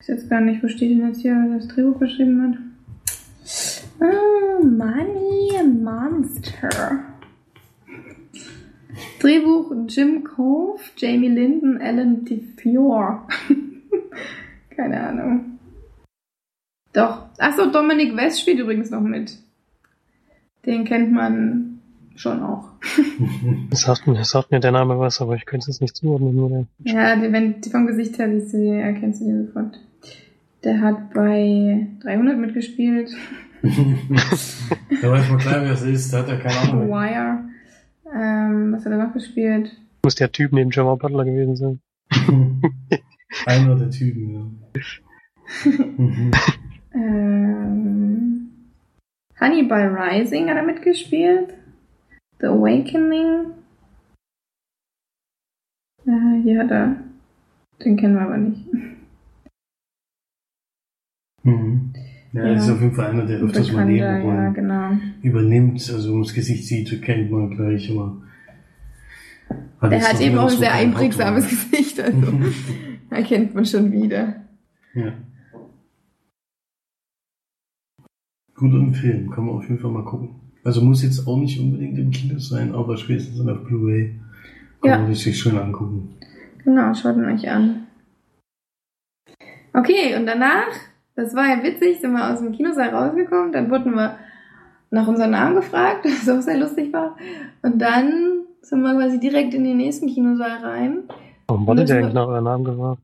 Ich 0.00 0.08
weiß 0.08 0.16
jetzt 0.18 0.28
gar 0.30 0.40
nicht, 0.42 0.62
wo 0.62 0.68
steht 0.68 0.90
denn 0.90 1.08
jetzt 1.08 1.22
hier, 1.22 1.32
wer 1.48 1.56
das 1.58 1.68
Drehbuch 1.68 1.98
geschrieben 1.98 2.42
hat. 2.42 2.58
Ah, 4.00 4.62
Money 4.62 5.66
Monster. 5.82 7.00
Drehbuch 9.20 9.72
Jim 9.88 10.22
Cove, 10.24 10.80
Jamie 10.96 11.28
Linden, 11.28 11.80
Alan 11.80 12.24
DeFior. 12.24 13.26
Keine 14.76 15.00
Ahnung. 15.08 15.58
Doch. 16.92 17.26
Achso, 17.38 17.70
Dominic 17.70 18.16
West 18.16 18.40
spielt 18.40 18.58
übrigens 18.58 18.90
noch 18.90 19.00
mit. 19.00 19.38
Den 20.64 20.84
kennt 20.84 21.12
man 21.12 21.80
schon 22.16 22.42
auch. 22.42 22.70
Das 23.70 23.80
sagt, 23.82 24.06
mir- 24.06 24.14
das 24.14 24.30
sagt 24.30 24.50
mir 24.50 24.60
der 24.60 24.72
Name 24.72 24.98
was, 24.98 25.20
aber 25.20 25.34
ich 25.36 25.44
könnte 25.46 25.64
es 25.64 25.76
jetzt 25.76 25.80
nicht 25.82 25.96
zuordnen. 25.96 26.38
Oder? 26.38 26.66
Ja, 26.84 27.16
die, 27.16 27.32
wenn, 27.32 27.60
die 27.60 27.70
vom 27.70 27.86
Gesicht 27.86 28.18
her 28.18 28.28
siehst 28.30 28.52
du, 28.54 28.58
die 28.58 28.68
erkennst 28.68 29.20
du 29.20 29.24
den 29.26 29.46
sofort. 29.46 29.78
Der 30.64 30.80
hat 30.80 31.12
bei 31.14 31.86
300 32.02 32.38
mitgespielt. 32.38 33.10
da 33.62 35.10
weiß 35.10 35.28
man 35.30 35.38
klar, 35.38 35.62
wer 35.62 35.72
es 35.72 35.82
ist, 35.82 36.12
da 36.12 36.18
hat 36.18 36.28
er 36.28 36.38
keine 36.38 36.58
Ahnung. 36.72 36.88
Wire. 36.88 37.38
Ähm, 38.14 38.72
was 38.72 38.84
hat 38.84 38.92
er 38.92 38.98
noch 39.04 39.12
gespielt? 39.12 39.72
Muss 40.04 40.14
der 40.14 40.30
Typ 40.32 40.52
neben 40.52 40.70
Jamal 40.70 40.96
Butler 40.96 41.24
gewesen 41.24 41.56
sein. 41.56 41.80
Einer 43.46 43.76
der 43.76 43.90
Typen, 43.90 44.34
ja. 44.34 45.70
Mhm. 45.96 46.30
Ähm, 46.96 48.48
Hannibal 49.38 49.94
Rising 49.94 50.48
hat 50.48 50.56
er 50.56 50.62
mitgespielt. 50.62 51.52
The 52.40 52.46
Awakening. 52.46 53.50
Äh, 56.06 56.42
hier 56.42 56.60
hat 56.60 56.70
er. 56.70 56.96
Den 57.84 57.98
kennen 57.98 58.14
wir 58.14 58.22
aber 58.22 58.38
nicht. 58.38 58.64
Mhm. 61.42 61.92
Ja, 62.32 62.46
Ja. 62.46 62.52
ist 62.54 62.70
auf 62.70 62.80
jeden 62.80 62.94
Fall 62.94 63.10
einer, 63.10 63.26
der 63.26 63.40
öfters 63.40 63.70
mal 63.72 63.84
Bekannter, 63.86 63.92
ja, 63.94 64.18
Nebenrollen 64.18 64.54
genau. 64.54 64.90
übernimmt. 65.22 65.74
Also, 65.92 66.08
wenn 66.08 66.14
man 66.14 66.22
das 66.22 66.34
Gesicht 66.34 66.66
sieht, 66.66 67.02
kennt 67.02 67.30
man 67.30 67.50
gleich, 67.50 67.90
aber. 67.90 68.22
jetzt 69.90 70.12
hat 70.14 70.20
eben 70.22 70.38
auch 70.38 70.50
ein 70.50 70.56
sehr 70.58 70.72
einprägsames. 70.72 71.46
Gesicht, 71.48 72.00
also 72.00 72.18
erkennt 73.10 73.54
man 73.54 73.64
schon 73.66 73.90
wieder. 73.92 74.36
ja. 74.94 75.12
Guter 78.54 78.90
Film, 78.94 79.30
kann 79.30 79.44
man 79.44 79.56
auf 79.56 79.64
jeden 79.68 79.78
Fall 79.78 79.90
mal 79.90 80.04
gucken. 80.04 80.30
Also 80.64 80.80
muss 80.80 81.02
jetzt 81.02 81.26
auch 81.28 81.36
nicht 81.36 81.60
unbedingt 81.60 81.98
im 81.98 82.10
Kino 82.10 82.38
sein, 82.38 82.74
aber 82.74 82.96
spätestens 82.96 83.46
auf 83.46 83.64
Blu-ray 83.64 84.18
kann 84.80 84.90
Ja. 84.90 84.98
man 84.98 85.12
sich 85.14 85.38
schön 85.38 85.58
angucken. 85.58 86.14
Genau, 86.64 86.94
schaut 86.94 87.16
ihn 87.16 87.26
euch 87.26 87.48
an. 87.50 87.86
Okay, 89.74 90.16
und 90.16 90.24
danach, 90.24 90.68
das 91.16 91.34
war 91.34 91.46
ja 91.54 91.62
witzig, 91.62 92.00
sind 92.00 92.12
wir 92.12 92.32
aus 92.32 92.40
dem 92.40 92.52
Kinosaal 92.52 92.88
rausgekommen, 92.94 93.52
dann 93.52 93.70
wurden 93.70 93.94
wir 93.94 94.16
nach 94.90 95.06
unserem 95.06 95.32
Namen 95.32 95.56
gefragt, 95.56 96.04
was 96.06 96.28
auch 96.28 96.40
sehr 96.40 96.58
lustig 96.58 96.92
war. 96.94 97.16
Und 97.62 97.78
dann 97.78 98.46
sind 98.62 98.80
wir 98.80 98.94
quasi 98.94 99.20
direkt 99.20 99.52
in 99.52 99.64
den 99.64 99.76
nächsten 99.76 100.06
Kinosaal 100.08 100.64
rein. 100.64 101.02
Warum 101.48 101.66
wurde 101.66 101.84
der 101.84 101.98
eigentlich 101.98 102.14
nach 102.14 102.26
eurem 102.26 102.44
Namen 102.44 102.64
gefragt? 102.64 103.02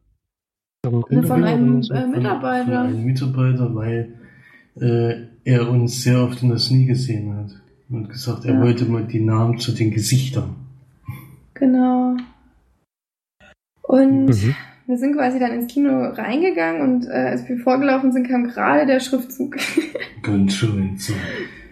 Von 0.84 1.04
Ne, 1.10 1.22
von 1.22 1.44
einem, 1.44 1.80
äh, 1.80 1.84
Von 2.00 2.10
Mitarbeiter. 2.10 2.80
einem 2.82 3.04
Mitarbeiter, 3.04 3.74
weil 3.74 4.14
äh, 4.80 5.26
er 5.44 5.68
uns 5.70 6.02
sehr 6.02 6.22
oft 6.22 6.42
in 6.42 6.48
das 6.50 6.70
Nie 6.70 6.86
gesehen 6.86 7.36
hat 7.36 7.50
und 7.90 8.08
gesagt, 8.08 8.44
er 8.44 8.54
Ja. 8.54 8.60
wollte 8.62 8.84
mal 8.86 9.04
die 9.04 9.20
Namen 9.20 9.58
zu 9.58 9.72
den 9.72 9.90
Gesichtern. 9.92 10.56
Genau. 11.54 12.16
Und 13.82 14.26
Mhm. 14.26 14.54
wir 14.86 14.98
sind 14.98 15.14
quasi 15.14 15.38
dann 15.38 15.52
ins 15.52 15.72
Kino 15.72 16.06
reingegangen 16.08 16.80
und 16.82 17.06
äh, 17.06 17.12
als 17.12 17.48
wir 17.48 17.58
vorgelaufen 17.58 18.10
sind, 18.12 18.26
kam 18.28 18.44
gerade 18.48 18.86
der 18.86 18.98
Schriftzug. 19.00 19.56
Ganz 20.22 20.54
schön. 20.54 20.96
So. 20.96 21.12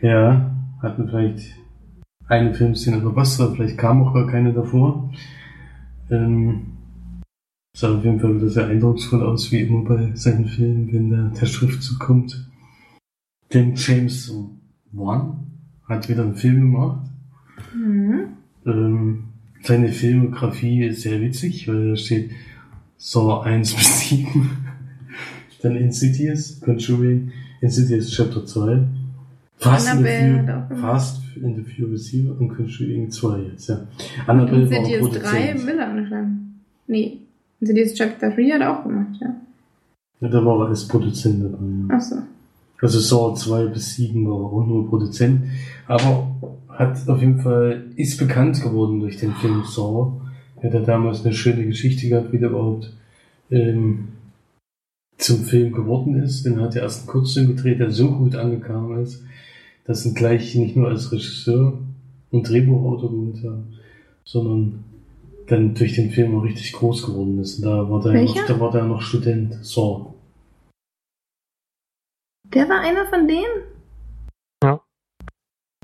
Ja, 0.03 0.51
hatten 0.83 1.09
vielleicht 1.09 1.57
eine 2.29 2.55
Filmszene 2.55 3.01
verpasst, 3.01 3.41
oder 3.41 3.55
vielleicht 3.55 3.77
kam 3.79 4.03
auch 4.07 4.14
gar 4.14 4.27
keine 4.29 4.53
davor. 4.53 5.11
Ähm, 6.11 6.67
sah 7.77 7.97
auf 7.97 8.05
jeden 8.05 8.21
Fall 8.21 8.37
wieder 8.37 8.49
sehr 8.49 8.67
eindrucksvoll 8.67 9.23
aus, 9.23 9.51
wie 9.53 9.61
immer 9.61 9.85
bei 9.85 10.11
seinen 10.15 10.47
Filmen, 10.47 10.93
wenn 10.93 11.11
der, 11.11 11.29
der 11.41 11.47
Schriftzug 11.47 11.99
kommt. 12.01 12.49
Denn 13.53 13.75
James 13.75 14.33
Wan 14.93 15.47
hat 15.89 16.09
wieder 16.09 16.23
einen 16.23 16.37
Film 16.37 16.61
gemacht. 16.73 17.11
Mhm. 17.75 18.29
Ähm, 18.67 19.25
seine 19.63 19.89
Filmografie 19.89 20.85
ist 20.85 21.03
sehr 21.03 21.21
witzig, 21.21 21.69
weil 21.69 21.91
da 21.91 21.97
steht 21.97 22.31
Saw 22.97 23.43
1 23.43 23.75
bis 23.77 24.09
7. 24.09 24.51
Dann 25.63 25.77
Insidious, 25.77 26.61
Conjuring, 26.61 27.33
Insidious 27.61 28.11
Chapter 28.11 28.47
2. 28.47 28.83
Fast. 29.59 29.89
Fast 30.81 31.20
in 31.37 31.57
the 31.57 31.62
Furious 31.62 32.07
7 32.07 32.31
und 32.33 32.49
Conjuring 32.49 33.11
2 33.11 33.39
jetzt, 33.53 33.68
ja. 33.68 33.87
Annabelle 34.26 34.70
war 34.70 34.78
auch 34.78 34.83
Insidious 34.83 35.11
3 35.11 35.18
Produzent. 35.20 35.66
will 35.66 35.78
er 35.78 35.89
anscheinend. 35.89 36.39
Nee. 36.87 37.18
Insidious 37.61 37.95
Chapter 37.95 38.31
3 38.31 38.51
hat 38.51 38.61
er 38.61 38.78
auch 38.78 38.85
gemacht, 38.85 39.16
ja. 39.20 39.35
Ja, 40.20 40.28
da 40.28 40.45
war 40.45 40.61
er 40.64 40.68
als 40.68 40.87
Produzent 40.87 41.45
dabei. 41.45 41.59
Ja. 41.89 41.95
Achso. 41.95 42.16
Also 42.83 42.99
Saw 42.99 43.35
2 43.35 43.66
bis 43.66 43.95
7 43.97 44.26
war 44.26 44.35
auch 44.37 44.66
nur 44.66 44.89
Produzent, 44.89 45.43
aber 45.87 46.35
hat 46.68 47.09
auf 47.09 47.20
jeden 47.20 47.41
Fall, 47.41 47.85
ist 47.97 48.18
bekannt 48.18 48.62
geworden 48.62 49.01
durch 49.01 49.18
den 49.18 49.33
Film 49.35 49.64
Saw. 49.64 50.12
Er 50.57 50.68
hat 50.68 50.74
ja 50.74 50.81
damals 50.81 51.24
eine 51.24 51.35
schöne 51.35 51.66
Geschichte 51.66 52.09
gehabt, 52.09 52.33
wie 52.33 52.39
der 52.39 52.51
überhaupt 52.51 52.93
ähm, 53.51 54.09
zum 55.18 55.45
Film 55.45 55.72
geworden 55.72 56.22
ist. 56.22 56.45
Den 56.45 56.61
hat 56.61 56.76
er 56.76 56.83
erst 56.83 57.01
einen 57.01 57.09
Kurzfilm 57.09 57.49
gedreht, 57.55 57.81
der 57.81 57.91
so 57.91 58.11
gut 58.12 58.35
angekommen 58.35 59.03
ist, 59.03 59.22
dass 59.91 60.07
ihn 60.07 60.14
gleich 60.14 60.55
nicht 60.55 60.76
nur 60.76 60.86
als 60.88 61.11
Regisseur 61.11 61.76
und 62.30 62.49
Drehbuchautor 62.49 63.11
geholt 63.11 63.43
haben, 63.43 63.78
sondern 64.22 64.84
dann 65.49 65.74
durch 65.74 65.97
den 65.97 66.11
Film 66.11 66.38
auch 66.38 66.45
richtig 66.45 66.72
groß 66.74 67.07
geworden 67.07 67.41
ist. 67.41 67.59
Und 67.59 67.64
da 67.64 67.91
war 67.91 68.01
der, 68.01 68.22
noch, 68.22 68.47
da 68.47 68.61
war 68.61 68.70
der 68.70 68.84
noch 68.84 69.03
Student, 69.03 69.53
Saw. 69.64 70.14
Der 72.55 72.68
war 72.68 72.82
einer 72.82 73.05
von 73.07 73.26
denen? 73.26 73.64
Ja. 74.62 74.80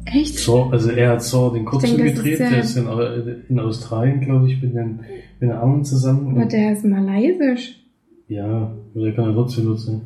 Echt? 0.05 0.39
Saw, 0.39 0.71
also 0.71 0.93
er 0.93 1.11
hat 1.11 1.23
Saw 1.25 1.53
den 1.53 1.65
Kurzfilm 1.65 2.05
gedreht, 2.05 2.39
ist 2.39 2.53
der 2.53 2.61
ist 2.61 2.77
in, 2.77 3.45
in 3.49 3.59
Australien, 3.59 4.21
glaube 4.21 4.49
ich, 4.49 4.63
mit 4.63 4.77
einem, 4.77 5.01
mit 5.41 5.51
einer 5.51 5.61
anderen 5.61 5.85
zusammen. 5.85 6.31
Aber 6.31 6.47
der 6.47 6.75
ist 6.75 6.85
malaysisch. 6.85 7.85
ja, 8.29 8.73
aber 8.95 9.05
der 9.05 9.15
kann 9.17 9.25
ja 9.25 9.33
trotzdem 9.33 9.77
sein. 9.77 10.03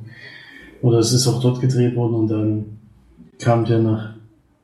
Oder 0.80 1.00
es 1.00 1.12
ist 1.12 1.28
auch 1.28 1.42
dort 1.42 1.60
gedreht 1.60 1.94
worden 1.96 2.14
und 2.14 2.28
dann 2.28 2.79
kam 3.40 3.64
der 3.64 3.78
nach, 3.80 4.14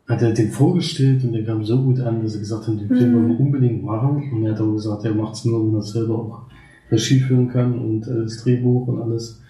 hat 0.09 0.23
er 0.23 0.33
den 0.33 0.51
vorgestellt 0.51 1.25
und 1.25 1.33
der 1.33 1.45
kam 1.45 1.65
so 1.65 1.83
gut 1.83 1.99
an, 2.01 2.23
dass 2.23 2.35
er 2.35 2.41
gesagt 2.41 2.69
hat, 2.69 2.79
den 2.81 2.89
Film 2.89 3.11
Mhm. 3.11 3.15
wollen 3.17 3.29
wir 3.29 3.41
unbedingt 3.41 3.83
machen. 3.83 4.31
Und 4.33 4.45
er 4.45 4.53
hat 4.53 4.61
aber 4.61 4.73
gesagt, 4.73 5.05
er 5.05 5.15
macht 5.15 5.35
es 5.35 5.45
nur, 5.45 5.67
wenn 5.67 5.75
er 5.75 5.83
selber 5.83 6.15
auch 6.19 6.43
Regie 6.91 7.19
führen 7.21 7.49
kann 7.49 7.79
und 7.79 8.07
äh, 8.07 8.23
das 8.23 8.43
Drehbuch 8.45 8.87
und 8.89 9.03
alles. 9.03 9.43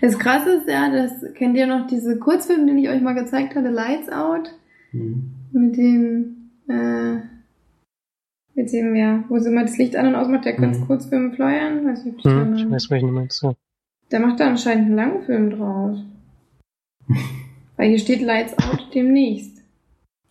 Das 0.00 0.18
krasse 0.18 0.50
ist 0.58 0.68
ja, 0.68 0.90
das 0.92 1.12
kennt 1.34 1.56
ihr 1.56 1.66
noch 1.66 1.86
diese 1.88 2.18
Kurzfilme, 2.18 2.66
den 2.66 2.78
ich 2.78 2.88
euch 2.88 3.00
mal 3.02 3.14
gezeigt 3.14 3.54
hatte, 3.56 3.70
Lights 3.70 4.08
Out, 4.12 4.54
Mhm. 4.92 5.30
mit 5.52 5.76
dem, 5.76 6.36
äh, 6.68 7.16
mit 8.54 8.72
dem, 8.72 8.94
ja, 8.94 9.24
wo 9.28 9.38
sie 9.38 9.48
immer 9.50 9.62
das 9.62 9.78
Licht 9.78 9.96
an 9.96 10.06
und 10.08 10.14
ausmacht, 10.14 10.44
der 10.44 10.54
kurz 10.56 10.78
Mhm. 10.78 10.86
Kurzfilme 10.86 11.32
flyern, 11.32 11.84
weiß 11.86 12.04
nicht, 12.04 12.14
ob 12.14 12.18
ich 12.20 12.24
Hm, 12.26 12.54
den 12.54 12.54
ich 12.66 12.70
weiß, 12.70 12.90
welchen 12.90 13.08
du 13.08 13.14
meinst. 13.14 13.42
Ja. 13.42 13.54
Der 14.12 14.20
macht 14.20 14.38
da 14.38 14.46
anscheinend 14.48 14.86
einen 14.86 14.94
langen 14.96 15.22
Film 15.22 15.50
draus. 15.50 15.98
Weil 17.76 17.88
hier 17.90 17.98
steht 17.98 18.22
Lights 18.22 18.56
Out 18.58 18.88
demnächst. 18.94 19.62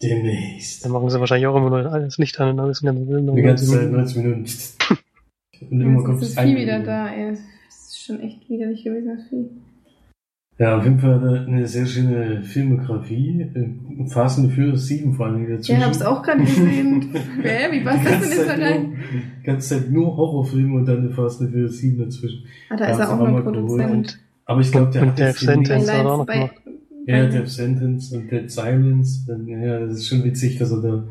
Demnächst. 0.02 0.84
Dann 0.84 0.92
machen 0.92 1.10
sie 1.10 1.20
wahrscheinlich 1.20 1.48
auch 1.48 1.56
immer 1.56 1.70
noch 1.70 1.92
alles 1.92 2.18
Licht 2.18 2.40
an 2.40 2.50
und 2.52 2.60
alles 2.60 2.82
in 2.82 2.86
der 2.86 3.06
Film. 3.06 3.36
Die 3.36 3.42
ganze 3.42 3.66
Zeit 3.68 3.92
90 3.92 4.18
Minuten. 4.18 4.46
Und 5.72 5.80
immer 5.80 6.04
kommt 6.04 6.22
ist 6.22 6.36
das 6.36 6.44
Vieh 6.44 6.58
wieder 6.58 6.80
da, 6.80 7.08
ey. 7.14 7.32
Das 7.32 7.40
ist 7.88 8.06
schon 8.06 8.20
echt 8.20 8.50
widerlich 8.50 8.84
gewesen, 8.84 9.16
das 9.16 9.28
Vieh. 9.30 9.46
Ja, 10.60 10.78
auf 10.78 10.84
jeden 10.84 11.00
Fall 11.00 11.16
hat 11.16 11.24
er 11.24 11.48
eine 11.48 11.66
sehr 11.68 11.86
schöne 11.86 12.44
Filmografie. 12.44 13.42
Äh, 13.56 14.08
Fast 14.10 14.40
and 14.40 14.52
Furious 14.52 14.88
7 14.88 15.14
vor 15.14 15.28
allem 15.28 15.48
dazwischen. 15.50 15.80
Ja, 15.80 15.86
hab's 15.88 16.02
auch 16.02 16.22
gerade 16.22 16.42
gesehen. 16.42 17.10
Wer? 17.42 17.72
Wie 17.72 17.80
passt 17.80 18.06
das 18.06 18.20
denn 18.22 18.30
jetzt 18.38 18.48
da 18.50 18.54
rein? 18.54 18.82
nur- 18.90 18.98
Die 19.42 19.46
ganze 19.46 19.70
Zeit 19.80 19.90
nur 19.90 20.18
Horrorfilme 20.18 20.76
und 20.76 20.86
dann 20.86 20.98
eine 20.98 21.12
Fast 21.12 21.40
and 21.42 21.52
Furious 21.52 21.78
7 21.78 21.98
dazwischen. 22.00 22.44
Ah, 22.70 22.76
da 22.76 22.86
Ja, 22.86 22.92
ist 22.92 23.00
er 23.00 23.14
auch 23.14 23.18
noch 23.20 23.32
mal 23.32 23.42
geholt. 23.42 23.56
Produzent. 23.56 24.20
Aber 24.46 24.60
ich 24.62 24.72
glaube, 24.72 24.92
der 24.92 25.02
Und 25.04 25.08
hat 25.10 25.20
Death 25.20 25.28
jetzt 25.28 25.42
die 25.42 25.46
Sentence. 25.46 25.92
hat 25.92 26.06
auch 26.06 26.18
noch 26.18 26.26
gemacht. 26.28 26.52
Ja, 27.06 27.26
Death 27.28 27.50
Sentence 27.50 28.12
und 28.14 28.32
Dead 28.32 28.50
Silence. 28.50 29.26
Ja, 29.48 29.80
das 29.82 29.98
ist 30.00 30.08
schon 30.08 30.24
witzig, 30.24 30.58
dass 30.58 30.72
er 30.72 30.82
da 30.82 31.04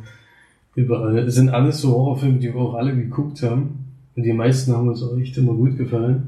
überall. 0.75 1.19
Es 1.19 1.35
sind 1.35 1.51
alles 1.51 1.81
so 1.81 1.91
Horrorfilme, 1.93 2.39
die 2.39 2.49
wir 2.49 2.57
auch 2.57 2.75
alle 2.75 2.95
geguckt 2.95 3.43
haben. 3.43 3.79
Und 4.17 4.23
die 4.25 4.33
meisten 4.33 4.73
haben 4.73 4.89
uns 4.89 5.03
auch 5.03 5.19
echt 5.19 5.37
immer 5.39 5.55
gut 5.55 5.77
gefallen. 5.77 6.25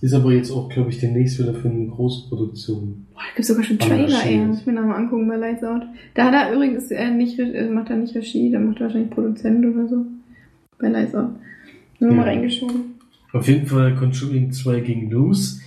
Ist 0.00 0.14
aber 0.14 0.32
jetzt 0.32 0.50
auch, 0.50 0.68
glaube 0.68 0.90
ich, 0.90 0.98
demnächst 0.98 1.38
wieder 1.38 1.54
für 1.54 1.68
eine 1.68 1.86
Großproduktion. 1.86 3.06
Boah, 3.12 3.20
da 3.20 3.34
gibt's 3.36 3.48
sogar 3.48 3.62
schon 3.62 3.78
Trailer, 3.78 4.24
ey. 4.24 4.38
Muss 4.38 4.60
ich 4.60 4.66
mir 4.66 4.72
nochmal 4.72 4.96
angucken 4.96 5.28
bei 5.28 5.36
Lights 5.36 5.62
Out. 5.62 5.82
Da 6.14 6.24
hat 6.24 6.34
er 6.34 6.52
übrigens 6.54 6.90
äh, 6.90 7.10
nicht, 7.10 7.38
äh, 7.38 7.68
macht 7.70 7.90
er 7.90 7.96
nicht 7.98 8.14
Regie, 8.16 8.50
da 8.50 8.58
macht 8.58 8.78
er 8.80 8.86
wahrscheinlich 8.86 9.10
Produzent 9.10 9.64
oder 9.64 9.86
so. 9.86 10.04
Bei 10.80 10.88
Lights 10.88 11.14
Out. 11.14 11.30
Nur 12.00 12.10
mal 12.12 12.16
Ja. 12.26 12.32
reingeschoben. 12.32 12.94
Auf 13.32 13.46
jeden 13.46 13.66
Fall 13.66 13.94
Conjuring 13.94 14.50
2 14.50 14.80
ging 14.80 15.08
los. 15.10 15.60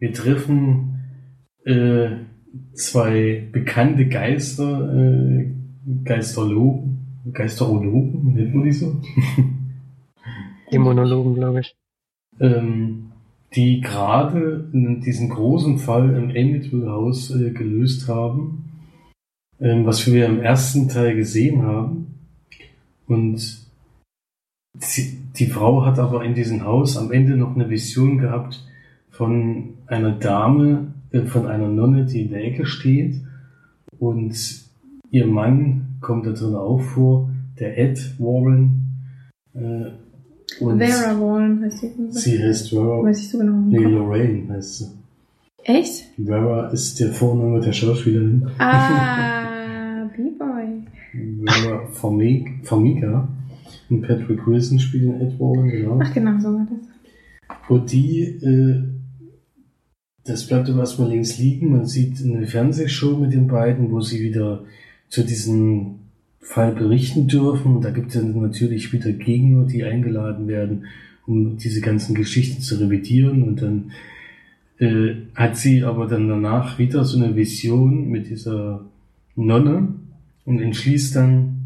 Wir 0.00 0.12
treffen 0.12 0.98
äh, 1.64 2.08
zwei 2.74 3.48
bekannte 3.52 4.08
Geister, 4.08 4.94
äh, 4.94 5.50
Geisterlogen, 6.04 6.98
Geisterologen, 7.32 8.34
nennt 8.34 8.54
man 8.54 8.64
die 8.64 8.72
so? 8.72 9.00
Die 10.72 10.78
Monologen, 10.78 11.34
glaube 11.34 11.60
ich. 11.60 11.76
ähm, 12.40 13.12
die 13.54 13.80
gerade 13.80 14.68
diesen 14.72 15.28
großen 15.30 15.78
Fall 15.78 16.14
im 16.14 16.30
Amityville 16.30 16.90
Haus 16.90 17.30
äh, 17.30 17.50
gelöst 17.52 18.08
haben, 18.08 18.64
ähm, 19.60 19.86
was 19.86 20.06
wir 20.06 20.26
im 20.26 20.40
ersten 20.40 20.88
Teil 20.88 21.14
gesehen 21.14 21.62
haben. 21.62 22.18
Und 23.06 23.66
sie, 24.78 25.18
die 25.38 25.46
Frau 25.46 25.86
hat 25.86 25.98
aber 25.98 26.24
in 26.24 26.34
diesem 26.34 26.64
Haus 26.64 26.96
am 26.96 27.12
Ende 27.12 27.36
noch 27.36 27.54
eine 27.54 27.70
Vision 27.70 28.18
gehabt 28.18 28.64
von 29.10 29.74
einer 29.86 30.12
Dame, 30.12 30.92
von 31.26 31.46
einer 31.46 31.68
Nonne, 31.68 32.04
die 32.04 32.22
in 32.22 32.30
der 32.30 32.44
Ecke 32.44 32.66
steht 32.66 33.14
und 33.98 34.34
ihr 35.10 35.26
Mann 35.26 35.96
kommt 36.00 36.26
da 36.26 36.32
drin 36.32 36.54
auch 36.54 36.80
vor, 36.80 37.30
der 37.58 37.78
Ed 37.78 38.14
Warren. 38.18 38.82
Äh, 39.54 39.90
und 40.60 40.78
Vera 40.78 41.20
Wallen 41.20 41.62
heißt 41.62 41.80
sie. 41.80 41.92
sie 42.10 42.42
heißt 42.42 42.70
Vera. 42.70 43.02
Weiß 43.02 43.20
ich 43.20 43.30
so 43.30 43.38
genau. 43.38 43.58
Nee. 43.66 43.78
Lorraine 43.78 44.48
heißt 44.48 44.78
sie. 44.78 44.86
Echt? 45.64 46.04
Vera 46.22 46.68
ist 46.68 47.00
der 47.00 47.12
Vorname 47.12 47.60
der 47.60 47.72
Schauspielerin. 47.72 48.46
Ah, 48.58 50.04
B-Boy. 50.16 50.84
Vera 51.44 51.86
Farmiga. 51.88 52.50
Farmiga. 52.62 53.28
Und 53.90 54.02
Patrick 54.02 54.46
Wilson 54.46 54.78
spielt 54.78 55.04
den 55.04 55.20
Ed 55.20 55.38
Warren, 55.40 55.68
genau. 55.68 55.98
Ach 56.02 56.14
genau, 56.14 56.38
so 56.40 56.48
war 56.48 56.66
das. 56.70 57.58
Und 57.68 57.92
die, 57.92 58.20
äh, 58.22 58.82
das 60.26 60.46
bleibt 60.46 60.68
aber 60.68 60.80
erstmal 60.80 61.10
links 61.10 61.38
liegen. 61.38 61.72
Man 61.72 61.86
sieht 61.86 62.22
eine 62.22 62.46
Fernsehshow 62.46 63.16
mit 63.16 63.32
den 63.32 63.46
beiden, 63.46 63.90
wo 63.90 64.00
sie 64.00 64.20
wieder 64.20 64.64
zu 65.08 65.24
diesem 65.24 65.96
Fall 66.40 66.72
berichten 66.72 67.26
dürfen. 67.28 67.80
Da 67.80 67.90
gibt 67.90 68.08
es 68.08 68.14
dann 68.14 68.40
natürlich 68.40 68.92
wieder 68.92 69.12
Gegner, 69.12 69.64
die 69.64 69.84
eingeladen 69.84 70.48
werden, 70.48 70.86
um 71.26 71.56
diese 71.56 71.80
ganzen 71.80 72.14
Geschichten 72.14 72.62
zu 72.62 72.76
revidieren. 72.76 73.42
Und 73.42 73.62
dann 73.62 73.90
äh, 74.78 75.14
hat 75.34 75.56
sie 75.56 75.82
aber 75.84 76.06
dann 76.06 76.28
danach 76.28 76.78
wieder 76.78 77.04
so 77.04 77.22
eine 77.22 77.34
Vision 77.34 78.08
mit 78.08 78.28
dieser 78.28 78.84
Nonne 79.34 79.88
und 80.44 80.60
entschließt 80.60 81.16
dann 81.16 81.56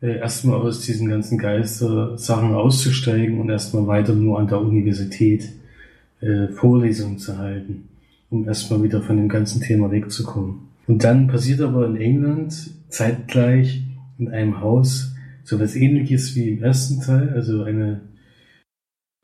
äh, 0.00 0.18
erstmal 0.18 0.60
aus 0.60 0.80
diesen 0.80 1.08
ganzen 1.08 1.38
Geister-Sachen 1.38 2.54
auszusteigen 2.54 3.40
und 3.40 3.48
erstmal 3.48 3.86
weiter 3.86 4.14
nur 4.14 4.38
an 4.38 4.48
der 4.48 4.60
Universität 4.60 5.48
äh, 6.20 6.48
Vorlesungen 6.48 7.18
zu 7.18 7.38
halten, 7.38 7.88
um 8.34 8.48
erstmal 8.48 8.82
wieder 8.82 9.00
von 9.00 9.16
dem 9.16 9.28
ganzen 9.28 9.62
Thema 9.62 9.90
wegzukommen. 9.90 10.68
Und 10.86 11.04
dann 11.04 11.28
passiert 11.28 11.60
aber 11.60 11.86
in 11.86 11.96
England 11.96 12.70
zeitgleich 12.88 13.82
in 14.18 14.28
einem 14.28 14.60
Haus 14.60 15.14
so 15.44 15.60
was 15.60 15.76
ähnliches 15.76 16.34
wie 16.34 16.50
im 16.50 16.62
ersten 16.62 17.00
Teil, 17.00 17.30
also 17.30 17.62
eine, 17.62 18.00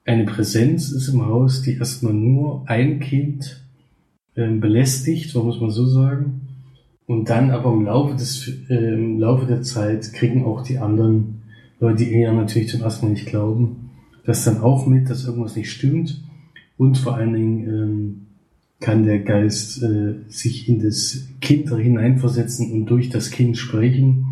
eine 0.05 0.25
Präsenz 0.25 0.93
ist 0.93 1.09
im 1.09 1.27
Haus, 1.27 1.63
die 1.63 1.75
erstmal 1.75 2.13
nur 2.13 2.69
ein 2.69 3.01
Kind 3.01 3.65
ähm, 4.37 4.61
belästigt, 4.61 5.31
so 5.31 5.43
muss 5.43 5.61
man 5.61 5.71
so 5.71 5.87
sagen. 5.87 6.43
Und 7.07 7.31
dann 7.31 7.51
aber 7.51 7.73
im 7.73 7.87
Laufe 7.87 8.15
des, 8.15 8.49
äh, 8.69 8.95
im 8.95 9.19
Laufe 9.19 9.47
der 9.47 9.63
Zeit 9.63 10.13
kriegen 10.13 10.45
auch 10.45 10.63
die 10.63 10.79
anderen 10.79 11.43
Leute, 11.81 12.05
die 12.05 12.13
eher 12.13 12.33
natürlich 12.33 12.69
zum 12.69 12.83
ersten 12.83 13.07
Mal 13.07 13.13
nicht 13.13 13.27
glauben, 13.27 13.91
das 14.25 14.45
dann 14.45 14.61
auch 14.61 14.87
mit, 14.87 15.09
dass 15.09 15.25
irgendwas 15.25 15.57
nicht 15.57 15.73
stimmt. 15.73 16.23
Und 16.77 16.99
vor 16.99 17.17
allen 17.17 17.33
Dingen 17.33 17.69
ähm, 17.69 18.27
kann 18.81 19.05
der 19.05 19.21
Geist 19.21 19.83
äh, 19.83 20.15
sich 20.29 20.69
in 20.69 20.83
das 20.83 21.29
Kind 21.41 21.69
hineinversetzen 21.69 22.73
und 22.73 22.87
durch 22.87 23.11
das 23.11 23.31
Kind 23.31 23.59
sprechen, 23.59 24.25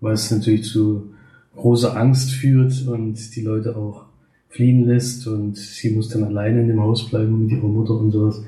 was 0.00 0.30
natürlich 0.30 0.64
zu 0.64 1.10
großer 1.54 1.96
Angst 1.96 2.32
führt 2.32 2.86
und 2.86 3.36
die 3.36 3.42
Leute 3.42 3.76
auch 3.76 4.06
fliehen 4.48 4.86
lässt 4.86 5.26
und 5.26 5.56
sie 5.56 5.90
muss 5.90 6.08
dann 6.08 6.24
alleine 6.24 6.62
in 6.62 6.68
dem 6.68 6.80
Haus 6.80 7.08
bleiben 7.10 7.42
mit 7.42 7.52
ihrer 7.52 7.68
Mutter 7.68 7.94
und 7.94 8.10
sowas. 8.10 8.42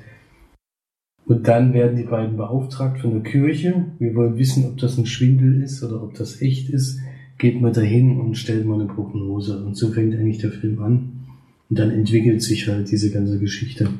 Und 1.26 1.46
dann 1.46 1.74
werden 1.74 1.96
die 1.96 2.04
beiden 2.04 2.36
beauftragt 2.36 3.00
von 3.00 3.12
der 3.12 3.22
Kirche. 3.22 3.84
Wir 3.98 4.14
wollen 4.14 4.38
wissen, 4.38 4.64
ob 4.64 4.78
das 4.78 4.98
ein 4.98 5.06
Schwindel 5.06 5.62
ist 5.62 5.82
oder 5.84 6.02
ob 6.02 6.14
das 6.14 6.40
echt 6.40 6.70
ist. 6.70 6.98
Geht 7.38 7.60
mal 7.60 7.72
dahin 7.72 8.18
und 8.18 8.36
stellt 8.36 8.66
mal 8.66 8.80
eine 8.80 8.92
Prognose. 8.92 9.64
Und 9.64 9.76
so 9.76 9.92
fängt 9.92 10.14
eigentlich 10.14 10.38
der 10.38 10.50
Film 10.50 10.82
an. 10.82 11.26
Und 11.68 11.78
dann 11.78 11.90
entwickelt 11.90 12.42
sich 12.42 12.66
halt 12.66 12.90
diese 12.90 13.12
ganze 13.12 13.38
Geschichte. 13.38 13.90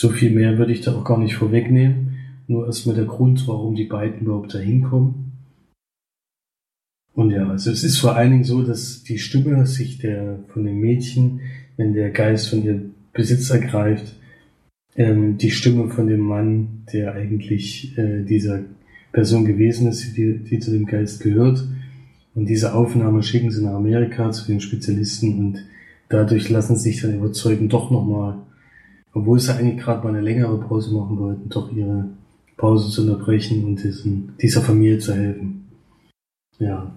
So 0.00 0.08
viel 0.08 0.30
mehr 0.30 0.56
würde 0.56 0.72
ich 0.72 0.80
da 0.80 0.94
auch 0.94 1.04
gar 1.04 1.18
nicht 1.18 1.34
vorwegnehmen. 1.34 2.16
Nur 2.46 2.64
erstmal 2.64 2.96
der 2.96 3.04
Grund, 3.04 3.46
warum 3.46 3.74
die 3.74 3.84
beiden 3.84 4.20
überhaupt 4.20 4.54
dahin 4.54 4.82
kommen. 4.82 5.32
Und 7.12 7.32
ja, 7.32 7.46
also 7.46 7.70
es 7.70 7.84
ist 7.84 7.98
vor 7.98 8.16
allen 8.16 8.30
Dingen 8.30 8.44
so, 8.44 8.62
dass 8.62 9.02
die 9.02 9.18
Stimme 9.18 9.66
sich 9.66 9.98
der, 9.98 10.38
von 10.48 10.64
dem 10.64 10.80
Mädchen, 10.80 11.40
wenn 11.76 11.92
der 11.92 12.08
Geist 12.12 12.48
von 12.48 12.64
ihr 12.64 12.80
Besitz 13.12 13.50
ergreift, 13.50 14.16
ähm, 14.96 15.36
die 15.36 15.50
Stimme 15.50 15.90
von 15.90 16.06
dem 16.06 16.20
Mann, 16.20 16.86
der 16.94 17.12
eigentlich 17.12 17.98
äh, 17.98 18.22
dieser 18.22 18.60
Person 19.12 19.44
gewesen 19.44 19.86
ist, 19.86 20.16
die, 20.16 20.38
die 20.38 20.60
zu 20.60 20.70
dem 20.70 20.86
Geist 20.86 21.20
gehört. 21.20 21.68
Und 22.34 22.48
diese 22.48 22.72
Aufnahme 22.72 23.22
schicken 23.22 23.50
sie 23.50 23.62
nach 23.62 23.74
Amerika 23.74 24.30
zu 24.30 24.46
den 24.46 24.62
Spezialisten 24.62 25.38
und 25.38 25.58
dadurch 26.08 26.48
lassen 26.48 26.76
sie 26.76 26.90
sich 26.90 27.02
dann 27.02 27.16
überzeugen, 27.16 27.68
doch 27.68 27.90
nochmal, 27.90 28.38
obwohl 29.12 29.38
sie 29.38 29.54
eigentlich 29.54 29.82
gerade 29.82 30.04
mal 30.04 30.10
eine 30.10 30.20
längere 30.20 30.58
Pause 30.58 30.94
machen 30.94 31.18
wollten, 31.18 31.48
doch 31.48 31.72
ihre 31.72 32.10
Pause 32.56 32.90
zu 32.90 33.02
unterbrechen 33.02 33.64
und 33.64 33.82
diesen, 33.82 34.34
dieser 34.40 34.60
Familie 34.60 34.98
zu 34.98 35.14
helfen. 35.14 35.68
Ja. 36.58 36.94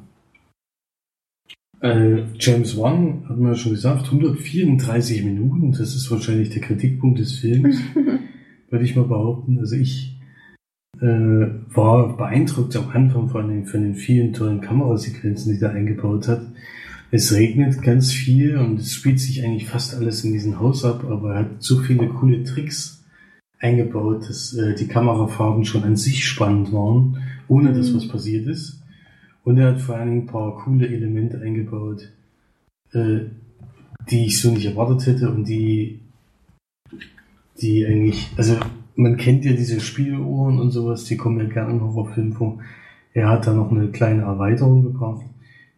Äh, 1.80 2.24
James 2.40 2.78
Wan, 2.78 3.26
hat 3.28 3.38
man 3.38 3.52
ja 3.52 3.56
schon 3.56 3.74
gesagt, 3.74 4.06
134 4.06 5.24
Minuten, 5.24 5.72
das 5.72 5.96
ist 5.96 6.10
wahrscheinlich 6.12 6.50
der 6.50 6.62
Kritikpunkt 6.62 7.20
des 7.20 7.40
Films, 7.40 7.78
würde 8.70 8.86
ich 8.86 8.96
mal 8.96 9.06
behaupten. 9.06 9.60
Also 9.60 9.76
ich 9.76 10.18
äh, 11.02 11.06
war 11.06 12.16
beeindruckt 12.16 12.76
am 12.76 12.90
Anfang 12.90 13.30
von 13.30 13.50
den, 13.50 13.66
von 13.66 13.82
den 13.82 13.96
vielen 13.96 14.34
tollen 14.34 14.62
Kamerasequenzen, 14.62 15.54
die 15.54 15.62
er 15.62 15.72
eingebaut 15.72 16.28
hat. 16.28 16.46
Es 17.16 17.32
regnet 17.32 17.80
ganz 17.84 18.12
viel 18.12 18.58
und 18.58 18.80
es 18.80 18.92
spielt 18.92 19.20
sich 19.20 19.44
eigentlich 19.44 19.68
fast 19.68 19.94
alles 19.94 20.24
in 20.24 20.34
diesem 20.34 20.60
Haus 20.60 20.84
ab, 20.84 21.04
aber 21.08 21.36
er 21.36 21.40
hat 21.42 21.62
so 21.62 21.78
viele 21.78 22.08
coole 22.08 22.44
Tricks 22.44 23.06
eingebaut, 23.60 24.28
dass 24.28 24.56
äh, 24.56 24.74
die 24.74 24.88
Kamerafarben 24.88 25.64
schon 25.64 25.84
an 25.84 25.96
sich 25.96 26.26
spannend 26.26 26.74
waren, 26.74 27.22
ohne 27.48 27.72
dass 27.72 27.94
was 27.94 28.08
passiert 28.08 28.48
ist. 28.48 28.82
Und 29.44 29.60
er 29.60 29.74
hat 29.74 29.82
vor 29.82 29.96
allen 29.96 30.10
Dingen 30.10 30.22
ein 30.24 30.26
paar 30.26 30.58
coole 30.64 30.88
Elemente 30.88 31.40
eingebaut, 31.40 32.12
äh, 32.94 33.20
die 34.10 34.26
ich 34.26 34.42
so 34.42 34.50
nicht 34.50 34.66
erwartet 34.66 35.06
hätte 35.06 35.30
und 35.30 35.48
die, 35.48 36.00
die 37.62 37.86
eigentlich, 37.86 38.32
also 38.38 38.58
man 38.96 39.18
kennt 39.18 39.46
ja 39.46 39.54
diese 39.54 39.82
Spieluhren 39.82 40.58
und 40.60 40.72
sowas, 40.72 41.04
die 41.04 41.18
kommen 41.18 41.38
ja 41.38 41.46
gerne 41.46 41.74
in 41.74 41.82
Horrorfilmen 41.82 42.34
vor. 42.34 42.58
Er 43.14 43.30
hat 43.30 43.46
da 43.46 43.54
noch 43.54 43.70
eine 43.70 43.90
kleine 43.90 44.24
Erweiterung 44.24 44.82
gebracht, 44.82 45.24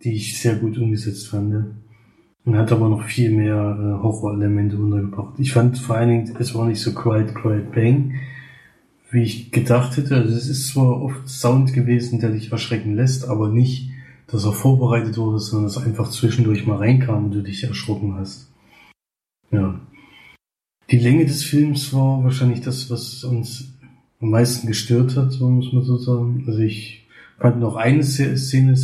die 0.05 0.13
ich 0.13 0.39
sehr 0.39 0.55
gut 0.55 0.77
umgesetzt 0.77 1.27
fand. 1.27 1.75
Und 2.45 2.57
hat 2.57 2.71
aber 2.71 2.87
noch 2.89 3.03
viel 3.03 3.31
mehr 3.31 3.55
äh, 3.55 4.03
Horrorelemente 4.03 4.77
untergebracht. 4.77 5.33
Ich 5.39 5.51
fand 5.51 5.79
vor 5.79 5.95
allen 5.95 6.09
Dingen, 6.09 6.35
es 6.39 6.53
war 6.53 6.67
nicht 6.67 6.79
so 6.79 6.93
quiet, 6.93 7.33
quiet, 7.33 7.71
bang, 7.71 8.13
wie 9.09 9.23
ich 9.23 9.51
gedacht 9.51 9.97
hätte. 9.97 10.15
Also 10.15 10.35
es 10.35 10.47
ist 10.47 10.67
zwar 10.67 11.01
oft 11.01 11.27
Sound 11.27 11.73
gewesen, 11.73 12.19
der 12.19 12.29
dich 12.29 12.51
erschrecken 12.51 12.95
lässt, 12.95 13.27
aber 13.27 13.49
nicht, 13.49 13.89
dass 14.27 14.45
er 14.45 14.51
vorbereitet 14.51 15.17
wurde, 15.17 15.39
sondern 15.39 15.73
dass 15.73 15.83
einfach 15.83 16.11
zwischendurch 16.11 16.67
mal 16.67 16.77
reinkam 16.77 17.25
und 17.25 17.31
du 17.31 17.41
dich 17.41 17.63
erschrocken 17.63 18.13
hast. 18.13 18.51
Ja. 19.49 19.79
Die 20.91 20.99
Länge 20.99 21.25
des 21.25 21.43
Films 21.43 21.93
war 21.93 22.23
wahrscheinlich 22.23 22.61
das, 22.61 22.91
was 22.91 23.23
uns 23.23 23.73
am 24.21 24.29
meisten 24.29 24.67
gestört 24.67 25.17
hat, 25.17 25.39
muss 25.39 25.73
man 25.73 25.83
so 25.83 25.97
sagen. 25.97 26.43
Also 26.45 26.59
ich 26.59 27.07
fand 27.39 27.59
noch 27.59 27.75
eine 27.75 28.03
Szene 28.03 28.75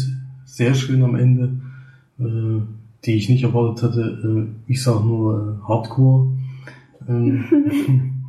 sehr 0.51 0.73
schön 0.73 1.03
am 1.03 1.15
Ende, 1.15 1.53
äh, 2.19 2.61
die 3.05 3.15
ich 3.15 3.29
nicht 3.29 3.43
erwartet 3.43 3.83
hatte. 3.83 4.47
Äh, 4.47 4.71
ich 4.71 4.83
sag 4.83 5.03
nur 5.03 5.59
äh, 5.63 5.67
Hardcore. 5.67 6.27
Ähm, 7.07 8.11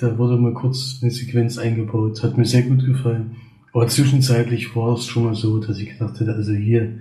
Da 0.00 0.16
wurde 0.16 0.36
mal 0.36 0.54
kurz 0.54 1.00
eine 1.02 1.10
Sequenz 1.10 1.58
eingebaut. 1.58 2.22
Hat 2.22 2.38
mir 2.38 2.44
sehr 2.44 2.62
gut 2.62 2.86
gefallen. 2.86 3.36
Aber 3.72 3.88
zwischenzeitlich 3.88 4.74
war 4.76 4.94
es 4.94 5.06
schon 5.06 5.24
mal 5.24 5.34
so, 5.34 5.58
dass 5.58 5.78
ich 5.78 5.90
gedacht 5.90 6.20
hätte, 6.20 6.34
also 6.34 6.52
hier 6.52 6.98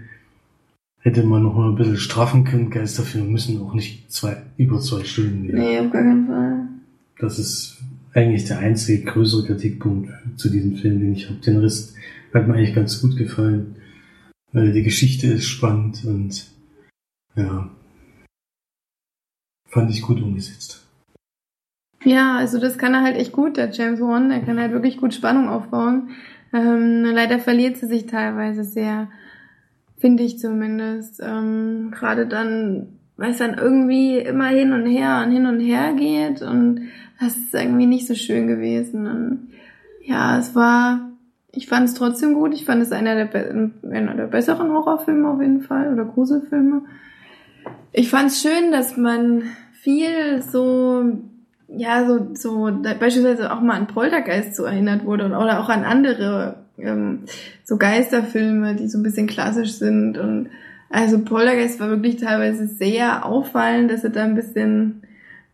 hätte 0.99 1.23
man 1.23 1.43
noch 1.43 1.55
mal 1.55 1.69
ein 1.69 1.75
bisschen 1.75 1.97
straffen 1.97 2.43
können. 2.43 2.71
Geisterfilme 2.71 3.29
müssen 3.29 3.61
auch 3.61 3.73
nicht 3.73 4.11
zwei, 4.11 4.37
über 4.57 4.79
zwei 4.79 5.03
Stunden 5.03 5.43
gehen. 5.43 5.59
Nee, 5.59 5.79
auf 5.79 5.91
gar 5.91 6.03
keinen 6.03 6.27
Fall. 6.27 6.67
Das 7.19 7.39
ist 7.39 7.77
eigentlich 8.13 8.45
der 8.45 8.59
einzige 8.59 9.03
größere 9.03 9.45
Kritikpunkt 9.45 10.09
zu 10.35 10.49
diesem 10.49 10.75
Film, 10.75 10.99
den 10.99 11.13
ich 11.13 11.29
habe. 11.29 11.39
Den 11.39 11.57
Rest 11.57 11.93
hat 12.33 12.47
mir 12.47 12.55
eigentlich 12.55 12.75
ganz 12.75 12.99
gut 12.99 13.15
gefallen. 13.15 13.75
Weil 14.53 14.71
die 14.71 14.83
Geschichte 14.83 15.27
ist 15.27 15.47
spannend 15.47 16.03
und 16.05 16.47
ja, 17.35 17.69
fand 19.67 19.91
ich 19.91 20.01
gut 20.01 20.21
umgesetzt. 20.21 20.87
Ja, 22.03 22.37
also 22.37 22.59
das 22.59 22.77
kann 22.77 22.93
er 22.93 23.01
halt 23.01 23.17
echt 23.17 23.31
gut, 23.31 23.57
der 23.57 23.71
James 23.71 23.99
Wan. 23.99 24.31
Er 24.31 24.41
kann 24.41 24.59
halt 24.59 24.71
wirklich 24.71 24.97
gut 24.97 25.13
Spannung 25.13 25.49
aufbauen. 25.49 26.11
Ähm, 26.53 27.03
leider 27.03 27.39
verliert 27.39 27.77
sie 27.77 27.87
sich 27.87 28.05
teilweise 28.05 28.63
sehr, 28.63 29.09
finde 29.97 30.23
ich 30.23 30.39
zumindest. 30.39 31.19
Ähm, 31.21 31.91
Gerade 31.91 32.25
dann, 32.25 32.99
weil 33.17 33.31
es 33.31 33.39
dann 33.39 33.55
irgendwie 33.55 34.17
immer 34.17 34.47
hin 34.47 34.71
und 34.73 34.85
her 34.85 35.23
und 35.25 35.33
hin 35.33 35.45
und 35.45 35.59
her 35.59 35.93
geht 35.93 36.41
und 36.41 36.87
das 37.19 37.35
ist 37.35 37.53
irgendwie 37.53 37.87
nicht 37.87 38.07
so 38.07 38.15
schön 38.15 38.47
gewesen. 38.47 39.07
Und 39.07 39.49
ja, 40.05 40.39
es 40.39 40.55
war, 40.55 41.06
ich 41.57 41.65
fand 41.65 41.89
es 41.89 41.95
trotzdem 41.95 42.35
gut. 42.35 42.53
Ich 42.53 42.65
fand 42.65 42.83
es 42.83 42.91
einer 42.91 43.25
der, 43.25 43.49
einer 43.89 44.13
der 44.13 44.27
besseren 44.27 44.71
Horrorfilme 44.71 45.27
auf 45.27 45.41
jeden 45.41 45.61
Fall 45.61 45.91
oder 45.91 46.05
Gruselfilme. 46.05 46.83
Ich 47.91 48.11
fand 48.11 48.29
es 48.29 48.43
schön, 48.43 48.71
dass 48.71 48.95
man 48.95 49.41
viel 49.73 50.43
so 50.43 51.17
ja, 51.67 52.07
so, 52.07 52.27
so 52.33 52.71
beispielsweise 52.99 53.51
auch 53.51 53.59
mal 53.59 53.73
an 53.75 53.87
Poltergeist 53.87 54.55
so 54.55 54.65
erinnert 54.65 55.03
wurde 55.03 55.25
oder 55.25 55.59
auch 55.59 55.67
an 55.67 55.83
andere 55.83 56.63
ähm, 56.77 57.23
so 57.65 57.77
Geisterfilme, 57.77 58.75
die 58.75 58.87
so 58.87 58.99
ein 58.99 59.03
bisschen 59.03 59.25
klassisch 59.25 59.73
sind. 59.73 60.17
Und 60.19 60.49
also 60.91 61.19
Poltergeist 61.19 61.79
war 61.79 61.89
wirklich 61.89 62.17
teilweise 62.17 62.67
sehr 62.67 63.25
auffallend, 63.25 63.91
dass 63.91 64.03
sie 64.03 64.11
da 64.11 64.23
ein 64.23 64.35
bisschen 64.35 65.01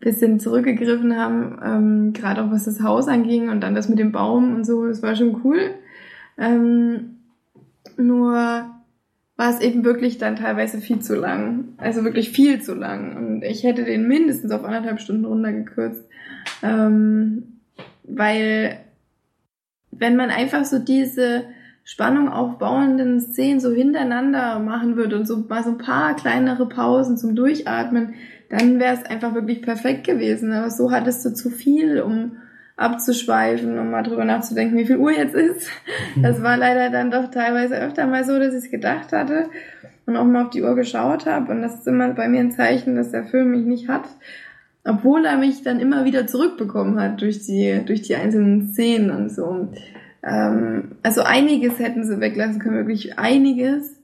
bisschen 0.01 0.41
zurückgegriffen 0.41 1.17
haben, 1.17 1.59
ähm, 1.63 2.13
gerade 2.13 2.43
auch 2.43 2.51
was 2.51 2.65
das 2.65 2.83
Haus 2.83 3.07
anging 3.07 3.47
und 3.47 3.61
dann 3.61 3.73
das 3.73 3.87
mit 3.87 3.99
dem 3.99 4.11
Baum 4.11 4.53
und 4.53 4.65
so, 4.65 4.85
das 4.85 5.01
war 5.01 5.15
schon 5.15 5.39
cool. 5.45 5.75
Ähm, 6.43 7.19
nur 7.97 8.33
war 9.35 9.49
es 9.49 9.61
eben 9.61 9.83
wirklich 9.83 10.17
dann 10.17 10.35
teilweise 10.35 10.79
viel 10.79 10.99
zu 10.99 11.15
lang. 11.15 11.69
Also 11.77 12.03
wirklich 12.03 12.29
viel 12.29 12.61
zu 12.61 12.75
lang. 12.75 13.17
Und 13.17 13.43
ich 13.43 13.63
hätte 13.63 13.83
den 13.83 14.07
mindestens 14.07 14.51
auf 14.51 14.63
anderthalb 14.63 14.99
Stunden 14.99 15.25
runtergekürzt. 15.25 16.03
Ähm, 16.61 17.59
weil 18.03 18.79
wenn 19.91 20.15
man 20.15 20.29
einfach 20.29 20.65
so 20.65 20.79
diese 20.79 21.45
Spannung 21.83 22.29
aufbauenden 22.29 23.19
Szenen 23.19 23.59
so 23.59 23.73
hintereinander 23.73 24.59
machen 24.59 24.95
würde 24.95 25.17
und 25.17 25.27
so 25.27 25.37
mal 25.37 25.63
so 25.63 25.71
ein 25.71 25.77
paar 25.77 26.15
kleinere 26.15 26.67
Pausen 26.67 27.17
zum 27.17 27.35
Durchatmen, 27.35 28.15
dann 28.49 28.79
wäre 28.79 28.95
es 28.95 29.03
einfach 29.03 29.33
wirklich 29.33 29.61
perfekt 29.61 30.05
gewesen. 30.05 30.51
Aber 30.53 30.69
so 30.69 30.91
hattest 30.91 31.25
du 31.25 31.33
zu 31.33 31.49
viel, 31.49 32.01
um 32.01 32.37
abzuschweifen 32.75 33.77
und 33.77 33.91
mal 33.91 34.03
drüber 34.03 34.25
nachzudenken, 34.25 34.77
wie 34.77 34.85
viel 34.85 34.97
Uhr 34.97 35.11
jetzt 35.11 35.35
ist. 35.35 35.69
Das 36.21 36.41
war 36.41 36.57
leider 36.57 36.89
dann 36.89 37.11
doch 37.11 37.29
teilweise 37.29 37.77
öfter 37.77 38.07
mal 38.07 38.25
so, 38.25 38.39
dass 38.39 38.53
ich 38.53 38.65
es 38.65 38.71
gedacht 38.71 39.11
hatte 39.11 39.49
und 40.05 40.17
auch 40.17 40.25
mal 40.25 40.45
auf 40.45 40.49
die 40.49 40.63
Uhr 40.63 40.75
geschaut 40.75 41.25
habe. 41.25 41.51
Und 41.51 41.61
das 41.61 41.75
ist 41.75 41.87
immer 41.87 42.09
bei 42.13 42.27
mir 42.27 42.39
ein 42.39 42.51
Zeichen, 42.51 42.95
dass 42.95 43.11
der 43.11 43.25
Film 43.25 43.51
mich 43.51 43.65
nicht 43.65 43.87
hat. 43.87 44.05
Obwohl 44.85 45.25
er 45.25 45.37
mich 45.37 45.63
dann 45.63 45.79
immer 45.79 46.03
wieder 46.03 46.27
zurückbekommen 46.27 46.99
hat 46.99 47.21
durch 47.21 47.45
die, 47.45 47.83
durch 47.85 48.01
die 48.01 48.15
einzelnen 48.15 48.73
Szenen 48.73 49.11
und 49.11 49.29
so. 49.29 49.69
Ähm, 50.23 50.95
also 51.03 51.21
einiges 51.21 51.79
hätten 51.79 52.03
sie 52.03 52.19
weglassen 52.19 52.59
können, 52.59 52.77
wirklich 52.77 53.17
einiges. 53.17 53.95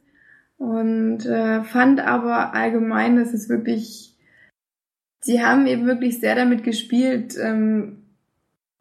Und 0.57 1.25
äh, 1.25 1.63
fand 1.63 2.05
aber 2.05 2.53
allgemein, 2.53 3.15
dass 3.15 3.33
es 3.33 3.49
wirklich, 3.49 4.15
sie 5.21 5.41
haben 5.41 5.67
eben 5.67 5.85
wirklich 5.85 6.19
sehr 6.19 6.35
damit 6.35 6.63
gespielt, 6.63 7.35
ähm, 7.41 8.08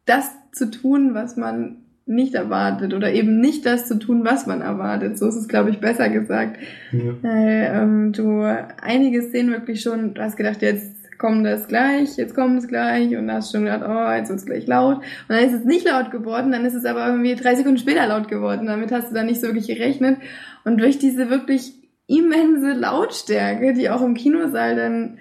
das 0.09 0.31
zu 0.51 0.71
tun, 0.71 1.13
was 1.13 1.37
man 1.37 1.77
nicht 2.05 2.33
erwartet 2.33 2.95
oder 2.95 3.13
eben 3.13 3.39
nicht 3.39 3.65
das 3.67 3.87
zu 3.87 3.99
tun, 3.99 4.25
was 4.25 4.47
man 4.47 4.61
erwartet. 4.61 5.17
So 5.19 5.27
ist 5.27 5.35
es, 5.35 5.47
glaube 5.47 5.69
ich, 5.69 5.79
besser 5.79 6.09
gesagt. 6.09 6.57
Ja. 6.91 7.13
Weil 7.21 7.71
ähm, 7.71 8.11
du 8.13 8.41
einige 8.81 9.21
Szenen 9.21 9.51
wirklich 9.51 9.81
schon, 9.81 10.15
du 10.15 10.21
hast 10.21 10.35
gedacht, 10.35 10.63
jetzt 10.63 10.95
kommt 11.19 11.45
das 11.45 11.67
gleich, 11.67 12.17
jetzt 12.17 12.33
kommt 12.33 12.57
es 12.57 12.67
gleich 12.67 13.15
und 13.15 13.31
hast 13.31 13.51
schon 13.51 13.65
gedacht, 13.65 13.83
oh, 13.87 14.11
jetzt 14.11 14.29
wird 14.29 14.39
es 14.39 14.45
gleich 14.45 14.65
laut. 14.65 14.97
Und 14.97 15.05
dann 15.27 15.45
ist 15.45 15.53
es 15.53 15.65
nicht 15.65 15.85
laut 15.85 16.09
geworden, 16.09 16.51
dann 16.51 16.65
ist 16.65 16.73
es 16.73 16.85
aber 16.85 17.05
irgendwie 17.05 17.35
drei 17.35 17.53
Sekunden 17.53 17.77
später 17.77 18.07
laut 18.07 18.27
geworden. 18.27 18.65
Damit 18.65 18.91
hast 18.91 19.11
du 19.11 19.13
dann 19.13 19.27
nicht 19.27 19.41
so 19.41 19.47
wirklich 19.47 19.67
gerechnet. 19.67 20.17
Und 20.63 20.79
durch 20.81 20.97
diese 20.97 21.29
wirklich 21.29 21.73
immense 22.07 22.73
Lautstärke, 22.73 23.73
die 23.73 23.89
auch 23.91 24.01
im 24.01 24.15
Kinosaal 24.15 24.75
dann 24.75 25.19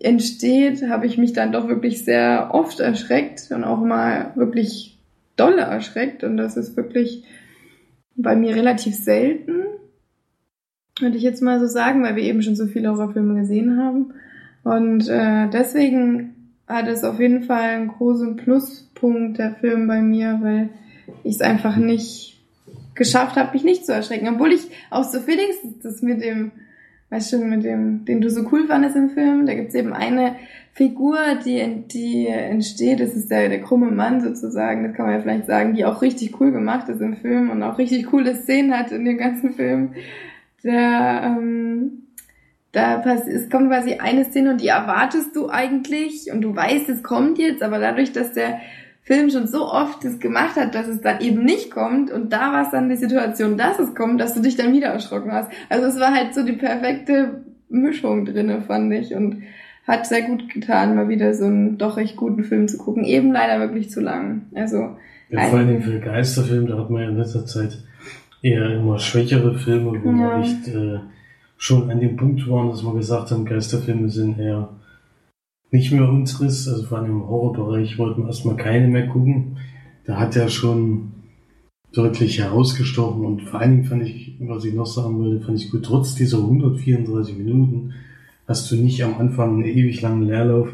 entsteht, 0.00 0.88
habe 0.88 1.06
ich 1.06 1.18
mich 1.18 1.32
dann 1.32 1.52
doch 1.52 1.68
wirklich 1.68 2.04
sehr 2.04 2.50
oft 2.52 2.80
erschreckt 2.80 3.50
und 3.50 3.64
auch 3.64 3.80
mal 3.80 4.32
wirklich 4.34 4.98
dolle 5.36 5.62
erschreckt. 5.62 6.24
Und 6.24 6.36
das 6.36 6.56
ist 6.56 6.76
wirklich 6.76 7.24
bei 8.16 8.36
mir 8.36 8.54
relativ 8.54 8.94
selten, 8.94 9.64
würde 11.00 11.16
ich 11.16 11.22
jetzt 11.22 11.42
mal 11.42 11.58
so 11.58 11.66
sagen, 11.66 12.02
weil 12.02 12.16
wir 12.16 12.22
eben 12.22 12.42
schon 12.42 12.56
so 12.56 12.66
viele 12.66 12.90
Horrorfilme 12.90 13.40
gesehen 13.40 13.78
haben. 13.78 14.14
Und 14.62 15.08
äh, 15.08 15.48
deswegen 15.50 16.34
hat 16.66 16.88
es 16.88 17.04
auf 17.04 17.20
jeden 17.20 17.42
Fall 17.42 17.70
einen 17.70 17.88
großen 17.88 18.36
Pluspunkt, 18.36 19.38
der 19.38 19.54
Film 19.56 19.86
bei 19.86 20.00
mir, 20.00 20.38
weil 20.40 20.70
ich 21.22 21.36
es 21.36 21.40
einfach 21.40 21.76
nicht 21.76 22.40
geschafft 22.94 23.36
habe, 23.36 23.52
mich 23.52 23.64
nicht 23.64 23.84
zu 23.84 23.92
erschrecken. 23.92 24.28
Obwohl 24.28 24.52
ich 24.52 24.62
auch 24.90 25.04
so 25.04 25.20
Feelings, 25.20 25.56
das 25.82 26.00
mit 26.00 26.22
dem, 26.22 26.52
weißt 27.14 27.32
du, 27.34 27.38
mit 27.44 27.64
dem, 27.64 28.04
den 28.04 28.20
du 28.20 28.28
so 28.28 28.44
cool 28.50 28.66
fandest 28.66 28.96
im 28.96 29.10
Film, 29.10 29.46
da 29.46 29.54
gibt's 29.54 29.74
eben 29.76 29.92
eine 29.92 30.34
Figur, 30.72 31.16
die, 31.44 31.84
die 31.86 32.26
entsteht, 32.26 32.98
das 32.98 33.14
ist 33.14 33.30
der, 33.30 33.48
der 33.48 33.60
krumme 33.60 33.92
Mann 33.92 34.20
sozusagen, 34.20 34.82
das 34.82 34.94
kann 34.94 35.06
man 35.06 35.14
ja 35.14 35.20
vielleicht 35.20 35.46
sagen, 35.46 35.74
die 35.74 35.84
auch 35.84 36.02
richtig 36.02 36.40
cool 36.40 36.50
gemacht 36.50 36.88
ist 36.88 37.00
im 37.00 37.16
Film 37.16 37.50
und 37.50 37.62
auch 37.62 37.78
richtig 37.78 38.06
coole 38.06 38.34
Szenen 38.34 38.76
hat 38.76 38.90
in 38.90 39.04
dem 39.04 39.16
ganzen 39.16 39.52
Film. 39.52 39.92
Der, 40.64 41.36
ähm, 41.38 42.02
da 42.72 42.98
pass 42.98 43.28
es 43.28 43.48
kommt 43.48 43.68
quasi 43.68 43.94
eine 43.94 44.24
Szene 44.24 44.50
und 44.50 44.60
die 44.60 44.66
erwartest 44.66 45.36
du 45.36 45.48
eigentlich 45.48 46.32
und 46.32 46.40
du 46.40 46.56
weißt, 46.56 46.88
es 46.88 47.04
kommt 47.04 47.38
jetzt, 47.38 47.62
aber 47.62 47.78
dadurch, 47.78 48.10
dass 48.10 48.32
der 48.32 48.58
Film 49.04 49.28
schon 49.30 49.46
so 49.46 49.70
oft 49.70 50.02
das 50.04 50.18
gemacht 50.18 50.56
hat, 50.56 50.74
dass 50.74 50.88
es 50.88 51.00
dann 51.02 51.20
eben 51.20 51.44
nicht 51.44 51.70
kommt 51.70 52.10
und 52.10 52.32
da 52.32 52.52
war 52.52 52.62
es 52.64 52.70
dann 52.70 52.88
die 52.88 52.96
Situation, 52.96 53.56
dass 53.58 53.78
es 53.78 53.94
kommt, 53.94 54.18
dass 54.20 54.34
du 54.34 54.40
dich 54.40 54.56
dann 54.56 54.72
wieder 54.72 54.88
erschrocken 54.88 55.30
hast. 55.30 55.50
Also 55.68 55.86
es 55.86 56.00
war 56.00 56.14
halt 56.14 56.34
so 56.34 56.42
die 56.42 56.52
perfekte 56.54 57.42
Mischung 57.68 58.24
drinne, 58.24 58.62
fand 58.62 58.92
ich 58.94 59.14
und 59.14 59.42
hat 59.86 60.06
sehr 60.06 60.22
gut 60.22 60.48
getan, 60.48 60.94
mal 60.96 61.10
wieder 61.10 61.34
so 61.34 61.44
einen 61.44 61.76
doch 61.76 61.98
recht 61.98 62.16
guten 62.16 62.44
Film 62.44 62.66
zu 62.68 62.78
gucken. 62.78 63.04
Eben 63.04 63.32
leider 63.32 63.60
wirklich 63.60 63.90
zu 63.90 64.00
lang. 64.00 64.46
Also 64.54 64.96
Ja, 65.28 65.40
vor 65.42 65.58
allen 65.58 65.68
Dingen 65.68 65.82
für 65.82 66.00
Geisterfilme, 66.00 66.68
da 66.68 66.78
hat 66.78 66.88
man 66.88 67.02
ja 67.02 67.08
in 67.10 67.18
letzter 67.18 67.44
Zeit 67.44 67.76
eher 68.40 68.70
immer 68.70 68.98
schwächere 68.98 69.58
Filme, 69.58 70.00
wo 70.02 70.10
Ja. 70.10 70.38
wir 70.38 70.42
echt 70.42 70.68
äh, 70.68 71.00
schon 71.58 71.90
an 71.90 72.00
dem 72.00 72.16
Punkt 72.16 72.48
waren, 72.48 72.70
dass 72.70 72.82
wir 72.82 72.94
gesagt 72.94 73.30
haben, 73.30 73.44
Geisterfilme 73.44 74.08
sind 74.08 74.38
eher 74.38 74.70
nicht 75.74 75.92
mehr 75.92 76.08
unseres. 76.08 76.66
Also 76.68 76.84
vor 76.84 76.98
allem 76.98 77.10
im 77.10 77.26
Horrorbereich 77.28 77.98
wollten 77.98 78.22
wir 78.22 78.28
erstmal 78.28 78.56
keine 78.56 78.88
mehr 78.88 79.06
gucken. 79.08 79.58
Da 80.06 80.18
hat 80.18 80.36
er 80.36 80.48
schon 80.48 81.12
deutlich 81.92 82.38
herausgestochen 82.38 83.24
und 83.24 83.42
vor 83.42 83.60
allen 83.60 83.70
Dingen 83.72 83.84
fand 83.84 84.02
ich, 84.02 84.36
was 84.40 84.64
ich 84.64 84.74
noch 84.74 84.86
sagen 84.86 85.18
wollte, 85.18 85.44
fand 85.44 85.58
ich 85.60 85.70
gut, 85.70 85.84
trotz 85.84 86.14
dieser 86.14 86.38
134 86.38 87.36
Minuten 87.38 87.92
hast 88.48 88.70
du 88.70 88.76
nicht 88.76 89.02
am 89.04 89.14
Anfang 89.18 89.54
einen 89.54 89.64
ewig 89.64 90.02
langen 90.02 90.22
Leerlauf, 90.22 90.68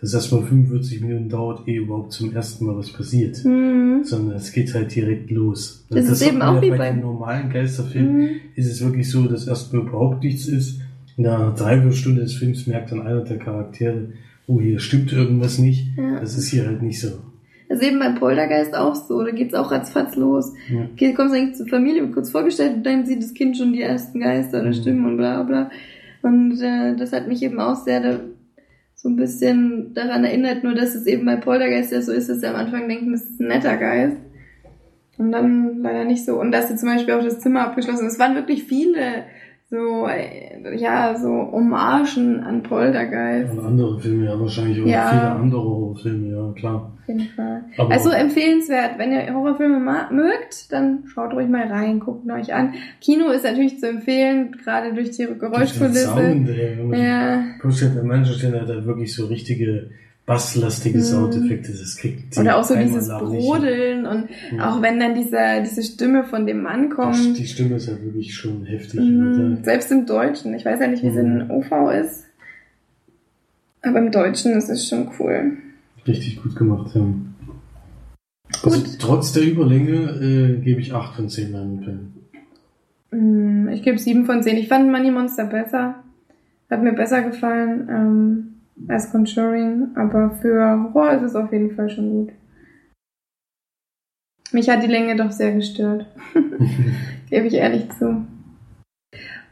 dass 0.00 0.12
erstmal 0.12 0.42
45 0.42 1.00
Minuten 1.00 1.28
dauert, 1.28 1.66
ehe 1.68 1.80
überhaupt 1.80 2.12
zum 2.12 2.34
ersten 2.34 2.66
Mal 2.66 2.76
was 2.76 2.92
passiert 2.92 3.42
Mhm. 3.44 4.02
sondern 4.04 4.36
es 4.36 4.52
geht 4.52 4.74
halt 4.74 4.94
direkt 4.94 5.30
los. 5.30 5.86
Das 5.90 6.08
ist 6.08 6.22
hat 6.22 6.32
eben 6.32 6.42
auch 6.42 6.60
wie 6.60 6.70
bei 6.70 6.90
den 6.90 7.00
normalen 7.00 7.50
Geisterfilmen 7.50 8.16
Mhm. 8.22 8.28
ist 8.56 8.70
es 8.70 8.84
wirklich 8.84 9.08
so, 9.08 9.26
dass 9.26 9.46
erstmal 9.46 9.82
überhaupt 9.82 10.24
nichts 10.24 10.46
ist. 10.48 10.80
In 11.16 11.26
einer 11.26 11.52
Dreiviertelstunde 11.52 12.22
des 12.22 12.34
Films 12.34 12.66
merkt 12.66 12.90
dann 12.90 13.02
einer 13.02 13.22
der 13.22 13.38
Charaktere, 13.38 14.08
oh, 14.46 14.60
hier 14.60 14.78
stimmt 14.78 15.12
irgendwas 15.12 15.58
nicht. 15.58 15.96
Ja. 15.96 16.20
Das 16.20 16.36
ist 16.36 16.48
hier 16.48 16.66
halt 16.66 16.82
nicht 16.82 17.00
so. 17.00 17.08
Das 17.68 17.80
ist 17.80 17.88
eben 17.88 17.98
beim 17.98 18.14
Poltergeist 18.14 18.74
auch 18.74 18.94
so. 18.94 19.22
Da 19.24 19.30
geht's 19.30 19.54
auch 19.54 19.72
ratzfatz 19.72 20.16
los. 20.16 20.52
Ja. 20.70 20.86
Okay, 20.92 21.14
kommst 21.14 21.34
eigentlich 21.34 21.56
zur 21.56 21.66
Familie, 21.66 22.02
wird 22.02 22.12
kurz 22.12 22.30
vorgestellt 22.30 22.76
und 22.76 22.86
dann 22.86 23.06
sieht 23.06 23.22
das 23.22 23.34
Kind 23.34 23.56
schon 23.56 23.72
die 23.72 23.82
ersten 23.82 24.20
Geister 24.20 24.60
oder 24.60 24.68
Mhm. 24.68 24.74
Stimmen 24.74 25.06
und 25.06 25.16
bla 25.16 25.42
bla. 25.42 25.70
Und 26.22 26.60
äh, 26.60 26.94
das 26.96 27.12
hat 27.12 27.28
mich 27.28 27.42
eben 27.42 27.60
auch 27.60 27.76
sehr 27.76 28.00
da, 28.00 28.20
so 28.94 29.08
ein 29.08 29.16
bisschen 29.16 29.92
daran 29.94 30.24
erinnert, 30.24 30.64
nur 30.64 30.74
dass 30.74 30.94
es 30.94 31.06
eben 31.06 31.26
bei 31.26 31.36
Poltergeist 31.36 31.92
ja 31.92 32.00
so 32.00 32.12
ist, 32.12 32.28
dass 32.28 32.40
sie 32.40 32.46
am 32.46 32.56
Anfang 32.56 32.88
denken, 32.88 33.12
das 33.12 33.24
ist 33.24 33.40
ein 33.40 33.48
netter 33.48 33.76
Geist. 33.76 34.16
Und 35.16 35.32
dann 35.32 35.80
leider 35.80 36.04
nicht 36.04 36.24
so. 36.24 36.40
Und 36.40 36.50
dass 36.50 36.68
sie 36.68 36.76
zum 36.76 36.88
Beispiel 36.88 37.14
auch 37.14 37.22
das 37.22 37.40
Zimmer 37.40 37.62
abgeschlossen 37.62 38.06
Es 38.06 38.18
waren 38.18 38.34
wirklich 38.34 38.64
viele 38.64 39.24
so, 39.74 40.06
äh, 40.06 40.76
ja, 40.76 41.16
so 41.16 41.28
Hommagen 41.28 42.40
an 42.44 42.62
Poltergeist. 42.62 43.52
Und 43.52 43.64
andere 43.64 43.98
Filme, 43.98 44.26
ja, 44.26 44.38
wahrscheinlich 44.40 44.80
auch 44.82 44.86
Ja. 44.86 45.08
viele 45.08 45.30
andere 45.30 45.62
Horrorfilme, 45.62 46.28
ja, 46.36 46.52
klar. 46.52 46.92
Auf 47.00 47.08
jeden 47.08 47.28
Fall. 47.36 47.64
Aber 47.76 47.90
Also 47.92 48.10
empfehlenswert, 48.10 48.98
wenn 48.98 49.12
ihr 49.12 49.34
Horrorfilme 49.34 49.78
mögt, 50.10 50.72
dann 50.72 51.04
schaut 51.06 51.32
ruhig 51.34 51.48
mal 51.48 51.66
rein, 51.66 52.00
guckt 52.00 52.30
euch 52.30 52.54
an. 52.54 52.74
Kino 53.00 53.30
ist 53.30 53.44
natürlich 53.44 53.78
zu 53.80 53.88
empfehlen, 53.88 54.52
gerade 54.62 54.94
durch 54.94 55.10
die 55.10 55.26
der 55.26 55.34
Geräuschkulisse. 55.34 56.08
Sound, 56.08 56.48
ey, 56.48 56.76
wenn 56.78 56.88
man 56.88 56.98
Ja, 57.00 57.42
sich 57.42 57.60
vorstellt, 57.62 57.98
an 57.98 58.06
manchen 58.06 58.34
Stellen 58.34 58.60
hat 58.60 58.68
er 58.70 58.84
wirklich 58.86 59.14
so 59.14 59.26
richtige 59.26 59.90
basslastige 60.26 60.98
Mhm. 60.98 61.02
Soundeffekte. 61.02 61.72
Das 61.72 61.96
kriegt 61.96 62.36
oder 62.38 62.56
auch 62.56 62.64
so 62.64 62.74
dieses. 62.74 63.08
Brodeln 63.08 64.06
und 64.06 64.28
Ja. 64.56 64.70
auch 64.70 64.80
wenn 64.82 64.98
dann 64.98 65.14
diese, 65.14 65.36
diese 65.62 65.82
Stimme 65.82 66.24
von 66.24 66.46
dem 66.46 66.62
Mann 66.62 66.88
Das- 66.88 66.96
kommt. 66.96 67.38
Die 67.38 67.46
Stimme 67.46 67.76
ist 67.76 67.86
ja 67.88 68.00
wirklich 68.02 68.34
schon 68.34 68.64
heftig. 68.64 69.00
Mhm, 69.00 69.58
selbst 69.62 69.90
im 69.92 70.06
Deutschen. 70.06 70.54
Ich 70.54 70.64
weiß 70.64 70.80
ja 70.80 70.86
nicht, 70.86 71.02
wie 71.02 71.08
es 71.08 71.16
in 71.16 71.44
Mhm. 71.44 71.50
OV 71.50 71.90
ist. 71.90 72.24
Aber 73.82 73.98
im 73.98 74.10
Deutschen 74.10 74.52
ist 74.54 74.70
es 74.70 74.88
schon 74.88 75.10
cool. 75.18 75.58
Richtig 76.06 76.42
gut 76.42 76.56
gemacht, 76.56 76.94
ja. 76.94 77.02
Also, 78.62 78.78
Gut. 78.82 78.98
trotz 78.98 79.32
der 79.32 79.42
Überlänge 79.42 80.10
äh, 80.20 80.60
gebe 80.62 80.80
ich 80.80 80.94
8 80.94 81.16
von 81.16 81.28
10 81.28 81.52
meinen 81.52 81.82
Film. 81.82 82.12
Mm, 83.10 83.68
Ich 83.68 83.82
gebe 83.82 83.98
sieben 83.98 84.24
von 84.24 84.42
zehn. 84.42 84.56
Ich 84.56 84.68
fand 84.68 84.90
Money 84.90 85.10
Monster 85.10 85.44
besser. 85.44 85.96
Hat 86.70 86.82
mir 86.82 86.92
besser 86.94 87.22
gefallen 87.22 87.88
ähm, 87.90 88.53
als 88.88 89.10
Conjuring. 89.10 89.96
Aber 89.96 90.30
für 90.40 90.92
Horror 90.94 91.12
ist 91.12 91.22
es 91.22 91.36
auf 91.36 91.52
jeden 91.52 91.74
Fall 91.74 91.88
schon 91.88 92.10
gut. 92.10 92.32
Mich 94.52 94.68
hat 94.68 94.82
die 94.82 94.88
Länge 94.88 95.16
doch 95.16 95.32
sehr 95.32 95.52
gestört. 95.52 96.06
Gebe 97.30 97.46
ich 97.46 97.54
ehrlich 97.54 97.90
zu. 97.90 98.24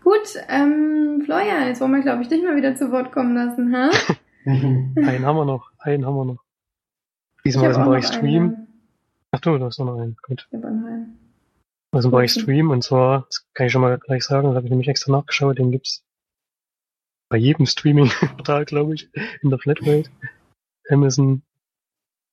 Gut, 0.05 0.37
ähm, 0.49 1.23
Florian, 1.25 1.69
jetzt 1.69 1.81
wollen 1.81 1.93
wir, 1.93 2.03
glaube 2.03 2.23
ich, 2.23 2.29
dich 2.29 2.43
mal 2.43 2.57
wieder 2.57 2.75
zu 2.75 2.91
Wort 2.91 3.13
kommen 3.13 3.35
lassen, 3.35 3.75
hä? 3.75 3.91
Einen 4.47 5.25
haben 5.25 5.37
wir 5.37 5.45
noch, 5.45 5.71
einen 5.79 6.05
haben 6.05 6.17
wir 6.17 6.25
noch. 6.25 6.43
Diesmal 7.45 7.71
aus 7.71 7.77
dem 7.77 7.85
Bereich 7.85 8.07
Stream. 8.07 8.43
einen. 8.43 8.67
Ach 9.31 9.41
du, 9.41 9.59
du 9.59 9.65
hast 9.65 9.79
noch 9.79 9.99
einen. 9.99 10.17
Gut. 10.23 10.49
Ich 10.51 10.57
hab 10.57 10.65
noch 10.65 10.87
einen. 10.87 11.19
Aus 11.93 12.03
dem 12.03 12.11
Bereich. 12.11 12.33
Stream. 12.33 12.71
Und 12.71 12.83
zwar, 12.83 13.27
das 13.27 13.47
kann 13.55 13.67
ich 13.67 13.73
schon 13.73 13.83
mal 13.83 13.99
gleich 13.99 14.25
sagen, 14.25 14.49
das 14.49 14.57
habe 14.57 14.67
ich 14.67 14.71
nämlich 14.71 14.89
extra 14.89 15.13
nachgeschaut, 15.13 15.59
den 15.59 15.71
gibt's 15.71 16.05
bei 17.33 17.39
jedem 17.39 17.65
Streaming-Portal, 17.65 18.67
glaube 18.67 18.95
ich, 18.95 19.09
in 19.41 19.49
der 19.49 19.59
Flatrate. 19.59 20.11
Amazon, 20.91 21.43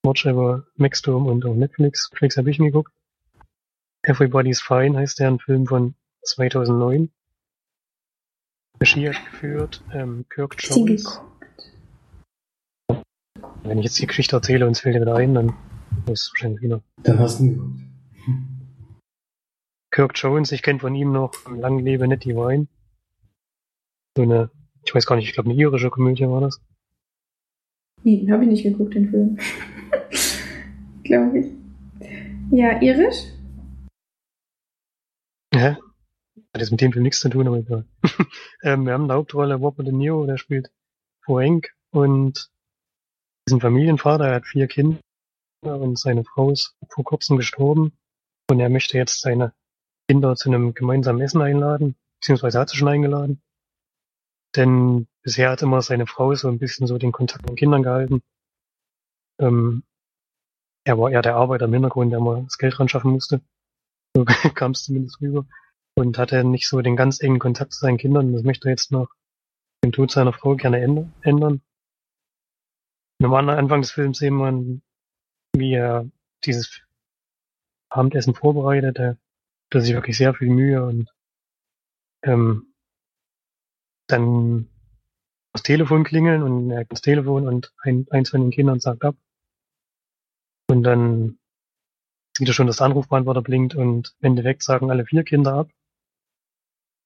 Watchever, 0.04 0.68
Maxdome 0.76 1.32
und 1.32 1.46
auch 1.46 1.56
Netflix. 1.56 2.10
Netflix 2.12 2.36
habe 2.36 2.52
ich 2.52 2.60
ihn 2.60 2.66
geguckt. 2.66 2.92
Everybody's 4.04 4.62
Fine 4.62 4.98
heißt 4.98 5.20
der, 5.20 5.30
ein 5.30 5.40
Film 5.40 5.68
von 5.68 5.96
2009. 6.24 7.10
Regie 8.82 9.10
hat 9.10 9.26
geführt, 9.32 9.82
ähm, 9.94 10.26
Kirk 10.28 10.58
Jones. 10.60 11.22
Wenn 13.64 13.78
ich 13.80 13.86
jetzt 13.86 14.00
die 14.00 14.08
Geschichte 14.08 14.36
erzähle 14.36 14.66
und 14.66 14.74
es 14.74 14.82
fällt 14.82 14.96
dir 14.96 15.02
wieder 15.02 15.16
ein, 15.16 15.34
dann 15.34 15.54
ist 16.08 16.24
es 16.24 16.32
wahrscheinlich 16.34 16.62
wieder. 16.62 16.82
Dann 17.04 17.20
hast 17.20 17.40
du 17.40 17.46
ihn 17.46 17.54
geguckt. 17.54 17.90
Kirk 19.92 20.12
Jones, 20.16 20.52
ich 20.52 20.62
kenne 20.62 20.80
von 20.80 20.94
ihm 20.94 21.14
noch 21.14 21.32
Lang 21.50 21.80
lebe 21.80 22.06
Nettie 22.06 22.36
Wine. 22.36 22.68
So 24.18 24.24
eine, 24.24 24.50
ich 24.84 24.94
weiß 24.94 25.06
gar 25.06 25.16
nicht, 25.16 25.28
ich 25.28 25.34
glaube 25.34 25.50
eine 25.50 25.60
irische 25.60 25.90
Komödie 25.90 26.28
war 26.28 26.42
das. 26.42 26.62
Nee, 28.04 28.18
den 28.18 28.32
habe 28.32 28.44
ich 28.44 28.50
nicht 28.50 28.64
geguckt, 28.64 28.96
den 28.96 29.10
Film. 29.10 29.38
glaube 31.04 31.40
ich. 31.40 31.48
Ja, 32.52 32.82
irisch? 32.82 33.26
Hä? 35.54 35.76
Hat 36.54 36.62
jetzt 36.62 36.72
mit 36.72 36.82
dem 36.82 36.94
Film 36.94 37.04
nichts 37.04 37.20
zu 37.20 37.30
tun, 37.30 37.48
aber 37.48 37.58
egal. 37.58 37.86
ähm, 38.64 38.86
wir 38.86 38.94
haben 38.94 39.04
in 39.04 39.08
der 39.08 39.18
Hauptrolle 39.18 39.56
Robert 39.56 39.88
De 39.88 39.94
Niro, 39.94 40.26
der 40.26 40.38
spielt 40.38 40.72
Frank 41.26 41.76
und 41.92 42.50
ist 43.46 43.54
ein 43.54 43.62
Familienvater, 43.62 44.28
er 44.28 44.36
hat 44.36 44.46
vier 44.46 44.68
Kinder 44.68 45.00
und 45.64 45.98
seine 45.98 46.24
Frau 46.24 46.52
ist 46.52 46.76
vor 46.90 47.04
kurzem 47.04 47.38
gestorben 47.38 47.94
und 48.50 48.60
er 48.60 48.70
möchte 48.70 48.98
jetzt 48.98 49.22
seine 49.22 49.54
Kinder 50.08 50.36
zu 50.36 50.50
einem 50.50 50.74
gemeinsamen 50.74 51.22
Essen 51.22 51.42
einladen, 51.42 51.96
beziehungsweise 52.20 52.60
hat 52.60 52.70
sie 52.70 52.78
schon 52.78 52.88
eingeladen. 52.88 53.42
Denn 54.56 55.08
bisher 55.22 55.52
hat 55.52 55.62
immer 55.62 55.82
seine 55.82 56.08
Frau 56.08 56.34
so 56.36 56.48
ein 56.48 56.60
bisschen 56.60 56.88
so 56.88 56.98
den 56.98 57.12
Kontakt 57.12 57.44
mit 57.44 57.52
den 57.52 57.56
Kindern 57.58 57.84
gehalten. 57.84 58.22
Ähm, 59.40 59.84
er 60.86 60.98
war 60.98 61.12
eher 61.12 61.22
der 61.22 61.36
Arbeiter 61.36 61.66
im 61.66 61.74
Hintergrund, 61.74 62.12
der 62.12 62.20
mal 62.20 62.44
das 62.44 62.58
Geld 62.58 62.80
ran 62.80 62.90
schaffen 62.90 63.12
musste. 63.12 63.42
So 64.16 64.26
kam 64.56 64.72
es 64.72 64.84
zumindest 64.84 65.22
rüber. 65.22 65.46
Und 65.96 66.18
hatte 66.18 66.44
nicht 66.44 66.68
so 66.68 66.82
den 66.82 66.96
ganz 66.96 67.22
engen 67.22 67.40
Kontakt 67.40 67.74
zu 67.74 67.82
seinen 67.82 67.98
Kindern. 67.98 68.34
Das 68.34 68.44
möchte 68.44 68.70
er 68.70 68.72
jetzt 68.72 68.92
nach 68.92 69.08
dem 69.84 69.92
Tod 69.92 70.12
seiner 70.12 70.34
Frau 70.34 70.56
gerne 70.56 70.82
ändern. 71.22 71.62
Und 73.20 73.26
am 73.26 73.34
Anfang 73.34 73.82
des 73.82 73.92
Films 73.92 74.18
sehen 74.18 74.38
wir, 74.38 74.82
wie 75.56 75.74
er 75.74 76.10
dieses 76.46 76.82
Abendessen 77.90 78.34
vorbereitet. 78.34 78.98
Er 78.98 79.18
hat 79.74 79.84
sich 79.84 79.94
wirklich 79.94 80.18
sehr 80.18 80.34
viel 80.34 80.50
Mühe 80.50 80.84
und 80.84 81.14
ähm, 82.24 82.69
dann 84.12 84.70
das 85.54 85.64
Telefon 85.64 86.04
klingeln 86.04 86.44
und 86.44 86.70
er 86.72 86.86
das 86.86 87.02
Telefon 87.02 87.48
und 87.48 87.74
ein, 87.82 88.08
eins 88.10 88.30
von 88.30 88.42
den 88.42 88.52
Kindern 88.52 88.80
sagt 88.80 89.04
ab. 89.04 89.16
Und 90.70 90.84
dann 90.84 91.40
sieht 92.38 92.48
er 92.48 92.54
schon, 92.54 92.68
dass 92.68 92.78
der 92.78 92.88
Anrufbeantworter 92.88 93.42
blinkt 93.42 93.76
und 93.76 94.16
im 94.20 94.28
Endeffekt 94.28 94.64
sagen 94.64 94.92
alle 94.92 95.06
vier 95.06 95.24
Kinder 95.24 95.54
ab. 95.54 95.72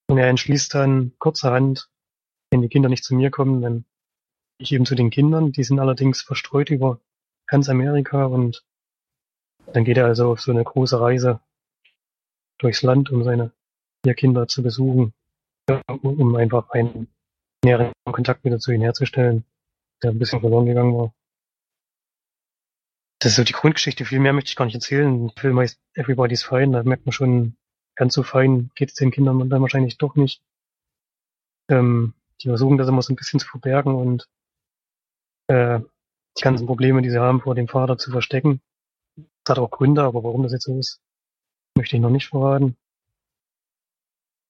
Und 0.09 0.17
er 0.17 0.27
entschließt 0.27 0.73
dann 0.75 1.13
kurzerhand, 1.17 1.89
wenn 2.51 2.61
die 2.61 2.69
Kinder 2.69 2.89
nicht 2.89 3.03
zu 3.03 3.15
mir 3.15 3.31
kommen, 3.31 3.61
dann 3.61 3.85
ich 4.57 4.71
eben 4.71 4.85
zu 4.85 4.95
den 4.95 5.09
Kindern. 5.09 5.51
Die 5.51 5.63
sind 5.63 5.79
allerdings 5.79 6.21
verstreut 6.21 6.69
über 6.69 6.99
ganz 7.47 7.69
Amerika 7.69 8.25
und 8.25 8.65
dann 9.73 9.85
geht 9.85 9.97
er 9.97 10.05
also 10.05 10.31
auf 10.31 10.41
so 10.41 10.51
eine 10.51 10.63
große 10.63 10.99
Reise 10.99 11.39
durchs 12.59 12.81
Land, 12.81 13.11
um 13.11 13.23
seine 13.23 13.51
vier 14.05 14.13
Kinder 14.13 14.47
zu 14.47 14.61
besuchen, 14.61 15.13
um 16.01 16.35
einfach 16.35 16.69
einen 16.71 17.07
näheren 17.63 17.91
Kontakt 18.05 18.43
wieder 18.43 18.59
zu 18.59 18.71
ihnen 18.71 18.83
herzustellen, 18.83 19.45
der 20.01 20.11
ein 20.11 20.19
bisschen 20.19 20.41
verloren 20.41 20.65
gegangen 20.65 20.97
war. 20.97 21.13
Das 23.19 23.31
ist 23.31 23.35
so 23.37 23.43
die 23.43 23.53
Grundgeschichte. 23.53 24.03
Viel 24.03 24.19
mehr 24.19 24.33
möchte 24.33 24.49
ich 24.49 24.55
gar 24.57 24.65
nicht 24.65 24.75
erzählen. 24.75 25.27
Der 25.27 25.41
Film 25.41 25.57
heißt 25.59 25.79
Everybody's 25.93 26.43
Fine. 26.43 26.71
Da 26.71 26.83
merkt 26.83 27.05
man 27.05 27.13
schon, 27.13 27.55
ganz 27.95 28.13
so 28.13 28.23
fein 28.23 28.71
geht 28.75 28.89
es 28.89 28.95
den 28.95 29.11
Kindern 29.11 29.49
dann 29.49 29.61
wahrscheinlich 29.61 29.97
doch 29.97 30.15
nicht. 30.15 30.41
Ähm, 31.69 32.13
die 32.41 32.49
versuchen 32.49 32.77
das 32.77 32.89
immer 32.89 33.01
so 33.01 33.13
ein 33.13 33.15
bisschen 33.15 33.39
zu 33.39 33.47
verbergen 33.47 33.95
und 33.95 34.27
äh, 35.47 35.79
die 36.37 36.41
ganzen 36.41 36.67
Probleme, 36.67 37.01
die 37.01 37.09
sie 37.09 37.21
haben, 37.21 37.41
vor 37.41 37.55
dem 37.55 37.67
Vater 37.67 37.97
zu 37.97 38.11
verstecken. 38.11 38.61
Das 39.45 39.55
hat 39.55 39.59
auch 39.59 39.71
Gründe, 39.71 40.03
aber 40.03 40.23
warum 40.23 40.43
das 40.43 40.51
jetzt 40.51 40.65
so 40.65 40.77
ist, 40.77 40.99
möchte 41.77 41.95
ich 41.95 42.01
noch 42.01 42.09
nicht 42.09 42.27
verraten. 42.27 42.75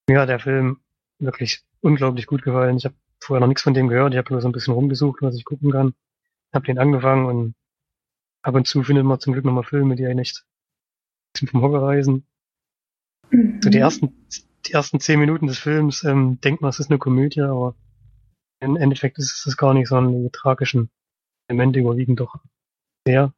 Ja, 0.09 0.25
der 0.25 0.39
Film 0.39 0.82
wirklich 1.23 1.63
unglaublich 1.81 2.27
gut 2.27 2.43
gefallen. 2.43 2.77
Ich 2.77 2.85
habe 2.85 2.95
vorher 3.19 3.41
noch 3.41 3.47
nichts 3.47 3.63
von 3.63 3.73
dem 3.73 3.87
gehört. 3.87 4.13
Ich 4.13 4.17
habe 4.17 4.31
nur 4.31 4.41
so 4.41 4.47
ein 4.47 4.51
bisschen 4.51 4.73
rumgesucht, 4.73 5.21
was 5.21 5.35
ich 5.35 5.45
gucken 5.45 5.71
kann. 5.71 5.93
Hab 6.51 6.65
den 6.65 6.79
angefangen 6.79 7.25
und 7.25 7.55
ab 8.43 8.55
und 8.55 8.67
zu 8.67 8.83
findet 8.83 9.05
man 9.05 9.19
zum 9.19 9.33
Glück 9.33 9.45
nochmal 9.45 9.63
Filme, 9.63 9.95
die 9.95 10.05
einen 10.05 10.19
echt 10.19 10.45
vom 11.35 11.61
Hocker 11.61 11.81
reisen. 11.81 12.25
Mhm. 13.31 13.59
So 13.61 13.69
die 13.69 13.79
ersten, 13.79 14.27
die 14.65 14.73
ersten 14.73 14.99
zehn 14.99 15.19
Minuten 15.19 15.47
des 15.47 15.59
Films 15.59 16.03
ähm, 16.03 16.39
denkt 16.41 16.61
man, 16.61 16.69
es 16.69 16.79
ist 16.79 16.89
eine 16.89 16.99
Komödie, 16.99 17.41
aber 17.41 17.75
im 18.59 18.77
Endeffekt 18.77 19.17
ist 19.17 19.45
es 19.45 19.57
gar 19.57 19.73
nicht, 19.73 19.87
sondern 19.87 20.23
die 20.23 20.29
tragischen 20.29 20.89
Elemente 21.47 21.79
überwiegen 21.79 22.15
doch 22.15 22.35
sehr. 23.05 23.33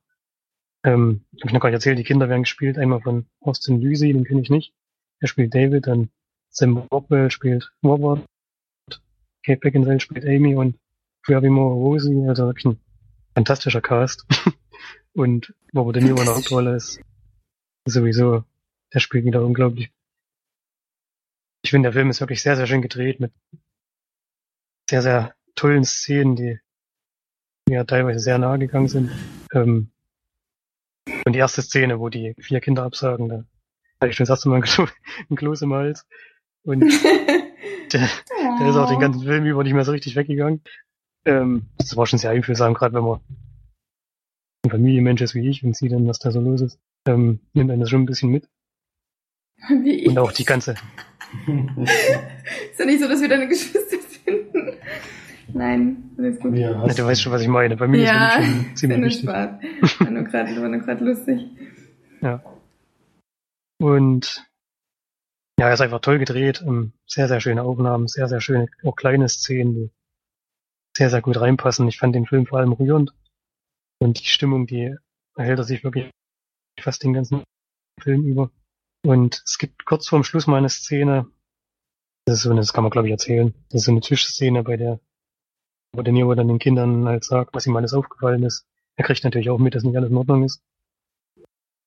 Ähm, 0.83 1.25
hab 1.41 1.47
ich 1.47 1.53
noch 1.53 1.61
gar 1.61 1.69
nicht 1.69 1.75
erzählt, 1.75 1.97
die 1.97 2.03
Kinder 2.03 2.29
werden 2.29 2.43
gespielt, 2.43 2.77
einmal 2.77 3.01
von 3.01 3.25
Austin 3.39 3.81
Lüsi, 3.81 4.13
den 4.13 4.23
kenne 4.23 4.41
ich 4.41 4.51
nicht. 4.51 4.73
Er 5.19 5.27
spielt 5.27 5.55
David, 5.55 5.87
dann 5.87 6.09
Rockwell 6.61 7.31
spielt 7.31 7.71
Robert, 7.83 8.25
Kate 9.45 9.59
Beckinsale 9.59 9.99
spielt 9.99 10.25
Amy 10.25 10.55
und 10.55 10.77
Flavimo 11.23 11.73
Rosi, 11.73 12.25
also 12.27 12.45
wirklich 12.47 12.65
ein 12.65 12.79
fantastischer 13.33 13.81
Cast. 13.81 14.25
und 15.13 15.53
Robert 15.75 15.97
De 15.97 16.03
Niro 16.03 16.19
in 16.19 16.25
der 16.25 16.35
Hauptrolle 16.35 16.75
ist 16.75 16.99
sowieso, 17.85 18.43
der 18.93 18.99
spielt 18.99 19.25
wieder 19.25 19.43
unglaublich. 19.43 19.91
Ich 21.63 21.71
finde, 21.71 21.87
der 21.87 21.93
Film 21.93 22.09
ist 22.09 22.19
wirklich 22.19 22.41
sehr, 22.41 22.55
sehr 22.55 22.67
schön 22.67 22.81
gedreht 22.81 23.19
mit 23.19 23.31
sehr, 24.89 25.01
sehr 25.01 25.35
tollen 25.55 25.83
Szenen, 25.83 26.35
die 26.35 26.59
mir 27.67 27.85
teilweise 27.85 28.19
sehr 28.19 28.37
nahe 28.37 28.59
gegangen 28.59 28.87
sind. 28.87 29.11
Ähm, 29.51 29.89
und 31.25 31.33
die 31.33 31.39
erste 31.39 31.61
Szene, 31.61 31.99
wo 31.99 32.09
die 32.09 32.35
vier 32.39 32.61
Kinder 32.61 32.83
absagen, 32.83 33.29
da 33.29 33.45
hatte 33.99 34.09
ich 34.09 34.15
schon 34.15 34.25
das 34.25 34.29
erste 34.29 34.49
Mal 34.49 34.61
ein 35.29 35.35
Kloß 35.35 35.63
im 35.63 35.73
Hals. 35.73 36.05
Und 36.65 36.81
der, 37.93 38.09
der 38.59 38.69
ist 38.69 38.75
auch 38.75 38.89
den 38.89 38.99
ganzen 38.99 39.21
Film 39.21 39.45
über 39.45 39.63
nicht 39.63 39.73
mehr 39.73 39.85
so 39.85 39.91
richtig 39.91 40.15
weggegangen. 40.15 40.61
Ähm, 41.25 41.67
das 41.77 41.95
war 41.95 42.05
schon 42.05 42.19
sehr 42.19 42.31
einfühlsam, 42.31 42.73
gerade 42.73 42.95
wenn 42.95 43.03
man 43.03 43.19
ein 44.63 44.71
Familienmensch 44.71 45.21
ist 45.21 45.35
wie 45.35 45.47
ich 45.47 45.63
und 45.63 45.75
sieht 45.75 45.91
dann, 45.91 46.07
was 46.07 46.19
da 46.19 46.31
so 46.31 46.39
los 46.39 46.61
ist. 46.61 46.79
Ähm, 47.07 47.39
nimmt 47.53 47.71
einen 47.71 47.81
das 47.81 47.89
schon 47.89 48.01
ein 48.01 48.07
bisschen 48.07 48.31
mit. 48.31 48.49
Wie 49.69 50.07
und 50.07 50.17
auch 50.17 50.31
die 50.31 50.45
ganze. 50.45 50.71
ist 50.71 52.79
ja 52.79 52.85
nicht 52.85 52.99
so, 52.99 53.07
dass 53.07 53.21
wir 53.21 53.29
deine 53.29 53.47
Geschwister 53.47 53.97
finden. 54.23 54.73
Nein, 55.53 56.11
alles 56.17 56.39
gut. 56.39 56.55
Ja, 56.55 56.85
ja, 56.85 56.93
du 56.93 57.05
weißt 57.05 57.21
schon, 57.21 57.31
was 57.31 57.41
ich 57.41 57.47
meine. 57.47 57.77
Bei 57.77 57.87
mir 57.87 58.01
ja, 58.01 58.37
ist 58.37 58.45
schon 58.45 58.75
ziemlich 58.75 59.01
wichtig. 59.01 59.29
Spaß. 59.29 59.99
War 59.99 60.11
nur 60.11 60.23
gerade, 60.23 60.61
war 60.61 60.69
nur 60.69 60.79
gerade 60.79 61.05
lustig. 61.05 61.41
Ja. 62.21 62.43
Und 63.79 64.45
ja, 65.59 65.67
er 65.67 65.73
ist 65.73 65.81
einfach 65.81 66.01
toll 66.01 66.19
gedreht. 66.19 66.61
Ähm, 66.61 66.93
sehr, 67.05 67.27
sehr 67.27 67.39
schöne 67.39 67.63
Aufnahmen, 67.63 68.07
sehr, 68.07 68.27
sehr 68.27 68.41
schöne, 68.41 68.67
auch 68.83 68.95
kleine 68.95 69.29
Szenen, 69.29 69.73
die 69.73 69.91
sehr, 70.97 71.09
sehr 71.09 71.21
gut 71.21 71.39
reinpassen. 71.39 71.87
Ich 71.87 71.97
fand 71.97 72.15
den 72.15 72.25
Film 72.25 72.45
vor 72.45 72.59
allem 72.59 72.73
rührend. 72.73 73.13
Und 73.99 74.19
die 74.19 74.27
Stimmung, 74.27 74.67
die 74.67 74.95
erhält 75.35 75.59
er 75.59 75.63
sich 75.63 75.83
wirklich 75.83 76.11
fast 76.79 77.03
den 77.03 77.13
ganzen 77.13 77.43
Film 78.01 78.23
über. 78.23 78.51
Und 79.03 79.41
es 79.45 79.57
gibt 79.57 79.85
kurz 79.85 80.07
vorm 80.07 80.23
Schluss 80.23 80.47
mal 80.47 80.57
eine 80.57 80.69
Szene, 80.69 81.27
das 82.25 82.37
ist 82.37 82.43
so 82.43 82.49
eine, 82.49 82.59
das 82.59 82.73
kann 82.73 82.83
man 82.83 82.91
glaube 82.91 83.07
ich 83.07 83.11
erzählen, 83.11 83.53
das 83.69 83.81
ist 83.81 83.85
so 83.85 83.91
eine 83.91 84.01
Tischszene, 84.01 84.63
bei 84.63 84.77
der 84.77 84.99
wo 85.95 86.01
der 86.01 86.13
Nero 86.13 86.35
dann 86.35 86.47
den 86.47 86.59
Kindern 86.59 87.07
halt 87.07 87.23
sagt, 87.23 87.53
was 87.53 87.65
ihm 87.65 87.75
alles 87.75 87.93
aufgefallen 87.93 88.43
ist. 88.43 88.65
Er 88.95 89.05
kriegt 89.05 89.23
natürlich 89.23 89.49
auch 89.49 89.57
mit, 89.57 89.75
dass 89.75 89.83
nicht 89.83 89.95
alles 89.95 90.09
in 90.09 90.17
Ordnung 90.17 90.43
ist. 90.43 90.61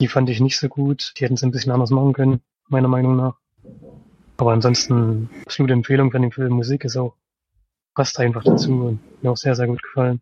Die 0.00 0.08
fand 0.08 0.30
ich 0.30 0.40
nicht 0.40 0.58
so 0.58 0.68
gut. 0.68 1.12
Die 1.18 1.24
hätten 1.24 1.34
es 1.34 1.42
ein 1.42 1.50
bisschen 1.50 1.72
anders 1.72 1.90
machen 1.90 2.12
können, 2.12 2.40
meiner 2.68 2.88
Meinung 2.88 3.16
nach. 3.16 3.38
Aber 4.38 4.52
ansonsten 4.52 5.28
absolute 5.44 5.72
Empfehlung 5.72 6.12
von 6.12 6.22
dem 6.22 6.30
Film. 6.30 6.54
Musik 6.54 6.84
ist 6.84 6.96
auch, 6.96 7.14
passt 7.94 8.18
einfach 8.20 8.44
dazu 8.44 8.70
und 8.70 9.22
mir 9.22 9.32
auch 9.32 9.36
sehr, 9.36 9.56
sehr 9.56 9.66
gut 9.66 9.82
gefallen. 9.82 10.20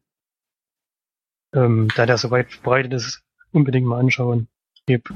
Ähm, 1.55 1.89
da 1.95 2.07
der 2.07 2.17
so 2.17 2.31
weit 2.31 2.51
verbreitet 2.51 2.95
ist, 2.95 3.23
unbedingt 3.53 3.87
mal 3.87 4.01
anschauen. 4.01 4.49
Ich 4.75 4.87
gebe 4.87 5.15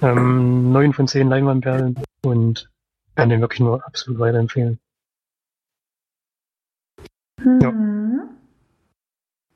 ähm, 0.00 0.72
9 0.72 0.94
von 0.94 1.06
10 1.06 1.28
Leinwandperlen 1.28 2.02
und 2.22 2.70
kann 3.14 3.28
den 3.28 3.40
wirklich 3.42 3.60
nur 3.60 3.86
absolut 3.86 4.18
weiterempfehlen. 4.18 4.80
Mhm. 7.44 7.60
Ja. 7.60 7.72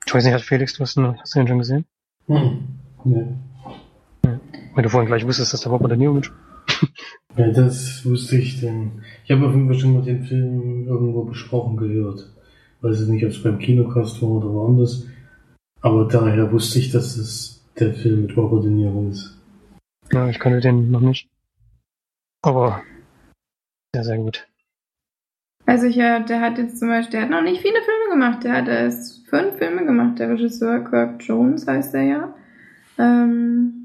Ich 0.04 0.14
weiß 0.14 0.24
nicht, 0.24 0.34
hat 0.34 0.42
Felix, 0.42 0.74
du 0.74 0.80
hast, 0.80 0.98
hast 0.98 1.34
du 1.34 1.38
den 1.38 1.48
schon 1.48 1.58
gesehen? 1.58 1.86
Hm. 2.26 2.68
Ja. 3.04 3.20
ja. 4.26 4.40
Weil 4.74 4.82
du 4.82 4.90
vorhin 4.90 5.06
gleich 5.06 5.26
wusstest, 5.26 5.54
dass 5.54 5.62
der 5.62 5.72
Robert 5.72 5.92
De 5.92 5.96
Niro 5.96 6.12
mitspielt. 6.12 6.38
Ja, 7.36 7.50
das 7.50 8.04
wusste 8.04 8.36
ich 8.36 8.60
denn. 8.60 9.02
Ich 9.24 9.30
habe 9.30 9.46
auf 9.46 9.54
jeden 9.54 9.66
Fall 9.66 9.78
schon 9.78 9.94
mal 9.94 10.02
den 10.02 10.22
Film 10.22 10.86
irgendwo 10.86 11.24
besprochen 11.24 11.76
gehört. 11.76 12.30
Weiß 12.82 13.00
ich 13.00 13.08
nicht, 13.08 13.24
ob 13.24 13.30
es 13.30 13.42
beim 13.42 13.58
Kinocast 13.58 14.20
war 14.22 14.30
oder 14.30 14.52
woanders. 14.52 15.06
Aber 15.80 16.06
daher 16.06 16.52
wusste 16.52 16.78
ich, 16.78 16.90
dass 16.90 17.16
es 17.16 17.64
der 17.78 17.94
Film 17.94 18.22
mit 18.22 18.36
Robert 18.36 18.64
De 18.64 18.70
Niro 18.70 19.08
ist. 19.08 19.38
Ja, 20.12 20.28
ich 20.28 20.38
kannte 20.38 20.60
den 20.60 20.90
noch 20.90 21.00
nicht. 21.00 21.28
Aber 22.42 22.82
sehr, 23.94 24.04
sehr 24.04 24.18
gut. 24.18 24.46
Also 25.64 25.86
ich, 25.86 25.96
äh, 25.96 26.24
der 26.24 26.40
hat 26.40 26.58
jetzt 26.58 26.78
zum 26.78 26.88
Beispiel, 26.88 27.12
der 27.12 27.22
hat 27.22 27.30
noch 27.30 27.42
nicht 27.42 27.62
viele 27.62 27.80
Filme 27.82 28.10
gemacht. 28.10 28.44
Der 28.44 28.52
hat 28.52 28.68
erst 28.68 29.26
fünf 29.28 29.56
Filme 29.58 29.86
gemacht. 29.86 30.18
Der 30.18 30.30
Regisseur 30.30 30.80
Kirk 30.80 31.22
Jones 31.22 31.66
heißt 31.66 31.94
er 31.94 32.02
ja. 32.02 32.34
Ähm, 32.98 33.81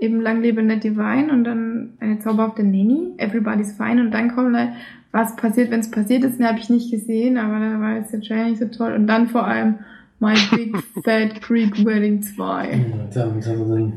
eben 0.00 0.20
Lang 0.20 0.42
lebe 0.42 0.62
Ned 0.62 0.82
Divine 0.82 1.30
und 1.30 1.44
dann 1.44 1.90
eine 2.00 2.18
zauberhafte 2.18 2.62
Nanny, 2.62 3.12
Everybody's 3.18 3.72
Fine 3.72 4.00
und 4.00 4.10
dann 4.10 4.34
kommt 4.34 4.56
halt, 4.56 4.70
was 5.12 5.36
passiert, 5.36 5.70
wenn 5.70 5.80
es 5.80 5.90
passiert 5.90 6.24
ist, 6.24 6.38
den 6.38 6.46
habe 6.46 6.58
ich 6.58 6.70
nicht 6.70 6.90
gesehen, 6.90 7.36
aber 7.36 7.58
da 7.58 7.80
war 7.80 7.96
jetzt 7.96 8.12
der 8.12 8.20
Trailer 8.20 8.48
nicht 8.48 8.58
so 8.58 8.66
toll 8.66 8.92
und 8.94 9.06
dann 9.06 9.28
vor 9.28 9.46
allem 9.46 9.76
My 10.20 10.34
Big 10.54 10.76
Fat 11.04 11.40
Creek 11.42 11.84
Wedding 11.84 12.22
2. 12.22 12.36
Ja, 12.36 13.02
hat 13.04 13.16
er 13.16 13.26
dann 13.26 13.92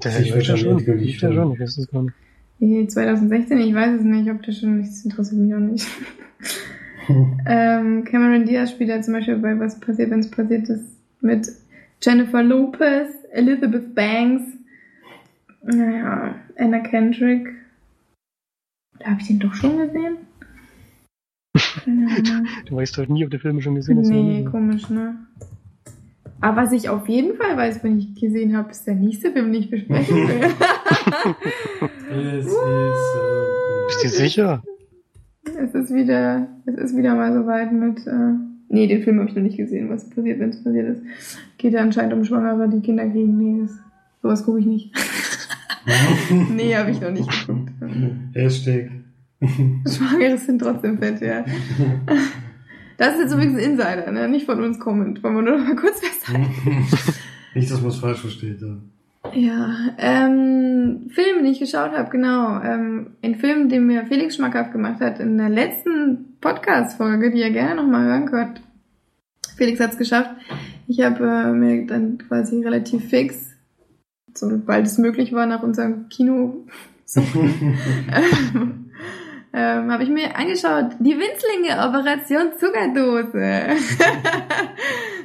der 0.00 0.20
ich 0.20 0.28
ja 0.28 0.56
schon, 0.56 0.78
ich 0.78 1.20
ja 1.20 1.32
schon, 1.32 1.52
ich 1.52 1.60
weiß 1.60 1.78
es 1.78 1.88
gar 1.90 2.02
nicht. 2.02 2.90
2016, 2.90 3.58
ich 3.58 3.74
weiß 3.74 4.00
es 4.00 4.04
nicht, 4.04 4.30
ob 4.30 4.42
das 4.42 4.58
schon, 4.58 4.80
das 4.80 5.04
interessiert 5.04 5.40
mich 5.40 5.54
auch 5.54 5.58
nicht. 5.58 5.86
ähm, 7.46 8.04
Cameron 8.04 8.44
Diaz 8.44 8.70
spielt 8.70 8.90
ja 8.90 9.00
zum 9.02 9.14
Beispiel 9.14 9.36
bei 9.36 9.58
Was 9.58 9.80
passiert, 9.80 10.10
wenn 10.10 10.20
es 10.20 10.30
passiert 10.30 10.68
ist, 10.68 10.84
mit 11.20 11.48
Jennifer 12.00 12.42
Lopez, 12.42 13.08
Elizabeth 13.32 13.94
Banks, 13.94 14.42
naja, 15.62 16.34
Anna 16.58 16.80
Kendrick. 16.80 17.48
Da 18.98 19.10
habe 19.10 19.20
ich 19.20 19.26
den 19.28 19.38
doch 19.38 19.54
schon 19.54 19.78
gesehen. 19.78 20.16
du 22.66 22.76
weißt 22.76 22.98
halt 22.98 23.10
nie, 23.10 23.24
ob 23.24 23.30
der 23.30 23.40
Film 23.40 23.60
schon 23.60 23.74
gesehen 23.74 23.98
hast. 23.98 24.08
Nee, 24.08 24.44
komisch, 24.44 24.88
ne? 24.88 25.16
Aber 26.40 26.62
was 26.62 26.72
ich 26.72 26.88
auf 26.88 27.08
jeden 27.08 27.36
Fall 27.36 27.56
weiß, 27.56 27.84
wenn 27.84 27.98
ich 27.98 28.14
gesehen 28.14 28.56
habe, 28.56 28.70
ist 28.70 28.86
der 28.86 28.96
nächste 28.96 29.30
Film, 29.30 29.52
den 29.52 29.62
ich 29.62 29.70
besprechen 29.70 30.16
will. 30.16 30.40
Es 32.10 32.46
ist, 32.46 32.52
äh, 32.52 33.86
Bist 33.86 34.04
du 34.04 34.08
sicher? 34.08 34.62
es 35.44 35.74
ist 35.74 35.94
wieder, 35.94 36.46
es 36.66 36.74
ist 36.74 36.96
wieder 36.96 37.14
mal 37.14 37.32
so 37.32 37.46
weit 37.46 37.72
mit, 37.72 38.06
äh, 38.06 38.34
nee, 38.68 38.86
den 38.86 39.02
Film 39.02 39.18
habe 39.18 39.28
ich 39.28 39.34
noch 39.34 39.42
nicht 39.42 39.56
gesehen, 39.56 39.88
was 39.88 40.08
passiert, 40.08 40.38
wenn 40.40 40.50
es 40.50 40.62
passiert 40.62 40.88
ist. 40.96 41.02
Geht 41.58 41.72
ja 41.72 41.80
anscheinend 41.80 42.14
um 42.14 42.24
Schwangere, 42.24 42.68
die 42.68 42.80
Kinder 42.80 43.08
kriegen. 43.08 43.38
Nee, 43.38 43.62
das, 43.62 43.78
sowas 44.22 44.44
gucke 44.44 44.60
ich 44.60 44.66
nicht. 44.66 44.94
nee, 46.50 46.74
habe 46.76 46.90
ich 46.90 47.00
noch 47.00 47.10
nicht 47.10 47.30
geguckt. 47.30 47.70
Hashtag. 48.34 48.90
Schwangere 49.40 50.38
sind 50.38 50.60
trotzdem 50.60 50.98
fett, 50.98 51.20
ja. 51.20 51.44
Das 52.96 53.14
ist 53.14 53.22
jetzt 53.22 53.32
übrigens 53.34 53.58
ein 53.58 53.70
Insider, 53.70 54.12
ne? 54.12 54.28
Nicht 54.28 54.46
von 54.46 54.62
uns 54.62 54.78
kommend. 54.78 55.22
Wollen 55.22 55.34
wir 55.34 55.42
nur 55.42 55.58
noch 55.58 55.66
mal 55.66 55.76
kurz 55.76 55.98
festhalten. 55.98 56.86
Nicht, 57.54 57.70
dass 57.70 57.80
man 57.80 57.90
es 57.90 57.98
falsch 57.98 58.20
versteht. 58.20 58.60
Ja. 58.60 58.78
Ja, 59.34 59.94
ähm, 59.98 61.08
Film, 61.10 61.38
den 61.38 61.46
ich 61.46 61.60
geschaut 61.60 61.92
habe, 61.92 62.10
genau. 62.10 62.60
Ähm, 62.60 63.12
ein 63.22 63.36
Film, 63.36 63.68
den 63.68 63.86
mir 63.86 64.04
Felix 64.06 64.36
schmackhaft 64.36 64.72
gemacht 64.72 65.00
hat 65.00 65.20
in 65.20 65.38
der 65.38 65.48
letzten 65.48 66.36
Podcast-Folge, 66.40 67.30
die 67.30 67.38
ihr 67.38 67.50
gerne 67.50 67.76
nochmal 67.76 68.04
hören 68.04 68.26
könnt. 68.26 68.62
Felix 69.56 69.80
hat's 69.80 69.96
geschafft. 69.96 70.30
Ich 70.88 71.00
habe 71.00 71.24
äh, 71.24 71.52
mir 71.52 71.86
dann 71.86 72.18
quasi 72.18 72.62
relativ 72.62 73.08
fix, 73.08 73.52
sobald 74.34 74.86
es 74.86 74.98
möglich 74.98 75.32
war, 75.32 75.46
nach 75.46 75.62
unserem 75.62 76.08
Kino 76.08 76.64
ähm, 77.16 78.90
ähm, 79.54 79.92
habe 79.92 80.02
ich 80.02 80.08
mir 80.08 80.34
angeschaut, 80.36 80.96
die 80.98 81.14
Winzlinge 81.14 81.86
Operation 81.86 82.52
Zuckerdose. 82.58 83.76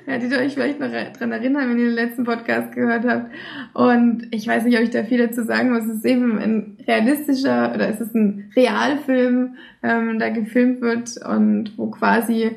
Hättet 0.05 0.31
ihr 0.31 0.39
euch 0.39 0.53
vielleicht 0.53 0.79
noch 0.79 0.89
dran 0.89 1.31
erinnern, 1.31 1.69
wenn 1.69 1.79
ihr 1.79 1.85
den 1.85 1.93
letzten 1.93 2.25
Podcast 2.25 2.73
gehört 2.73 3.05
habt. 3.05 3.31
Und 3.73 4.27
ich 4.31 4.45
weiß 4.47 4.65
nicht, 4.65 4.77
ob 4.77 4.83
ich 4.83 4.89
da 4.89 5.03
viel 5.03 5.25
dazu 5.25 5.43
sagen 5.43 5.71
muss. 5.71 5.85
Es 5.85 5.97
ist 5.97 6.05
eben 6.05 6.37
ein 6.39 6.77
realistischer 6.85 7.73
oder 7.73 7.89
es 7.89 8.01
ist 8.01 8.15
ein 8.15 8.51
Realfilm, 8.55 9.55
ähm, 9.81 10.19
da 10.19 10.29
gefilmt 10.29 10.81
wird 10.81 11.17
und 11.25 11.77
wo 11.77 11.87
quasi 11.87 12.51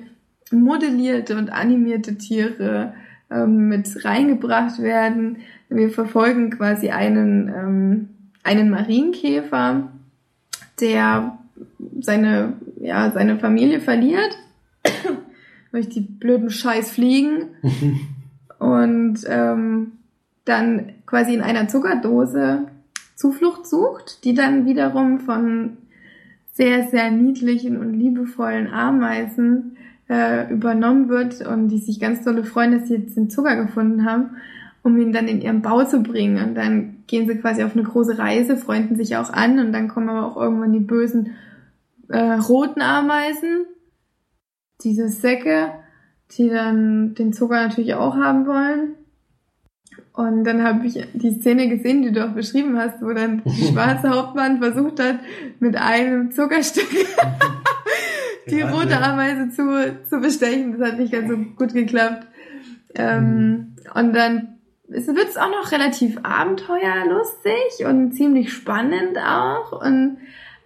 modellierte 0.51 1.37
und 1.37 1.51
animierte 1.51 2.17
Tiere 2.17 2.95
ähm, 3.31 3.69
mit 3.69 4.05
reingebracht 4.05 4.81
werden. 4.81 5.39
Wir 5.69 5.91
verfolgen 5.91 6.51
quasi 6.51 6.91
einen, 6.91 7.49
ähm, 7.49 8.09
einen 8.43 8.71
Marienkäfer, 8.71 9.89
der 10.81 11.39
seine, 12.01 12.55
ja, 12.81 13.11
seine 13.11 13.39
Familie 13.39 13.81
verliert 13.81 14.37
durch 15.73 15.89
die 15.89 16.01
blöden 16.01 16.51
Scheißfliegen 16.51 17.51
und 18.59 19.21
ähm, 19.27 19.93
dann 20.45 20.93
quasi 21.07 21.35
in 21.35 21.43
einer 21.43 21.69
Zuckerdose 21.69 22.67
Zuflucht 23.15 23.67
sucht, 23.67 24.25
die 24.25 24.35
dann 24.35 24.65
wiederum 24.65 25.21
von 25.21 25.77
sehr, 26.53 26.89
sehr 26.89 27.11
niedlichen 27.11 27.77
und 27.77 27.93
liebevollen 27.93 28.67
Ameisen 28.69 29.77
äh, 30.11 30.53
übernommen 30.53 31.09
wird 31.09 31.47
und 31.47 31.69
die 31.69 31.79
sich 31.79 32.01
ganz 32.01 32.25
tolle 32.25 32.43
freuen, 32.43 32.73
dass 32.73 32.89
sie 32.89 32.97
jetzt 32.97 33.17
den 33.17 33.31
Zucker 33.31 33.55
gefunden 33.55 34.05
haben, 34.05 34.31
um 34.83 34.99
ihn 34.99 35.13
dann 35.13 35.29
in 35.29 35.41
ihren 35.41 35.63
Bau 35.63 35.85
zu 35.85 36.03
bringen. 36.03 36.45
Und 36.45 36.57
dann 36.57 37.05
gehen 37.07 37.29
sie 37.29 37.37
quasi 37.37 37.63
auf 37.63 37.77
eine 37.77 37.85
große 37.85 38.19
Reise, 38.19 38.57
freunden 38.57 38.97
sich 38.97 39.17
auch 39.17 39.33
an 39.33 39.61
und 39.61 39.73
dann 39.73 39.87
kommen 39.87 40.09
aber 40.09 40.27
auch 40.27 40.37
irgendwann 40.37 40.73
die 40.73 40.81
bösen 40.81 41.37
äh, 42.09 42.33
roten 42.33 42.83
Ameisen, 42.83 43.67
diese 44.83 45.09
Säcke, 45.09 45.71
die 46.33 46.49
dann 46.49 47.15
den 47.15 47.33
Zucker 47.33 47.63
natürlich 47.63 47.95
auch 47.95 48.17
haben 48.17 48.47
wollen. 48.47 48.95
Und 50.13 50.43
dann 50.43 50.65
habe 50.65 50.87
ich 50.87 51.07
die 51.15 51.41
Szene 51.41 51.69
gesehen, 51.69 52.03
die 52.03 52.11
du 52.11 52.27
auch 52.27 52.33
beschrieben 52.33 52.77
hast, 52.77 53.01
wo 53.01 53.13
dann 53.13 53.43
die 53.45 53.67
schwarze 53.73 54.11
Hauptmann 54.11 54.59
versucht 54.59 54.99
hat, 55.01 55.21
mit 55.61 55.77
einem 55.77 56.33
Zuckerstück 56.33 56.89
die 58.49 58.63
rote? 58.63 59.01
Ameise 59.01 59.51
zu, 59.51 59.97
zu 60.09 60.21
bestechen. 60.21 60.79
Das 60.79 60.93
hat 60.93 60.99
nicht 60.99 61.13
ganz 61.13 61.29
so 61.29 61.37
gut 61.37 61.73
geklappt. 61.75 62.27
Ähm, 62.95 63.77
Und 63.95 64.15
dann 64.15 64.59
wird 64.89 65.29
es 65.29 65.37
auch 65.37 65.51
noch 65.51 65.71
relativ 65.73 66.19
abenteuerlustig 66.23 67.87
und 67.87 68.13
ziemlich 68.13 68.53
spannend 68.53 69.19
auch. 69.19 69.81
Und 69.81 70.19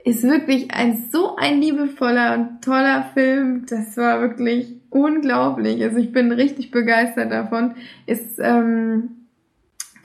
ist 0.05 0.23
wirklich 0.23 0.73
ein 0.73 1.09
so 1.11 1.37
ein 1.37 1.61
liebevoller 1.61 2.35
und 2.35 2.65
toller 2.65 3.11
Film. 3.15 3.65
Das 3.69 3.97
war 3.97 4.21
wirklich 4.21 4.81
unglaublich. 4.91 5.83
Also 5.83 5.97
ich 5.99 6.13
bin 6.13 6.31
richtig 6.31 6.71
begeistert 6.71 7.33
davon. 7.33 7.75
Ist 8.07 8.39
ähm, 8.39 9.27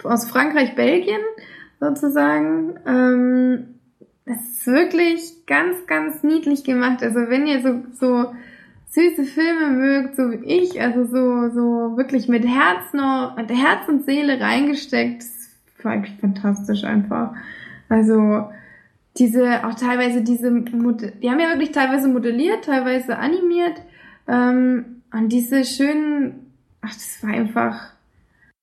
aus 0.04 0.30
Frankreich, 0.30 0.76
Belgien 0.76 1.22
sozusagen. 1.80 2.80
Ähm, 2.86 3.79
das 4.30 4.38
ist 4.48 4.68
wirklich 4.68 5.46
ganz, 5.48 5.88
ganz 5.88 6.22
niedlich 6.22 6.64
gemacht. 6.64 7.02
Also 7.02 7.30
wenn 7.30 7.48
ihr 7.48 7.62
so, 7.62 7.82
so 7.94 8.32
süße 8.92 9.24
Filme 9.24 9.72
mögt, 9.72 10.16
so 10.16 10.32
wie 10.32 10.46
ich, 10.46 10.80
also 10.80 11.04
so, 11.06 11.50
so 11.50 11.98
wirklich 11.98 12.28
mit 12.28 12.46
Herz 12.46 12.94
noch, 12.94 13.36
mit 13.36 13.50
Herz 13.50 13.88
und 13.88 14.06
Seele 14.06 14.40
reingesteckt, 14.40 15.24
das 15.24 15.84
war 15.84 15.94
eigentlich 15.94 16.20
fantastisch 16.20 16.84
einfach. 16.84 17.34
Also, 17.90 18.50
diese, 19.18 19.66
auch 19.66 19.74
teilweise 19.74 20.22
diese, 20.22 20.52
die 20.52 21.30
haben 21.30 21.40
ja 21.40 21.50
wirklich 21.50 21.72
teilweise 21.72 22.08
modelliert, 22.08 22.66
teilweise 22.66 23.18
animiert, 23.18 23.82
ähm, 24.28 25.02
und 25.12 25.30
diese 25.30 25.66
schönen, 25.66 26.54
ach, 26.82 26.94
das 26.94 27.24
war 27.24 27.32
einfach, 27.32 27.94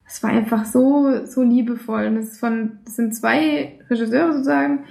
das 0.05 0.23
war 0.23 0.31
einfach 0.31 0.64
so, 0.64 1.27
so 1.27 1.43
liebevoll. 1.43 2.07
Und 2.07 2.17
das 2.17 2.27
ist 2.27 2.41
von, 2.41 2.79
das 2.85 2.95
sind 2.95 3.17
zwei 3.17 3.81
Regisseure 3.91 4.33
sozusagen, 4.33 4.85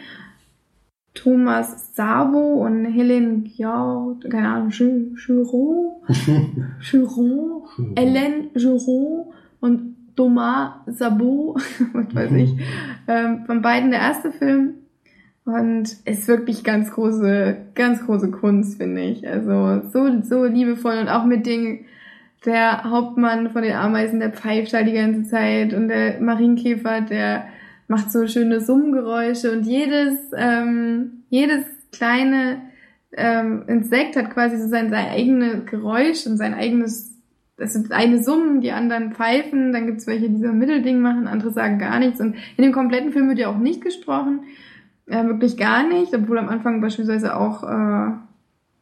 Thomas 1.16 1.96
Sabo 1.96 2.66
und 2.66 2.86
Helen 2.86 3.46
Giard, 3.46 4.30
keine 4.30 4.50
Ahnung, 4.50 4.70
Juron, 4.70 5.96
Juron, 6.80 7.64
Hélène 7.96 8.50
Juron 8.56 9.34
und 9.62 9.96
Thomas 10.16 10.74
Sabo, 10.86 11.56
was 11.94 12.16
weiß 12.16 12.32
ich, 12.34 12.56
ähm, 13.08 13.46
von 13.46 13.62
beiden 13.62 13.92
der 13.92 14.02
erste 14.02 14.32
Film. 14.32 14.76
Und 15.46 15.98
ist 16.06 16.28
wirklich 16.28 16.64
ganz 16.64 16.92
große, 16.92 17.56
ganz 17.76 18.04
große 18.04 18.32
Kunst, 18.32 18.78
finde 18.78 19.02
ich. 19.02 19.28
Also 19.28 19.84
so, 19.94 20.22
so 20.24 20.46
liebevoll 20.46 20.98
und 20.98 21.08
auch 21.08 21.26
mit 21.26 21.46
den, 21.46 21.86
der 22.46 22.84
Hauptmann 22.84 23.52
von 23.52 23.62
den 23.62 23.76
Ameisen, 23.76 24.20
der 24.20 24.32
pfeift 24.32 24.74
halt 24.74 24.88
die 24.88 24.94
ganze 24.94 25.24
Zeit 25.30 25.74
und 25.74 25.88
der 25.88 26.20
Marienkäfer, 26.20 27.02
der 27.02 27.46
macht 27.88 28.12
so 28.12 28.28
schöne 28.28 28.62
Summgeräusche 28.62 29.52
und 29.52 29.64
jedes, 29.64 30.18
ähm, 30.36 31.24
jedes 31.30 31.66
kleine 31.92 32.62
ähm, 33.16 33.64
Insekt 33.68 34.16
hat 34.16 34.32
quasi 34.32 34.58
so 34.58 34.68
sein, 34.68 34.90
sein 34.90 35.08
eigenes 35.08 35.66
Geräusch 35.66 36.26
und 36.26 36.38
sein 36.38 36.54
eigenes, 36.54 37.18
das 37.58 37.74
sind 37.74 37.92
eine 37.92 38.22
Summen, 38.22 38.62
die 38.62 38.72
anderen 38.72 39.14
pfeifen, 39.14 39.72
dann 39.72 39.86
gibt's 39.88 40.08
welche, 40.08 40.30
die 40.30 40.42
so 40.42 40.48
ein 40.48 40.60
Mittelding 40.60 41.00
machen, 41.00 41.28
andere 41.28 41.52
sagen 41.52 41.80
gar 41.80 42.00
nichts 42.00 42.20
und 42.20 42.36
in 42.58 42.64
dem 42.64 42.74
kompletten 42.74 43.12
Film 43.12 43.30
wird 43.30 43.40
ja 43.40 43.50
auch 43.50 43.58
nicht 43.58 43.82
gesprochen, 43.82 44.42
äh, 45.06 45.24
wirklich 45.24 45.58
gar 45.58 45.88
nicht, 45.88 46.14
obwohl 46.14 46.40
am 46.40 46.50
Anfang 46.50 46.82
beispielsweise 46.82 47.38
auch 47.38 47.64
äh, 47.64 48.12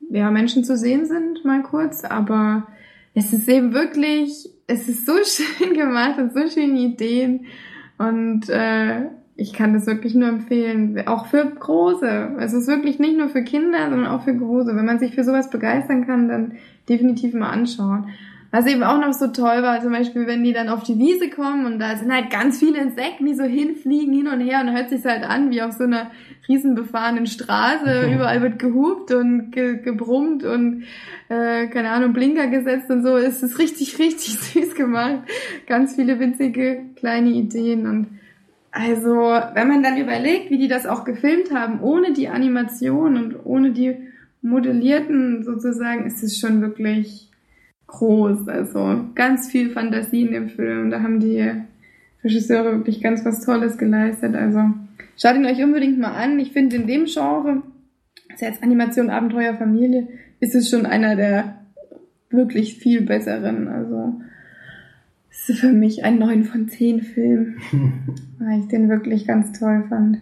ja, 0.09 0.31
Menschen 0.31 0.63
zu 0.63 0.77
sehen 0.77 1.05
sind, 1.05 1.45
mal 1.45 1.61
kurz, 1.61 2.03
aber 2.03 2.67
es 3.13 3.33
ist 3.33 3.47
eben 3.47 3.73
wirklich, 3.73 4.49
es 4.65 4.87
ist 4.87 5.05
so 5.05 5.13
schön 5.23 5.73
gemacht 5.73 6.17
und 6.17 6.33
so 6.33 6.47
schöne 6.47 6.79
Ideen 6.79 7.45
und 8.07 8.49
äh, 8.49 9.07
ich 9.35 9.53
kann 9.53 9.73
das 9.73 9.87
wirklich 9.87 10.13
nur 10.13 10.29
empfehlen, 10.29 11.07
auch 11.07 11.25
für 11.25 11.43
Große. 11.45 12.35
Es 12.39 12.53
ist 12.53 12.67
wirklich 12.67 12.99
nicht 12.99 13.17
nur 13.17 13.29
für 13.29 13.43
Kinder, 13.43 13.89
sondern 13.89 14.07
auch 14.07 14.23
für 14.23 14.35
Große. 14.35 14.75
Wenn 14.75 14.85
man 14.85 14.99
sich 14.99 15.15
für 15.15 15.23
sowas 15.23 15.49
begeistern 15.49 16.05
kann, 16.05 16.27
dann 16.27 16.53
definitiv 16.87 17.33
mal 17.33 17.49
anschauen. 17.49 18.09
Was 18.55 18.67
eben 18.67 18.83
auch 18.83 19.01
noch 19.01 19.13
so 19.13 19.29
toll 19.29 19.63
war, 19.63 19.81
zum 19.81 19.93
Beispiel, 19.93 20.27
wenn 20.27 20.43
die 20.43 20.53
dann 20.53 20.69
auf 20.69 20.83
die 20.83 20.99
Wiese 20.99 21.31
kommen 21.31 21.65
und 21.65 21.79
da 21.79 21.97
sind 21.97 22.13
halt 22.13 22.29
ganz 22.29 22.59
viele 22.59 22.79
Insekten, 22.79 23.25
die 23.25 23.33
so 23.33 23.45
hinfliegen, 23.45 24.13
hin 24.13 24.27
und 24.27 24.41
her 24.41 24.61
und 24.61 24.71
hört 24.71 24.91
sich 24.91 25.03
halt 25.05 25.23
an 25.23 25.49
wie 25.49 25.63
auf 25.63 25.71
so 25.71 25.85
einer 25.85 26.11
riesen 26.47 26.75
befahrenen 26.75 27.25
Straße. 27.25 28.11
Überall 28.13 28.43
wird 28.43 28.59
gehupt 28.59 29.11
und 29.11 29.49
ge 29.49 29.81
gebrummt 29.81 30.43
und 30.43 30.83
äh, 31.29 31.65
keine 31.65 31.89
Ahnung, 31.89 32.13
Blinker 32.13 32.45
gesetzt 32.45 32.91
und 32.91 33.01
so. 33.01 33.17
Es 33.17 33.41
ist 33.41 33.57
richtig, 33.57 33.97
richtig 33.97 34.37
süß 34.39 34.75
gemacht. 34.75 35.23
Ganz 35.65 35.95
viele 35.95 36.19
winzige 36.19 36.83
kleine 36.95 37.31
Ideen 37.31 37.87
und 37.87 38.07
also, 38.69 39.15
wenn 39.53 39.67
man 39.67 39.81
dann 39.81 39.97
überlegt, 39.97 40.51
wie 40.51 40.59
die 40.59 40.67
das 40.67 40.85
auch 40.85 41.05
gefilmt 41.05 41.51
haben, 41.51 41.81
ohne 41.81 42.13
die 42.13 42.27
Animation 42.27 43.17
und 43.17 43.45
ohne 43.45 43.71
die 43.71 43.97
modellierten 44.43 45.43
sozusagen, 45.43 46.05
ist 46.05 46.21
es 46.21 46.37
schon 46.37 46.61
wirklich 46.61 47.29
groß. 47.93 48.47
Also 48.47 49.05
ganz 49.15 49.49
viel 49.49 49.69
Fantasie 49.69 50.23
in 50.23 50.33
dem 50.33 50.49
Film. 50.49 50.89
Da 50.89 51.01
haben 51.01 51.19
die 51.19 51.49
Regisseure 52.23 52.73
wirklich 52.73 53.01
ganz 53.01 53.23
was 53.25 53.45
Tolles 53.45 53.77
geleistet. 53.77 54.35
Also 54.35 54.59
schaut 55.17 55.35
ihn 55.35 55.45
euch 55.45 55.63
unbedingt 55.63 55.99
mal 55.99 56.13
an. 56.13 56.39
Ich 56.39 56.51
finde 56.51 56.75
in 56.75 56.87
dem 56.87 57.05
Genre, 57.05 57.63
ja 58.39 58.47
jetzt 58.47 58.63
Animation, 58.63 59.09
Abenteuer, 59.09 59.55
Familie, 59.55 60.07
ist 60.39 60.55
es 60.55 60.69
schon 60.69 60.85
einer 60.85 61.15
der 61.15 61.59
wirklich 62.29 62.75
viel 62.75 63.01
besseren. 63.01 63.67
Also 63.67 64.21
ist 65.29 65.59
für 65.59 65.71
mich 65.71 66.03
ein 66.03 66.19
9 66.19 66.43
von 66.43 66.67
10 66.67 67.01
Film, 67.01 67.57
weil 68.39 68.59
ich 68.59 68.67
den 68.67 68.89
wirklich 68.89 69.27
ganz 69.27 69.57
toll 69.57 69.85
fand. 69.89 70.19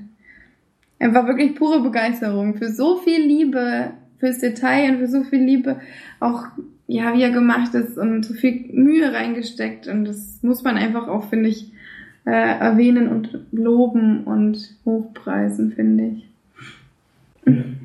Einfach 1.00 1.28
wirklich 1.28 1.56
pure 1.56 1.82
Begeisterung 1.82 2.56
für 2.56 2.70
so 2.70 2.98
viel 2.98 3.22
Liebe, 3.22 3.92
fürs 4.20 4.40
Detail 4.40 4.92
und 4.92 4.98
für 5.00 5.08
so 5.08 5.24
viel 5.24 5.44
Liebe, 5.44 5.80
auch 6.20 6.46
ja, 6.92 7.14
wie 7.14 7.24
er 7.24 7.32
gemacht 7.32 7.74
ist 7.74 7.98
und 7.98 8.26
so 8.26 8.34
viel 8.34 8.66
Mühe 8.74 9.14
reingesteckt 9.14 9.88
und 9.88 10.04
das 10.04 10.44
muss 10.44 10.64
man 10.64 10.76
einfach 10.76 11.08
auch, 11.08 11.30
finde 11.30 11.48
ich, 11.48 11.72
äh, 12.26 12.32
erwähnen 12.32 13.08
und 13.08 13.40
loben 13.54 14.26
und 14.26 14.76
hochpreisen, 14.84 15.72
finde 15.72 16.16
ich. 16.16 16.28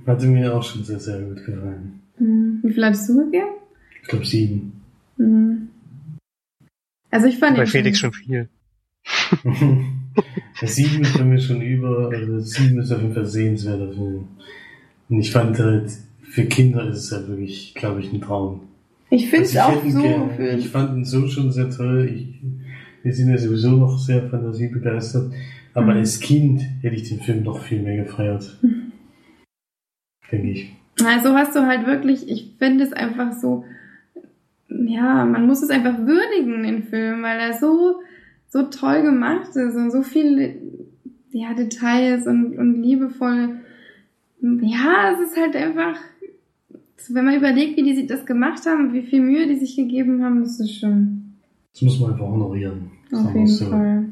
Hatte 0.06 0.26
mir 0.26 0.54
auch 0.54 0.62
schon 0.62 0.82
sehr, 0.82 0.98
sehr 0.98 1.20
gut 1.20 1.36
gefallen. 1.46 2.00
Hm. 2.18 2.58
Wie 2.62 2.72
viel 2.72 2.84
hattest 2.84 3.08
du 3.08 3.24
gegeben? 3.24 3.54
Ich 4.02 4.08
glaube 4.08 4.26
sieben. 4.26 4.72
Hm. 5.18 5.68
Also 7.10 7.28
ich 7.28 7.38
fand 7.38 7.56
Bei 7.56 7.66
Felix 7.66 8.00
schon, 8.00 8.12
viel. 8.12 8.48
Sieben 10.62 11.02
ist 11.02 11.16
bei 11.16 11.24
mir 11.24 11.38
schon 11.38 11.60
über, 11.60 12.10
also 12.12 12.40
sieben 12.40 12.80
ist 12.80 12.90
auf 12.90 13.02
jeden 13.02 13.14
Fall 13.14 13.26
sehenswerter 13.26 13.92
Film. 13.92 14.28
Und 15.08 15.20
ich 15.20 15.30
fand 15.30 15.58
halt, 15.58 15.92
für 16.22 16.46
Kinder 16.46 16.88
ist 16.88 16.98
es 16.98 17.12
halt 17.12 17.28
wirklich, 17.28 17.74
glaube 17.74 18.00
ich, 18.00 18.12
ein 18.12 18.20
Traum. 18.20 18.62
Ich 19.16 19.28
finde 19.30 19.44
es 19.44 19.56
Also 19.56 19.78
auch 19.78 19.84
so 19.84 20.30
für 20.36 20.48
Ich 20.56 20.68
fand 20.68 20.96
ihn 20.96 21.04
so 21.04 21.26
schon 21.28 21.50
sehr 21.52 21.70
toll. 21.70 22.08
Ich, 22.14 22.40
wir 23.02 23.12
sind 23.12 23.30
ja 23.30 23.38
sowieso 23.38 23.70
noch 23.70 23.98
sehr 23.98 24.28
fantasiebegeistert. 24.28 25.32
Aber 25.74 25.92
Mhm. 25.92 25.98
als 25.98 26.20
Kind 26.20 26.62
hätte 26.82 26.94
ich 26.96 27.08
den 27.08 27.20
Film 27.20 27.42
noch 27.42 27.60
viel 27.60 27.82
mehr 27.82 28.04
gefeiert. 28.04 28.58
Denke 30.32 30.50
ich. 30.50 30.72
Also 31.04 31.34
hast 31.34 31.54
du 31.54 31.66
halt 31.66 31.86
wirklich, 31.86 32.28
ich 32.28 32.54
finde 32.58 32.84
es 32.84 32.92
einfach 32.92 33.32
so, 33.32 33.64
ja, 34.68 35.24
man 35.24 35.46
muss 35.46 35.62
es 35.62 35.70
einfach 35.70 35.98
würdigen, 35.98 36.62
den 36.62 36.84
Film, 36.84 37.22
weil 37.22 37.38
er 37.38 37.52
so, 37.52 38.00
so 38.48 38.62
toll 38.64 39.02
gemacht 39.02 39.50
ist 39.50 39.76
und 39.76 39.90
so 39.90 40.02
viele, 40.02 40.54
ja, 41.30 41.52
Details 41.54 42.26
und, 42.26 42.56
und 42.58 42.82
liebevoll. 42.82 43.56
Ja, 44.40 45.12
es 45.12 45.30
ist 45.30 45.36
halt 45.36 45.54
einfach, 45.54 45.96
wenn 47.14 47.24
man 47.24 47.36
überlegt, 47.36 47.76
wie 47.76 47.82
die 47.82 47.94
sich 47.94 48.06
das 48.06 48.26
gemacht 48.26 48.66
haben, 48.66 48.92
wie 48.92 49.02
viel 49.02 49.20
Mühe 49.20 49.46
die 49.46 49.56
sich 49.56 49.76
gegeben 49.76 50.24
haben, 50.24 50.42
ist 50.42 50.60
es 50.60 50.78
schon 50.78 51.36
Das 51.72 51.82
muss 51.82 52.00
man 52.00 52.12
einfach 52.12 52.26
honorieren. 52.26 52.90
auf 53.12 53.34
jeden 53.34 53.46
so. 53.46 53.66
Fall. 53.66 54.06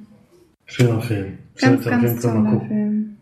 Schöner 0.67 1.01
Film. 1.01 1.39
Ganz, 1.57 1.85
ganz 1.85 2.23
toller. 2.23 2.61
Film. 2.67 3.17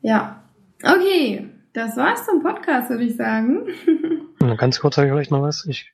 Ja. 0.00 0.44
Okay, 0.82 1.48
das 1.72 1.96
war's 1.96 2.24
zum 2.26 2.42
Podcast, 2.42 2.90
würde 2.90 3.04
ich 3.04 3.16
sagen. 3.16 3.66
Ganz 4.58 4.78
kurz 4.78 4.98
habe 4.98 5.06
ich 5.06 5.12
vielleicht 5.12 5.30
noch 5.30 5.40
was. 5.40 5.64
Ich 5.64 5.92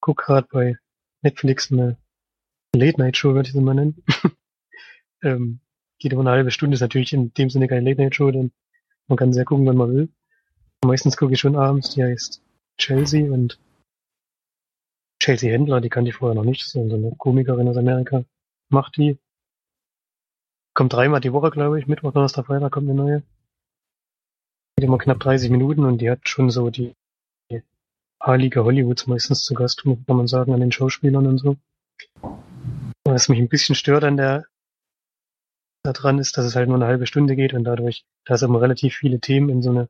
guck 0.00 0.18
gerade 0.18 0.46
bei 0.52 0.76
Netflix 1.22 1.72
eine 1.72 1.96
Late-Night-Show, 2.76 3.34
würde 3.34 3.46
ich 3.46 3.52
sie 3.54 3.60
mal 3.60 3.74
nennen. 3.74 4.04
ähm, 5.22 5.60
geht 5.98 6.12
über 6.12 6.20
eine 6.20 6.30
halbe 6.30 6.50
Stunde, 6.50 6.74
ist 6.74 6.82
natürlich 6.82 7.14
in 7.14 7.32
dem 7.32 7.48
Sinne 7.48 7.68
keine 7.68 7.88
Late-Night-Show, 7.88 8.30
denn 8.30 8.52
man 9.08 9.16
kann 9.16 9.32
sehr 9.32 9.46
gucken, 9.46 9.66
wann 9.66 9.76
man 9.76 9.94
will. 9.94 10.08
Meistens 10.84 11.16
gucke 11.16 11.32
ich 11.32 11.40
schon 11.40 11.56
abends, 11.56 11.90
die 11.90 12.02
heißt 12.02 12.42
Chelsea 12.78 13.30
und 13.32 13.58
Chelsea 15.22 15.52
Händler, 15.52 15.80
die 15.80 15.88
kannte 15.88 16.10
ich 16.10 16.16
vorher 16.16 16.34
noch 16.34 16.44
nicht, 16.44 16.60
das 16.60 16.68
ist 16.68 16.72
so 16.72 16.80
eine 16.80 17.14
Komikerin 17.16 17.68
aus 17.68 17.76
Amerika, 17.76 18.24
macht 18.70 18.96
die. 18.96 19.18
Kommt 20.74 20.92
dreimal 20.92 21.20
die 21.20 21.32
Woche, 21.32 21.50
glaube 21.50 21.78
ich, 21.78 21.86
Mittwoch, 21.86 22.12
Donnerstag, 22.12 22.46
Freitag 22.46 22.72
kommt 22.72 22.88
eine 22.88 23.00
neue. 23.00 23.22
Geht 24.76 24.86
immer 24.86 24.98
knapp 24.98 25.20
30 25.20 25.50
Minuten 25.50 25.84
und 25.84 25.98
die 25.98 26.10
hat 26.10 26.28
schon 26.28 26.50
so 26.50 26.70
die 26.70 26.94
A-Liga 28.18 28.62
Hollywoods 28.62 29.08
meistens 29.08 29.42
zu 29.42 29.54
Gast, 29.54 29.82
kann 29.82 30.04
man 30.06 30.28
sagen, 30.28 30.52
an 30.54 30.60
den 30.60 30.70
Schauspielern 30.70 31.26
und 31.26 31.38
so. 31.38 31.56
Was 33.04 33.28
mich 33.28 33.40
ein 33.40 33.48
bisschen 33.48 33.74
stört 33.74 34.04
an 34.04 34.16
der 34.16 34.46
daran 35.84 36.20
ist, 36.20 36.36
dass 36.36 36.44
es 36.44 36.54
halt 36.54 36.68
nur 36.68 36.76
eine 36.76 36.86
halbe 36.86 37.08
Stunde 37.08 37.34
geht 37.34 37.52
und 37.52 37.64
dadurch, 37.64 38.04
da 38.24 38.34
es 38.34 38.42
immer 38.42 38.60
relativ 38.60 38.94
viele 38.94 39.18
Themen 39.18 39.48
in 39.48 39.62
so 39.62 39.70
eine 39.70 39.88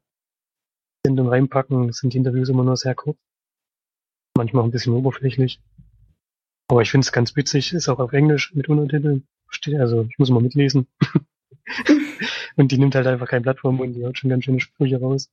Sendung 1.05 1.29
reinpacken, 1.29 1.93
sind 1.93 2.13
die 2.13 2.19
Interviews 2.19 2.49
immer 2.49 2.65
nur 2.65 2.77
sehr 2.77 2.95
kurz. 2.95 3.19
Manchmal 4.37 4.65
ein 4.65 4.71
bisschen 4.71 4.95
oberflächlich. 4.95 5.61
Aber 6.69 6.83
ich 6.83 6.91
finde 6.91 7.05
es 7.05 7.13
ganz 7.13 7.37
witzig, 7.37 7.73
ist 7.73 7.89
auch 7.89 7.99
auf 7.99 8.13
Englisch 8.13 8.55
mit 8.55 8.69
Untertiteln. 8.69 9.27
Also 9.79 10.07
ich 10.09 10.19
muss 10.19 10.31
mal 10.31 10.41
mitlesen. 10.41 10.87
und 12.57 12.73
die 12.73 12.79
nimmt 12.79 12.95
halt 12.95 13.07
einfach 13.07 13.29
kein 13.29 13.43
Blatt 13.43 13.61
vom 13.61 13.77
Mund, 13.77 13.95
die 13.95 14.07
haut 14.07 14.17
schon 14.17 14.31
ganz 14.31 14.45
schöne 14.45 14.61
Sprüche 14.61 14.99
raus. 14.99 15.31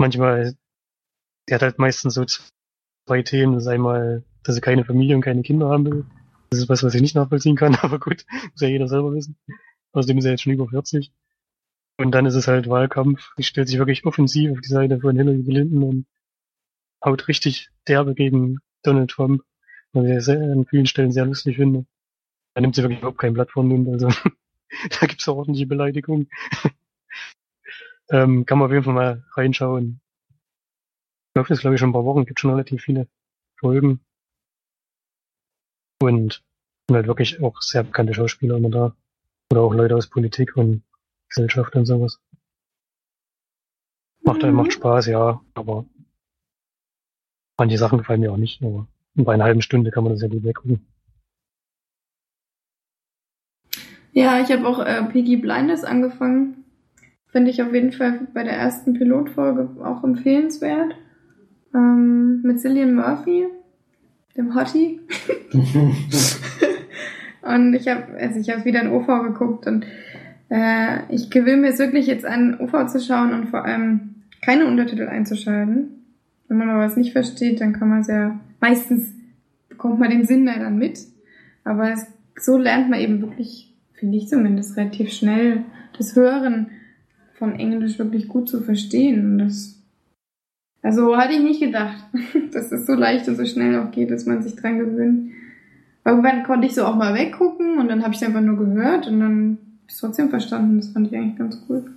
Manchmal 0.00 0.56
die 1.48 1.54
hat 1.54 1.62
halt 1.62 1.78
meistens 1.78 2.14
so 2.14 2.24
zwei 3.06 3.22
Themen. 3.22 3.54
Das 3.54 3.64
ist 3.64 3.68
einmal, 3.68 4.22
dass 4.42 4.54
sie 4.54 4.60
keine 4.60 4.84
Familie 4.84 5.16
und 5.16 5.22
keine 5.22 5.42
Kinder 5.42 5.68
haben 5.68 5.86
will. 5.86 6.06
Das 6.50 6.60
ist 6.60 6.68
was, 6.68 6.82
was 6.82 6.94
ich 6.94 7.02
nicht 7.02 7.14
nachvollziehen 7.14 7.56
kann, 7.56 7.74
aber 7.82 7.98
gut, 7.98 8.24
muss 8.52 8.60
ja 8.60 8.68
jeder 8.68 8.88
selber 8.88 9.12
wissen. 9.14 9.36
Außerdem 9.92 10.18
ist 10.18 10.24
er 10.24 10.32
jetzt 10.32 10.42
schon 10.42 10.52
über 10.52 10.68
40. 10.68 11.12
Und 11.98 12.12
dann 12.12 12.26
ist 12.26 12.34
es 12.34 12.48
halt 12.48 12.68
Wahlkampf. 12.68 13.34
Die 13.36 13.42
stellt 13.42 13.68
sich 13.68 13.78
wirklich 13.78 14.06
offensiv 14.06 14.52
auf 14.52 14.60
die 14.60 14.68
Seite 14.68 15.00
von 15.00 15.16
Hillary 15.16 15.42
Clinton 15.42 15.82
und 15.82 16.06
haut 17.04 17.28
richtig 17.28 17.70
derbe 17.86 18.14
gegen 18.14 18.60
Donald 18.82 19.10
Trump, 19.10 19.42
was 19.92 20.06
ich 20.06 20.24
sehr, 20.24 20.40
an 20.40 20.64
vielen 20.66 20.86
Stellen 20.86 21.12
sehr 21.12 21.26
lustig 21.26 21.56
finde. 21.56 21.84
Da 22.54 22.60
nimmt 22.60 22.74
sie 22.74 22.82
wirklich 22.82 23.00
überhaupt 23.00 23.18
kein 23.18 23.34
Blatt 23.34 23.50
vom 23.50 23.68
Mund, 23.68 23.88
also 23.88 24.08
da 25.00 25.06
gibt's 25.06 25.28
auch 25.28 25.36
ordentliche 25.36 25.66
Beleidigungen. 25.66 26.30
ähm, 28.10 28.46
kann 28.46 28.58
man 28.58 28.66
auf 28.66 28.72
jeden 28.72 28.84
Fall 28.84 28.94
mal 28.94 29.24
reinschauen 29.34 30.00
läuft 31.38 31.50
jetzt, 31.50 31.60
glaube 31.60 31.74
ich, 31.74 31.80
schon 31.80 31.90
ein 31.90 31.94
paar 31.94 32.04
Wochen, 32.04 32.26
gibt 32.26 32.40
schon 32.40 32.50
relativ 32.50 32.82
viele 32.82 33.08
Folgen. 33.58 34.00
Und 36.00 36.42
sind 36.88 36.96
halt 36.96 37.06
wirklich 37.06 37.40
auch 37.42 37.60
sehr 37.62 37.84
bekannte 37.84 38.14
Schauspieler 38.14 38.56
immer 38.56 38.70
da. 38.70 38.96
Oder 39.50 39.62
auch 39.62 39.72
Leute 39.72 39.96
aus 39.96 40.08
Politik 40.08 40.56
und 40.56 40.82
Gesellschaft 41.28 41.74
und 41.76 41.86
sowas. 41.86 42.20
Macht, 44.22 44.42
Mhm. 44.42 44.52
macht 44.52 44.72
Spaß, 44.72 45.06
ja, 45.06 45.40
aber 45.54 45.86
manche 47.58 47.78
Sachen 47.78 47.98
gefallen 47.98 48.20
mir 48.20 48.32
auch 48.32 48.36
nicht, 48.36 48.62
aber 48.62 48.86
bei 49.14 49.34
einer 49.34 49.44
halben 49.44 49.62
Stunde 49.62 49.90
kann 49.90 50.04
man 50.04 50.12
das 50.12 50.22
ja 50.22 50.28
gut 50.28 50.44
weggucken. 50.44 50.86
Ja, 54.12 54.40
ich 54.40 54.50
habe 54.50 54.66
auch 54.66 54.80
äh, 54.84 55.02
Piggy 55.04 55.36
Blinders 55.36 55.84
angefangen. 55.84 56.64
Finde 57.26 57.50
ich 57.50 57.62
auf 57.62 57.72
jeden 57.72 57.92
Fall 57.92 58.26
bei 58.32 58.42
der 58.42 58.54
ersten 58.54 58.94
Pilotfolge 58.94 59.76
auch 59.84 60.02
empfehlenswert. 60.02 60.94
Ähm, 61.74 62.40
mit 62.42 62.58
Cillian 62.60 62.94
Murphy, 62.94 63.46
dem 64.36 64.54
Hottie. 64.54 65.00
und 67.42 67.74
ich 67.74 67.86
habe, 67.86 68.14
also 68.18 68.40
ich 68.40 68.50
habe 68.50 68.64
wieder 68.64 68.80
in 68.82 68.88
OV 68.90 69.06
geguckt 69.24 69.66
und 69.66 69.86
äh, 70.50 71.14
ich 71.14 71.30
gewöhne 71.30 71.62
mir 71.62 71.68
es 71.68 71.78
wirklich 71.78 72.06
jetzt 72.06 72.24
an, 72.24 72.58
OV 72.60 72.86
zu 72.86 73.00
schauen 73.00 73.32
und 73.32 73.48
vor 73.48 73.64
allem 73.64 74.14
keine 74.42 74.66
Untertitel 74.66 75.06
einzuschalten. 75.08 76.04
Wenn 76.48 76.58
man 76.58 76.68
mal 76.68 76.78
was 76.78 76.96
nicht 76.96 77.12
versteht, 77.12 77.60
dann 77.60 77.72
kann 77.72 77.88
man 77.88 78.00
es 78.00 78.08
ja, 78.08 78.38
meistens 78.60 79.14
bekommt 79.68 79.98
man 79.98 80.10
den 80.10 80.24
Sinn 80.24 80.46
da 80.46 80.58
dann 80.58 80.78
mit. 80.78 81.00
Aber 81.64 81.92
es, 81.92 82.06
so 82.38 82.56
lernt 82.56 82.88
man 82.88 83.00
eben 83.00 83.20
wirklich, 83.20 83.74
finde 83.92 84.16
ich 84.16 84.28
zumindest, 84.28 84.76
relativ 84.76 85.10
schnell 85.12 85.64
das 85.96 86.16
Hören 86.16 86.70
von 87.34 87.54
Englisch 87.54 87.98
wirklich 87.98 88.28
gut 88.28 88.48
zu 88.48 88.62
verstehen. 88.62 89.32
Und 89.32 89.38
das, 89.38 89.82
also 90.82 91.16
hatte 91.16 91.34
ich 91.34 91.42
nicht 91.42 91.60
gedacht, 91.60 92.04
dass 92.52 92.72
es 92.72 92.86
so 92.86 92.94
leicht 92.94 93.28
und 93.28 93.36
so 93.36 93.44
schnell 93.44 93.78
auch 93.78 93.90
geht, 93.90 94.10
dass 94.10 94.24
man 94.24 94.42
sich 94.42 94.56
dran 94.56 94.78
gewöhnt. 94.78 95.32
Irgendwann 96.04 96.44
konnte 96.44 96.66
ich 96.66 96.74
so 96.74 96.84
auch 96.84 96.96
mal 96.96 97.14
weggucken 97.14 97.78
und 97.78 97.88
dann 97.88 98.02
habe 98.02 98.14
ich 98.14 98.22
es 98.22 98.26
einfach 98.26 98.40
nur 98.40 98.56
gehört 98.56 99.06
und 99.08 99.20
dann 99.20 99.58
ich 99.88 99.94
es 99.94 100.00
trotzdem 100.00 100.30
verstanden. 100.30 100.76
Das 100.78 100.90
fand 100.90 101.08
ich 101.08 101.16
eigentlich 101.16 101.38
ganz 101.38 101.60
cool. 101.68 101.90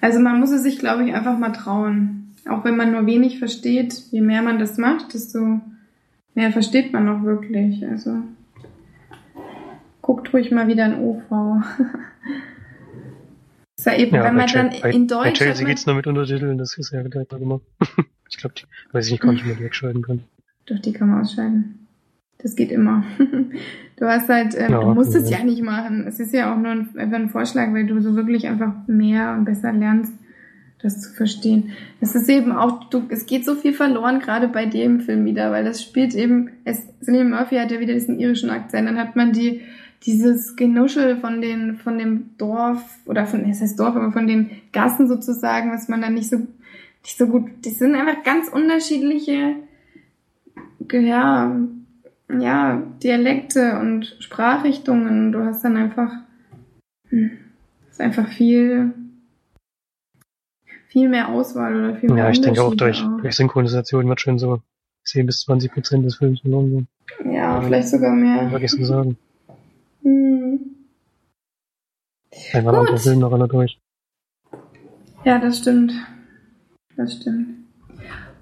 Also 0.00 0.20
man 0.20 0.40
muss 0.40 0.50
es 0.50 0.62
sich, 0.62 0.78
glaube 0.78 1.04
ich, 1.04 1.14
einfach 1.14 1.38
mal 1.38 1.50
trauen. 1.50 2.34
Auch 2.48 2.64
wenn 2.64 2.76
man 2.76 2.92
nur 2.92 3.06
wenig 3.06 3.38
versteht, 3.38 3.94
je 4.10 4.20
mehr 4.20 4.42
man 4.42 4.58
das 4.58 4.78
macht, 4.78 5.12
desto 5.12 5.60
mehr 6.34 6.52
versteht 6.52 6.92
man 6.92 7.08
auch 7.08 7.24
wirklich. 7.24 7.84
Also 7.86 8.22
guckt 10.00 10.32
ruhig 10.32 10.52
mal 10.52 10.68
wieder 10.68 10.86
in 10.86 10.94
OV. 11.00 11.22
ist 13.76 13.86
ja 13.86 13.96
eben, 13.96 14.14
Ja, 14.14 14.24
wenn 14.24 14.36
bei, 14.36 14.46
man 14.46 14.52
dann 14.52 14.70
bei, 14.80 14.90
in 14.92 15.08
bei 15.08 15.14
Deutsch 15.14 15.26
hat 15.26 15.34
Chelsea 15.34 15.64
man, 15.64 15.70
geht's 15.70 15.86
nur 15.86 15.96
mit 15.96 16.06
Untertiteln, 16.06 16.58
das 16.58 16.78
ist 16.78 16.92
ja 16.92 17.02
direkt 17.02 17.30
gemacht. 17.30 17.62
ich 18.30 18.36
glaube, 18.36 18.54
weiß 18.92 19.06
ich 19.06 19.12
nicht, 19.12 19.20
kann 19.20 19.34
ich 19.34 19.44
mir 19.44 19.56
die 19.56 19.64
wegschalten 19.64 20.02
kann. 20.02 20.22
Doch, 20.66 20.78
die 20.78 20.92
kann 20.92 21.08
man 21.10 21.22
ausschalten. 21.22 21.85
Das 22.38 22.54
geht 22.54 22.70
immer. 22.70 23.04
du 23.96 24.06
hast 24.06 24.28
halt, 24.28 24.54
ähm, 24.56 24.70
Ja, 24.70 24.80
du 24.80 24.94
musst 24.94 25.14
es 25.14 25.30
ja. 25.30 25.38
ja 25.38 25.44
nicht 25.44 25.62
machen. 25.62 26.04
Es 26.06 26.20
ist 26.20 26.32
ja 26.32 26.52
auch 26.52 26.58
nur 26.58 26.70
ein, 26.70 26.88
einfach 26.96 27.16
ein 27.16 27.30
Vorschlag, 27.30 27.72
weil 27.72 27.86
du 27.86 28.00
so 28.00 28.14
wirklich 28.14 28.46
einfach 28.46 28.72
mehr 28.86 29.34
und 29.36 29.44
besser 29.44 29.72
lernst, 29.72 30.12
das 30.82 31.00
zu 31.00 31.12
verstehen. 31.14 31.70
Es 32.00 32.14
ist 32.14 32.28
eben 32.28 32.52
auch, 32.52 32.90
du, 32.90 33.02
es 33.08 33.26
geht 33.26 33.44
so 33.44 33.54
viel 33.54 33.72
verloren, 33.72 34.20
gerade 34.20 34.48
bei 34.48 34.66
dem 34.66 35.00
Film 35.00 35.24
wieder, 35.24 35.50
weil 35.50 35.64
das 35.64 35.82
spielt 35.82 36.14
eben, 36.14 36.50
es, 36.64 36.86
Cillian 37.02 37.30
Murphy 37.30 37.56
hat 37.56 37.70
ja 37.70 37.80
wieder 37.80 37.94
diesen 37.94 38.18
irischen 38.18 38.50
Akzent, 38.50 38.88
dann 38.88 38.98
hat 38.98 39.16
man 39.16 39.32
die, 39.32 39.62
dieses 40.04 40.54
Genuschel 40.56 41.16
von 41.16 41.40
den, 41.40 41.76
von 41.76 41.98
dem 41.98 42.36
Dorf, 42.36 42.82
oder 43.06 43.26
von, 43.26 43.44
es 43.48 43.62
heißt 43.62 43.80
Dorf, 43.80 43.96
aber 43.96 44.12
von 44.12 44.26
den 44.26 44.50
Gassen 44.72 45.08
sozusagen, 45.08 45.72
was 45.72 45.88
man 45.88 46.02
dann 46.02 46.14
nicht 46.14 46.28
so, 46.28 46.36
nicht 46.36 47.16
so 47.16 47.26
gut, 47.26 47.44
die 47.64 47.70
sind 47.70 47.94
einfach 47.94 48.22
ganz 48.22 48.48
unterschiedliche, 48.48 49.56
ja, 50.92 51.56
ja, 52.28 52.82
Dialekte 53.02 53.78
und 53.78 54.16
Sprachrichtungen. 54.20 55.32
Du 55.32 55.44
hast 55.44 55.62
dann 55.64 55.76
einfach, 55.76 56.10
hm, 57.08 57.30
ist 57.90 58.00
einfach 58.00 58.28
viel, 58.28 58.92
viel 60.88 61.08
mehr 61.08 61.28
Auswahl 61.28 61.76
oder 61.76 61.96
viel 61.96 62.10
mehr 62.10 62.24
Ja, 62.24 62.30
ich 62.30 62.40
denke 62.40 62.62
auch 62.62 62.74
durch, 62.74 63.02
durch 63.20 63.36
Synchronisation 63.36 64.08
wird 64.08 64.20
schon 64.20 64.38
so 64.38 64.60
10 65.04 65.26
bis 65.26 65.40
20 65.42 65.72
Prozent 65.72 66.04
des 66.04 66.16
Films 66.16 66.40
verloren 66.40 66.70
gehen. 66.70 66.88
Ja, 67.32 67.60
vielleicht 67.60 67.88
sogar 67.88 68.12
mehr. 68.12 68.50
Vergessen 68.50 68.80
zu 68.80 68.86
sagen. 68.86 69.16
Hm. 70.02 70.60
Ein 72.52 72.68
anderer 72.68 72.98
Film 72.98 73.20
noch 73.20 73.32
einer 73.32 73.48
durch. 73.48 73.78
Ja, 75.24 75.38
das 75.38 75.58
stimmt. 75.58 75.92
Das 76.96 77.14
stimmt. 77.14 77.48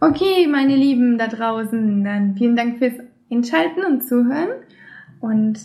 Okay, 0.01 0.47
meine 0.47 0.77
Lieben 0.77 1.19
da 1.19 1.29
draußen, 1.29 2.05
dann 2.05 2.37
vielen 2.37 2.57
Dank 2.57 2.79
fürs 2.79 2.95
Einschalten 3.35 3.85
und 3.85 4.05
Zuhören. 4.05 4.51
Und 5.21 5.59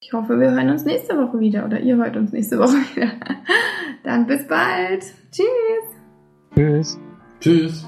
ich 0.00 0.12
hoffe, 0.12 0.38
wir 0.38 0.50
hören 0.50 0.70
uns 0.70 0.84
nächste 0.84 1.16
Woche 1.16 1.38
wieder 1.40 1.64
oder 1.64 1.80
ihr 1.80 1.96
hört 1.96 2.16
uns 2.16 2.32
nächste 2.32 2.58
Woche 2.58 2.76
wieder. 2.94 3.10
Dann 4.04 4.26
bis 4.26 4.46
bald. 4.46 5.04
Tschüss. 5.32 5.46
Tschüss. 6.54 6.98
Tschüss. 7.40 7.86